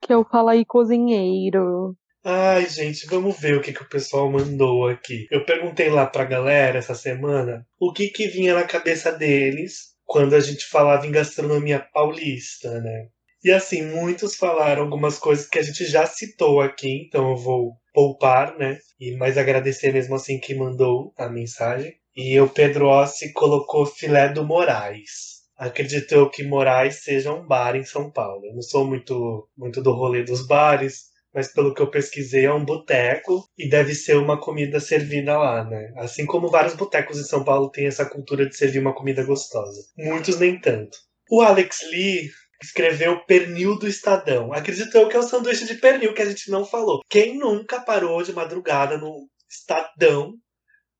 que 0.02 0.12
é 0.12 0.16
o 0.16 0.24
Fala 0.24 0.52
aí 0.52 0.64
Cozinheiro. 0.64 1.96
Ai, 2.24 2.66
gente, 2.66 3.06
vamos 3.06 3.38
ver 3.40 3.56
o 3.56 3.60
que, 3.62 3.72
que 3.72 3.82
o 3.82 3.88
pessoal 3.88 4.30
mandou 4.30 4.88
aqui. 4.88 5.26
Eu 5.30 5.44
perguntei 5.44 5.88
lá 5.88 6.06
pra 6.06 6.24
galera 6.24 6.78
essa 6.78 6.94
semana 6.94 7.64
o 7.80 7.92
que 7.92 8.08
que 8.08 8.26
vinha 8.28 8.54
na 8.54 8.64
cabeça 8.64 9.10
deles 9.12 9.95
quando 10.06 10.34
a 10.34 10.40
gente 10.40 10.64
falava 10.66 11.06
em 11.06 11.10
gastronomia 11.10 11.80
paulista, 11.92 12.80
né? 12.80 13.08
E 13.44 13.50
assim, 13.52 13.82
muitos 13.82 14.36
falaram 14.36 14.82
algumas 14.82 15.18
coisas 15.18 15.46
que 15.46 15.58
a 15.58 15.62
gente 15.62 15.84
já 15.84 16.06
citou 16.06 16.60
aqui, 16.60 17.06
então 17.06 17.30
eu 17.30 17.36
vou 17.36 17.76
poupar, 17.92 18.56
né? 18.56 18.78
E 18.98 19.16
mais 19.16 19.36
agradecer 19.36 19.92
mesmo 19.92 20.14
assim 20.14 20.40
quem 20.40 20.56
mandou 20.56 21.12
a 21.16 21.28
mensagem. 21.28 21.94
E 22.16 22.40
o 22.40 22.48
Pedro 22.48 22.86
Ossi 22.88 23.32
colocou 23.32 23.84
filé 23.84 24.28
do 24.30 24.44
Moraes. 24.44 25.44
Acreditou 25.56 26.30
que 26.30 26.44
Moraes 26.44 27.02
seja 27.02 27.32
um 27.32 27.46
bar 27.46 27.76
em 27.76 27.84
São 27.84 28.10
Paulo. 28.10 28.44
Eu 28.46 28.54
não 28.54 28.62
sou 28.62 28.86
muito, 28.86 29.48
muito 29.56 29.82
do 29.82 29.92
rolê 29.92 30.22
dos 30.22 30.46
bares, 30.46 31.04
mas 31.36 31.52
pelo 31.52 31.74
que 31.74 31.82
eu 31.82 31.90
pesquisei 31.90 32.46
é 32.46 32.52
um 32.52 32.64
boteco 32.64 33.46
e 33.58 33.68
deve 33.68 33.94
ser 33.94 34.16
uma 34.16 34.40
comida 34.40 34.80
servida 34.80 35.36
lá, 35.36 35.62
né? 35.62 35.92
Assim 35.98 36.24
como 36.24 36.48
vários 36.48 36.72
botecos 36.74 37.20
em 37.20 37.24
São 37.24 37.44
Paulo 37.44 37.70
têm 37.70 37.86
essa 37.86 38.06
cultura 38.06 38.48
de 38.48 38.56
servir 38.56 38.78
uma 38.78 38.94
comida 38.94 39.22
gostosa. 39.22 39.82
Muitos 39.98 40.40
nem 40.40 40.58
tanto. 40.58 40.96
O 41.30 41.42
Alex 41.42 41.80
Lee 41.90 42.30
escreveu 42.62 43.22
pernil 43.26 43.78
do 43.78 43.86
Estadão. 43.86 44.50
Acredito 44.50 44.96
eu 44.96 45.10
que 45.10 45.16
é 45.16 45.18
o 45.18 45.22
sanduíche 45.22 45.66
de 45.66 45.74
pernil 45.74 46.14
que 46.14 46.22
a 46.22 46.26
gente 46.26 46.50
não 46.50 46.64
falou. 46.64 47.02
Quem 47.06 47.36
nunca 47.36 47.82
parou 47.82 48.22
de 48.22 48.32
madrugada 48.32 48.96
no 48.96 49.28
Estadão 49.46 50.32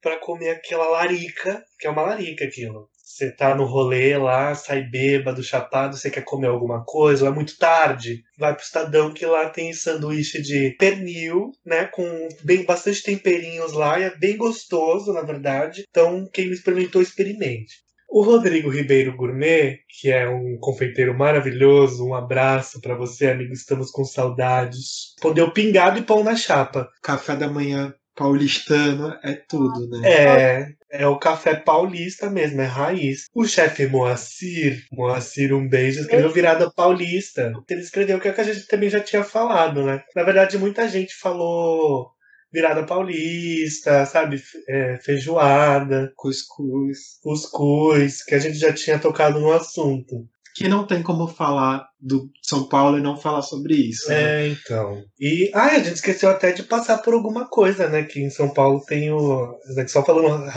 para 0.03 0.19
comer 0.19 0.51
aquela 0.51 0.87
larica, 0.91 1.65
que 1.81 1.87
é 1.87 1.91
uma 1.91 2.03
larica 2.03 2.45
aquilo. 2.45 2.91
Você 3.07 3.31
tá 3.31 3.55
no 3.55 3.65
rolê 3.65 4.19
lá, 4.19 4.53
sai 4.57 4.83
bêbado, 4.83 5.41
chapado, 5.41 5.97
você 5.97 6.11
quer 6.11 6.25
comer 6.25 6.49
alguma 6.49 6.85
coisa, 6.85 7.25
ou 7.25 7.31
é 7.31 7.35
muito 7.35 7.57
tarde, 7.57 8.25
vai 8.37 8.53
pro 8.53 8.65
Estadão 8.65 9.15
que 9.15 9.25
lá 9.25 9.49
tem 9.49 9.73
sanduíche 9.73 10.43
de 10.43 10.75
pernil, 10.77 11.53
né, 11.65 11.85
com 11.85 12.03
bem 12.43 12.65
bastante 12.65 13.05
temperinhos 13.05 13.73
lá, 13.73 14.01
e 14.01 14.03
é 14.03 14.19
bem 14.19 14.37
gostoso, 14.37 15.13
na 15.13 15.23
verdade. 15.23 15.85
Então, 15.89 16.29
quem 16.33 16.51
experimentou, 16.51 17.01
experimente. 17.01 17.77
O 18.09 18.23
Rodrigo 18.23 18.71
Ribeiro 18.71 19.17
Gourmet, 19.17 19.79
que 19.89 20.11
é 20.11 20.29
um 20.29 20.59
confeiteiro 20.59 21.17
maravilhoso, 21.17 22.05
um 22.05 22.15
abraço 22.15 22.81
para 22.81 22.97
você, 22.97 23.29
amigo, 23.29 23.53
estamos 23.53 23.91
com 23.93 24.05
saudades. 24.05 25.15
Pondeu 25.21 25.53
pingado 25.53 26.01
e 26.01 26.03
pão 26.03 26.25
na 26.25 26.35
chapa. 26.35 26.89
Café 27.03 27.37
da 27.37 27.49
manhã 27.49 27.95
paulistano 28.17 29.15
é 29.23 29.35
tudo, 29.35 29.89
né? 29.89 30.11
É, 30.11 30.67
é 30.91 31.07
o 31.07 31.19
café 31.19 31.55
paulista 31.55 32.31
mesmo, 32.31 32.61
é 32.61 32.65
raiz. 32.65 33.27
O 33.35 33.47
chefe 33.47 33.87
Moacir, 33.87 34.83
Moacir, 34.91 35.55
um 35.55 35.69
beijo, 35.69 36.01
escreveu 36.01 36.31
virada 36.31 36.71
paulista. 36.71 37.53
Ele 37.69 37.81
escreveu 37.81 38.19
que 38.19 38.29
é 38.29 38.31
o 38.31 38.35
que 38.35 38.41
a 38.41 38.45
gente 38.45 38.67
também 38.67 38.89
já 38.89 39.01
tinha 39.01 39.23
falado, 39.23 39.85
né? 39.85 40.03
Na 40.15 40.23
verdade, 40.23 40.59
muita 40.59 40.89
gente 40.89 41.15
falou 41.15 42.11
virada 42.53 42.87
paulista, 42.87 44.07
sabe? 44.07 44.43
É, 44.69 44.97
feijoada, 44.99 46.11
cuscuz, 46.17 47.19
cuscuz, 47.23 48.25
que 48.25 48.35
a 48.35 48.39
gente 48.39 48.59
já 48.59 48.73
tinha 48.73 48.99
tocado 48.99 49.39
no 49.39 49.53
assunto 49.53 50.27
que 50.57 50.69
não 50.69 50.87
tem 50.87 51.03
como 51.03 51.29
falar 51.29 51.87
do 52.01 52.31
São 52.43 52.67
Paulo 52.67 52.97
e 52.97 53.03
não 53.03 53.15
falar 53.15 53.43
sobre 53.43 53.75
isso. 53.75 54.09
Né? 54.09 54.47
É, 54.47 54.49
então. 54.49 55.03
E 55.21 55.51
ah, 55.53 55.67
a 55.67 55.79
gente 55.79 55.97
esqueceu 55.97 56.31
até 56.31 56.51
de 56.51 56.63
passar 56.63 56.99
por 56.99 57.13
alguma 57.13 57.47
coisa, 57.47 57.89
né? 57.89 58.05
Que 58.05 58.21
em 58.21 58.31
São 58.31 58.49
Paulo 58.49 58.83
tem 58.87 59.13
o. 59.13 59.55
Só 59.87 60.03
falando, 60.03 60.51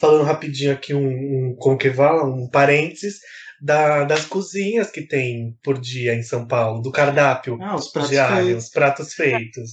falando 0.00 0.24
rapidinho 0.24 0.72
aqui 0.72 0.92
um, 0.92 1.06
um 1.06 1.56
como 1.60 1.78
que 1.78 1.92
fala, 1.92 2.24
um 2.24 2.50
parênteses. 2.50 3.18
Da, 3.58 4.04
das 4.04 4.26
cozinhas 4.26 4.90
que 4.90 5.00
tem 5.00 5.56
por 5.64 5.80
dia 5.80 6.14
em 6.14 6.22
São 6.22 6.46
Paulo, 6.46 6.82
do 6.82 6.92
cardápio 6.92 7.56
ah, 7.62 7.74
os 7.74 7.88
pratos 7.90 8.10
diário, 8.10 8.44
feitos. 8.44 8.64
os 8.64 8.70
pratos 8.70 9.14
feitos. 9.14 9.70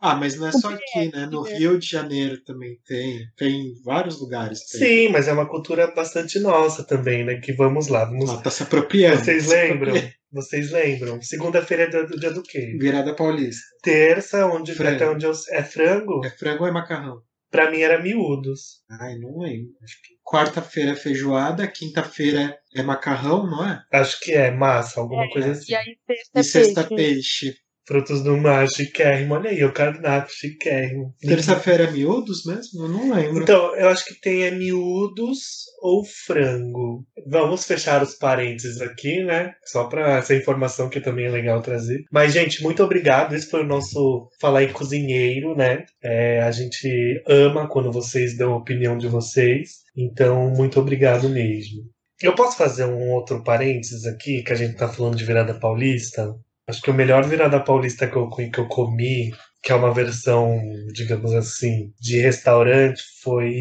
Ah, 0.00 0.14
mas 0.14 0.36
não 0.36 0.46
é 0.46 0.52
só 0.52 0.68
aqui, 0.68 1.10
né? 1.12 1.26
No 1.26 1.42
Rio 1.42 1.78
de 1.78 1.86
Janeiro 1.86 2.42
também 2.44 2.78
tem. 2.86 3.26
Tem 3.36 3.52
em 3.52 3.82
vários 3.84 4.20
lugares. 4.20 4.64
Tem. 4.66 4.80
Sim, 4.80 5.08
mas 5.08 5.26
é 5.26 5.32
uma 5.32 5.48
cultura 5.48 5.92
bastante 5.94 6.38
nossa 6.38 6.84
também, 6.84 7.24
né? 7.24 7.40
Que 7.40 7.52
vamos 7.52 7.88
lá. 7.88 8.04
Vamos... 8.04 8.30
Ah, 8.30 8.38
tá 8.40 8.50
se 8.50 8.62
apropriando. 8.62 9.24
Vocês 9.24 9.44
se 9.44 9.50
lembram? 9.50 9.90
Apropriando. 9.90 10.18
Vocês 10.30 10.70
lembram? 10.70 11.22
Segunda-feira 11.22 11.84
é 11.84 12.06
do 12.06 12.18
dia 12.18 12.30
do 12.30 12.42
quê? 12.42 12.76
Virada 12.78 13.14
Paulista. 13.14 13.62
Terça, 13.82 14.46
onde 14.46 14.74
frango. 14.74 14.96
até 14.96 15.10
onde 15.10 15.24
eu... 15.24 15.32
é 15.50 15.62
frango? 15.62 16.24
É 16.24 16.30
frango 16.30 16.64
ou 16.64 16.68
é 16.68 16.72
macarrão? 16.72 17.22
Pra 17.50 17.70
mim 17.70 17.80
era 17.80 18.02
miúdos. 18.02 18.82
Ai, 19.00 19.14
não 19.16 19.38
lembro. 19.38 19.70
Acho 19.82 19.94
que 20.02 20.14
quarta-feira 20.22 20.90
é 20.90 20.94
feijoada, 20.94 21.66
quinta-feira 21.66 22.58
é 22.74 22.82
macarrão, 22.82 23.46
não 23.46 23.66
é? 23.66 23.82
Acho 23.90 24.20
que 24.20 24.32
é 24.32 24.50
massa, 24.50 25.00
alguma 25.00 25.24
é, 25.24 25.30
coisa 25.30 25.52
assim. 25.52 25.72
E 25.72 25.74
aí 25.74 25.96
sexta, 26.06 26.40
e 26.40 26.44
sexta 26.44 26.84
peixe. 26.84 27.46
peixe. 27.46 27.58
Frutos 27.88 28.22
do 28.22 28.36
mar, 28.36 28.68
chiquérrimo. 28.68 29.34
Olha 29.34 29.48
aí, 29.48 29.64
o 29.64 29.72
cardápio 29.72 30.34
chiquérrimo. 30.34 31.14
Terça-feira 31.22 31.84
é 31.84 31.90
miúdos 31.90 32.44
mesmo? 32.44 32.82
Eu 32.82 32.88
não 32.90 33.10
lembro. 33.10 33.42
Então, 33.42 33.74
eu 33.76 33.88
acho 33.88 34.04
que 34.04 34.20
tem 34.20 34.42
é 34.42 34.50
miúdos 34.50 35.38
ou 35.80 36.04
frango. 36.04 37.06
Vamos 37.26 37.64
fechar 37.64 38.02
os 38.02 38.14
parênteses 38.14 38.82
aqui, 38.82 39.24
né? 39.24 39.54
Só 39.64 39.84
para 39.84 40.18
essa 40.18 40.34
informação 40.34 40.90
que 40.90 41.00
também 41.00 41.24
é 41.24 41.30
legal 41.30 41.62
trazer. 41.62 42.04
Mas, 42.12 42.34
gente, 42.34 42.62
muito 42.62 42.82
obrigado. 42.84 43.34
Esse 43.34 43.48
foi 43.48 43.62
o 43.62 43.66
nosso 43.66 44.28
Falar 44.38 44.64
em 44.64 44.72
Cozinheiro, 44.72 45.56
né? 45.56 45.86
É, 46.02 46.42
a 46.42 46.50
gente 46.50 47.22
ama 47.26 47.70
quando 47.70 47.90
vocês 47.90 48.36
dão 48.36 48.52
a 48.52 48.58
opinião 48.58 48.98
de 48.98 49.08
vocês. 49.08 49.78
Então, 49.96 50.50
muito 50.50 50.78
obrigado 50.78 51.26
mesmo. 51.30 51.84
Eu 52.20 52.34
posso 52.34 52.58
fazer 52.58 52.84
um 52.84 53.12
outro 53.12 53.42
parênteses 53.42 54.04
aqui, 54.04 54.42
que 54.42 54.52
a 54.52 54.56
gente 54.56 54.76
tá 54.76 54.88
falando 54.88 55.16
de 55.16 55.24
virada 55.24 55.54
paulista? 55.54 56.34
Acho 56.68 56.82
que 56.82 56.90
o 56.90 56.94
melhor 56.94 57.24
virada 57.24 57.58
paulista 57.58 58.06
que 58.06 58.14
eu, 58.14 58.28
que 58.28 58.58
eu 58.58 58.68
comi, 58.68 59.32
que 59.62 59.72
é 59.72 59.74
uma 59.74 59.92
versão, 59.92 60.60
digamos 60.92 61.32
assim, 61.32 61.90
de 61.98 62.20
restaurante, 62.20 63.02
foi 63.22 63.54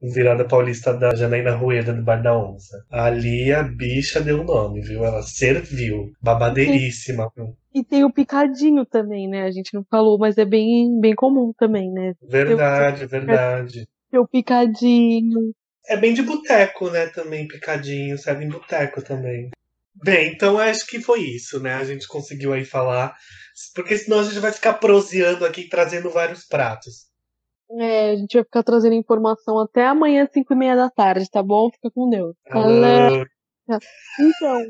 o 0.00 0.10
virada 0.10 0.46
paulista 0.46 0.94
da 0.94 1.14
Janaína 1.14 1.54
Rueda 1.54 1.92
do 1.92 2.02
Bar 2.02 2.22
da 2.22 2.34
Onça. 2.36 2.82
Ali 2.90 3.52
a 3.52 3.62
bicha 3.62 4.20
deu 4.20 4.40
o 4.40 4.44
nome, 4.44 4.80
viu? 4.80 5.04
Ela 5.04 5.22
serviu. 5.22 6.10
Babadeiríssima. 6.22 7.30
E 7.74 7.84
tem 7.84 8.02
o 8.02 8.12
picadinho 8.12 8.86
também, 8.86 9.28
né? 9.28 9.42
A 9.42 9.50
gente 9.50 9.74
não 9.74 9.84
falou, 9.90 10.18
mas 10.18 10.38
é 10.38 10.44
bem, 10.46 10.98
bem 10.98 11.14
comum 11.14 11.52
também, 11.56 11.92
né? 11.92 12.14
Verdade, 12.22 13.00
tem, 13.00 13.08
verdade. 13.08 13.88
Tem 14.10 14.18
o 14.18 14.26
picadinho. 14.26 15.52
É 15.86 15.98
bem 15.98 16.14
de 16.14 16.22
boteco, 16.22 16.88
né? 16.90 17.08
Também 17.08 17.46
picadinho, 17.46 18.16
serve 18.16 18.44
em 18.44 18.48
boteco 18.48 19.02
também. 19.02 19.50
Bem, 20.02 20.32
então 20.32 20.58
acho 20.58 20.86
que 20.86 21.00
foi 21.00 21.20
isso, 21.20 21.60
né? 21.60 21.74
A 21.74 21.84
gente 21.84 22.06
conseguiu 22.06 22.52
aí 22.52 22.64
falar. 22.64 23.16
Porque 23.74 23.98
senão 23.98 24.20
a 24.20 24.24
gente 24.24 24.38
vai 24.38 24.52
ficar 24.52 24.74
proseando 24.74 25.44
aqui, 25.44 25.68
trazendo 25.68 26.10
vários 26.10 26.46
pratos. 26.46 27.08
É, 27.78 28.12
a 28.12 28.16
gente 28.16 28.34
vai 28.34 28.44
ficar 28.44 28.62
trazendo 28.62 28.94
informação 28.94 29.58
até 29.58 29.86
amanhã, 29.86 30.26
5 30.32 30.52
e 30.52 30.56
meia 30.56 30.76
da 30.76 30.88
tarde, 30.88 31.28
tá 31.28 31.42
bom? 31.42 31.70
Fica 31.70 31.90
com 31.90 32.08
Deus. 32.08 32.34
Alô. 32.48 33.26
Então, 34.18 34.62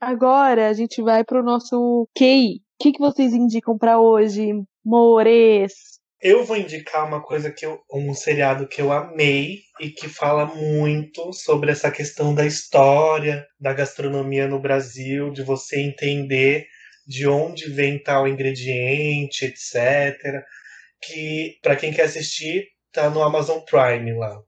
agora 0.00 0.68
a 0.68 0.72
gente 0.72 1.00
vai 1.00 1.24
pro 1.24 1.42
nosso 1.42 2.06
QI. 2.14 2.56
O 2.56 2.82
que, 2.82 2.92
que 2.92 2.98
vocês 2.98 3.32
indicam 3.32 3.78
para 3.78 3.98
hoje, 3.98 4.52
Mores? 4.84 5.95
Eu 6.20 6.44
vou 6.44 6.56
indicar 6.56 7.06
uma 7.06 7.22
coisa 7.22 7.52
que 7.52 7.66
eu, 7.66 7.78
um 7.92 8.14
seriado 8.14 8.66
que 8.66 8.80
eu 8.80 8.90
amei 8.90 9.60
e 9.80 9.90
que 9.90 10.08
fala 10.08 10.46
muito 10.46 11.32
sobre 11.32 11.70
essa 11.70 11.90
questão 11.90 12.34
da 12.34 12.46
história 12.46 13.46
da 13.60 13.74
gastronomia 13.74 14.48
no 14.48 14.60
Brasil, 14.60 15.30
de 15.30 15.42
você 15.42 15.78
entender 15.78 16.66
de 17.06 17.28
onde 17.28 17.70
vem 17.70 18.02
tal 18.02 18.26
ingrediente, 18.26 19.44
etc. 19.44 20.16
Que 21.02 21.58
para 21.62 21.76
quem 21.76 21.92
quer 21.92 22.04
assistir 22.04 22.66
tá 22.92 23.10
no 23.10 23.22
Amazon 23.22 23.60
Prime 23.60 24.14
lá, 24.14 24.40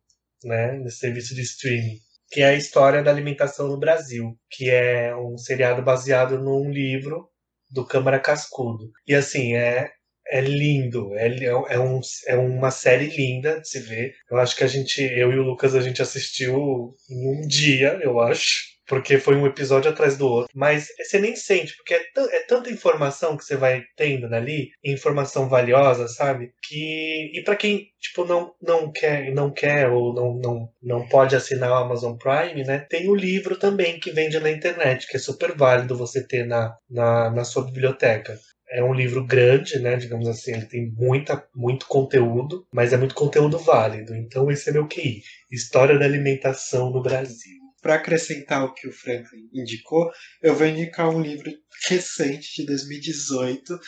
né, 0.44 0.72
no 0.72 0.90
serviço 0.90 1.34
de 1.34 1.42
streaming, 1.42 1.98
que 2.30 2.40
é 2.40 2.46
a 2.46 2.54
história 2.54 3.02
da 3.02 3.10
alimentação 3.10 3.68
no 3.68 3.78
Brasil, 3.78 4.38
que 4.50 4.70
é 4.70 5.14
um 5.14 5.36
seriado 5.36 5.82
baseado 5.82 6.38
num 6.38 6.70
livro 6.70 7.28
do 7.70 7.86
Câmara 7.86 8.18
Cascudo. 8.18 8.90
E 9.06 9.14
assim, 9.14 9.54
é 9.54 9.90
é 10.30 10.40
lindo, 10.40 11.14
é, 11.16 11.26
é, 11.44 11.78
um, 11.78 12.00
é 12.26 12.36
uma 12.36 12.70
série 12.70 13.06
linda 13.06 13.60
de 13.60 13.68
se 13.68 13.80
ver. 13.80 14.14
Eu 14.30 14.38
acho 14.38 14.56
que 14.56 14.64
a 14.64 14.66
gente, 14.68 15.02
eu 15.02 15.32
e 15.32 15.38
o 15.38 15.42
Lucas, 15.42 15.74
a 15.74 15.80
gente 15.80 16.02
assistiu 16.02 16.94
em 17.10 17.28
um 17.28 17.46
dia, 17.46 17.98
eu 18.02 18.20
acho. 18.20 18.78
Porque 18.86 19.18
foi 19.18 19.36
um 19.36 19.46
episódio 19.46 19.90
atrás 19.90 20.16
do 20.16 20.26
outro. 20.26 20.50
Mas 20.54 20.88
você 20.98 21.18
nem 21.18 21.36
sente, 21.36 21.76
porque 21.76 21.92
é, 21.92 22.00
é 22.16 22.42
tanta 22.44 22.70
informação 22.70 23.36
que 23.36 23.44
você 23.44 23.54
vai 23.54 23.82
tendo 23.94 24.34
ali, 24.34 24.70
informação 24.82 25.46
valiosa, 25.46 26.08
sabe? 26.08 26.54
Que. 26.62 27.30
E 27.34 27.42
para 27.44 27.54
quem, 27.54 27.88
tipo, 28.00 28.24
não, 28.24 28.54
não 28.62 28.90
quer, 28.90 29.30
não 29.34 29.52
quer 29.52 29.90
ou 29.90 30.14
não, 30.14 30.34
não, 30.36 30.68
não 30.82 31.06
pode 31.06 31.36
assinar 31.36 31.70
o 31.70 31.74
Amazon 31.74 32.16
Prime, 32.16 32.64
né? 32.64 32.86
Tem 32.88 33.10
o 33.10 33.14
livro 33.14 33.58
também 33.58 34.00
que 34.00 34.10
vende 34.10 34.40
na 34.40 34.50
internet, 34.50 35.06
que 35.06 35.18
é 35.18 35.20
super 35.20 35.54
válido 35.54 35.94
você 35.94 36.26
ter 36.26 36.46
na, 36.46 36.74
na, 36.88 37.30
na 37.30 37.44
sua 37.44 37.66
biblioteca 37.66 38.38
é 38.70 38.82
um 38.82 38.92
livro 38.92 39.24
grande, 39.26 39.78
né? 39.78 39.96
Digamos 39.96 40.28
assim, 40.28 40.52
ele 40.52 40.66
tem 40.66 40.90
muita, 40.92 41.46
muito 41.54 41.86
conteúdo, 41.86 42.66
mas 42.72 42.92
é 42.92 42.96
muito 42.96 43.14
conteúdo 43.14 43.58
válido. 43.58 44.14
Então 44.14 44.50
esse 44.50 44.68
é 44.68 44.72
meu 44.72 44.86
QI. 44.86 45.22
História 45.50 45.98
da 45.98 46.04
alimentação 46.04 46.90
no 46.90 47.02
Brasil. 47.02 47.58
Para 47.80 47.94
acrescentar 47.94 48.64
o 48.64 48.74
que 48.74 48.88
o 48.88 48.92
Franklin 48.92 49.48
indicou, 49.54 50.10
eu 50.42 50.54
vou 50.54 50.66
indicar 50.66 51.08
um 51.08 51.20
livro 51.20 51.50
recente 51.88 52.56
de 52.56 52.66
2018, 52.66 53.78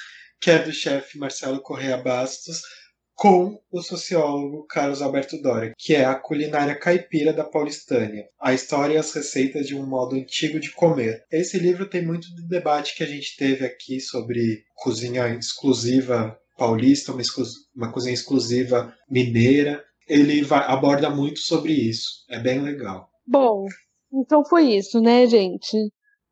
que 0.40 0.50
é 0.50 0.58
do 0.58 0.72
chefe 0.72 1.18
Marcelo 1.18 1.60
Correa 1.60 1.98
Bastos, 1.98 2.60
com 3.20 3.60
o 3.70 3.82
sociólogo 3.82 4.64
Carlos 4.66 5.02
Alberto 5.02 5.36
Doria, 5.42 5.74
que 5.76 5.94
é 5.94 6.06
a 6.06 6.14
culinária 6.14 6.74
caipira 6.74 7.34
da 7.34 7.44
Paulistânia, 7.44 8.24
a 8.40 8.54
história 8.54 8.94
e 8.94 8.96
as 8.96 9.12
receitas 9.12 9.66
de 9.66 9.76
um 9.76 9.86
modo 9.86 10.16
antigo 10.16 10.58
de 10.58 10.72
comer. 10.72 11.22
Esse 11.30 11.58
livro 11.58 11.86
tem 11.86 12.02
muito 12.02 12.34
do 12.34 12.48
debate 12.48 12.96
que 12.96 13.04
a 13.04 13.06
gente 13.06 13.36
teve 13.36 13.66
aqui 13.66 14.00
sobre 14.00 14.62
cozinha 14.74 15.28
exclusiva 15.34 16.34
paulista, 16.56 17.12
uma, 17.12 17.20
uma 17.76 17.92
cozinha 17.92 18.14
exclusiva 18.14 18.90
mineira. 19.10 19.84
ele 20.08 20.40
vai, 20.40 20.64
aborda 20.64 21.10
muito 21.10 21.40
sobre 21.40 21.74
isso. 21.74 22.24
É 22.30 22.40
bem 22.40 22.62
legal. 22.62 23.10
Bom, 23.26 23.66
então 24.14 24.42
foi 24.46 24.76
isso, 24.76 24.98
né, 24.98 25.26
gente? 25.26 25.76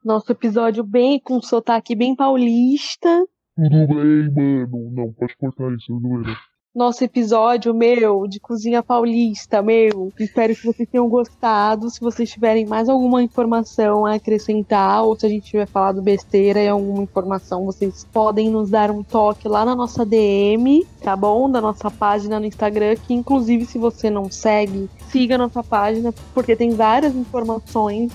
Nosso 0.03 0.33
episódio 0.33 0.83
bem 0.83 1.21
com 1.21 1.39
sotaque 1.43 1.95
bem 1.95 2.17
paulista. 2.17 3.27
Tudo 3.55 4.33
bem, 4.33 4.67
mano. 4.67 4.91
Não, 4.95 5.13
pode 5.13 5.37
cortar 5.37 5.71
isso, 5.75 5.93
zoeira 6.01 6.35
nosso 6.79 7.03
episódio, 7.03 7.75
meu, 7.75 8.29
de 8.29 8.39
cozinha 8.39 8.85
paulista, 8.85 9.61
meu. 9.61 10.13
Espero 10.17 10.55
que 10.55 10.65
vocês 10.65 10.89
tenham 10.89 11.09
gostado. 11.09 11.91
Se 11.91 12.01
vocês 12.01 12.31
tiverem 12.31 12.65
mais 12.65 12.89
alguma 12.89 13.21
informação 13.21 14.07
a 14.07 14.15
acrescentar, 14.15 15.03
ou 15.03 15.19
se 15.19 15.27
a 15.27 15.29
gente 15.29 15.51
tiver 15.51 15.67
falado 15.67 16.01
besteira 16.01 16.63
e 16.63 16.69
alguma 16.69 17.03
informação, 17.03 17.67
vocês 17.67 18.07
podem 18.13 18.49
nos 18.49 18.71
dar 18.71 18.93
um 18.93 19.03
toque 19.03 19.49
lá 19.49 19.65
na 19.65 19.75
nossa 19.75 20.07
DM, 20.07 20.87
tá 21.03 21.17
bom? 21.17 21.51
Da 21.51 21.61
nossa 21.61 21.91
página 21.91 22.39
no 22.39 22.47
Instagram, 22.47 22.95
que 22.95 23.13
inclusive 23.13 23.67
se 23.67 23.77
você 23.77 24.09
não 24.09 24.31
segue, 24.31 24.89
siga 25.11 25.35
a 25.35 25.39
nossa 25.39 25.65
página, 25.65 26.15
porque 26.33 26.55
tem 26.55 26.71
várias 26.71 27.15
informações. 27.15 28.13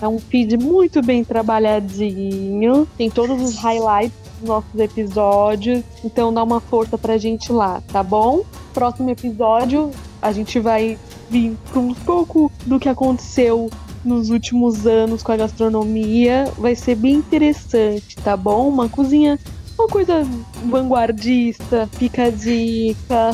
É 0.00 0.08
um 0.08 0.18
feed 0.18 0.56
muito 0.56 1.02
bem 1.02 1.22
trabalhadinho, 1.22 2.88
tem 2.96 3.10
todos 3.10 3.42
os 3.42 3.56
highlights 3.56 4.29
nossos 4.40 4.78
episódios. 4.78 5.82
Então 6.04 6.32
dá 6.32 6.42
uma 6.42 6.60
força 6.60 6.96
pra 6.96 7.18
gente 7.18 7.52
lá, 7.52 7.82
tá 7.92 8.02
bom? 8.02 8.42
Próximo 8.72 9.10
episódio 9.10 9.90
a 10.22 10.32
gente 10.32 10.58
vai 10.60 10.98
vir 11.30 11.56
com 11.72 11.80
um 11.80 11.94
pouco 11.94 12.50
do 12.66 12.78
que 12.78 12.88
aconteceu 12.88 13.70
nos 14.04 14.30
últimos 14.30 14.86
anos 14.86 15.22
com 15.22 15.32
a 15.32 15.36
gastronomia. 15.36 16.50
Vai 16.58 16.74
ser 16.74 16.94
bem 16.94 17.14
interessante, 17.14 18.16
tá 18.16 18.36
bom? 18.36 18.68
Uma 18.68 18.88
cozinha, 18.88 19.38
uma 19.78 19.88
coisa 19.88 20.26
vanguardista, 20.66 21.88
fica 21.92 22.30
dica. 22.30 23.30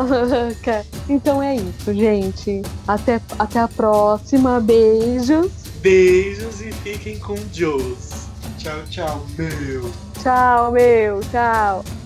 então 1.08 1.42
é 1.42 1.56
isso, 1.56 1.94
gente. 1.94 2.62
Até, 2.86 3.20
até 3.38 3.60
a 3.60 3.68
próxima. 3.68 4.60
Beijos. 4.60 5.50
Beijos 5.80 6.60
e 6.60 6.72
fiquem 6.72 7.18
com 7.18 7.36
Deus. 7.54 8.28
Tchau, 8.58 8.82
tchau, 8.90 9.26
meu. 9.38 10.09
Tchau, 10.22 10.70
meu. 10.70 11.20
Tchau. 11.30 11.99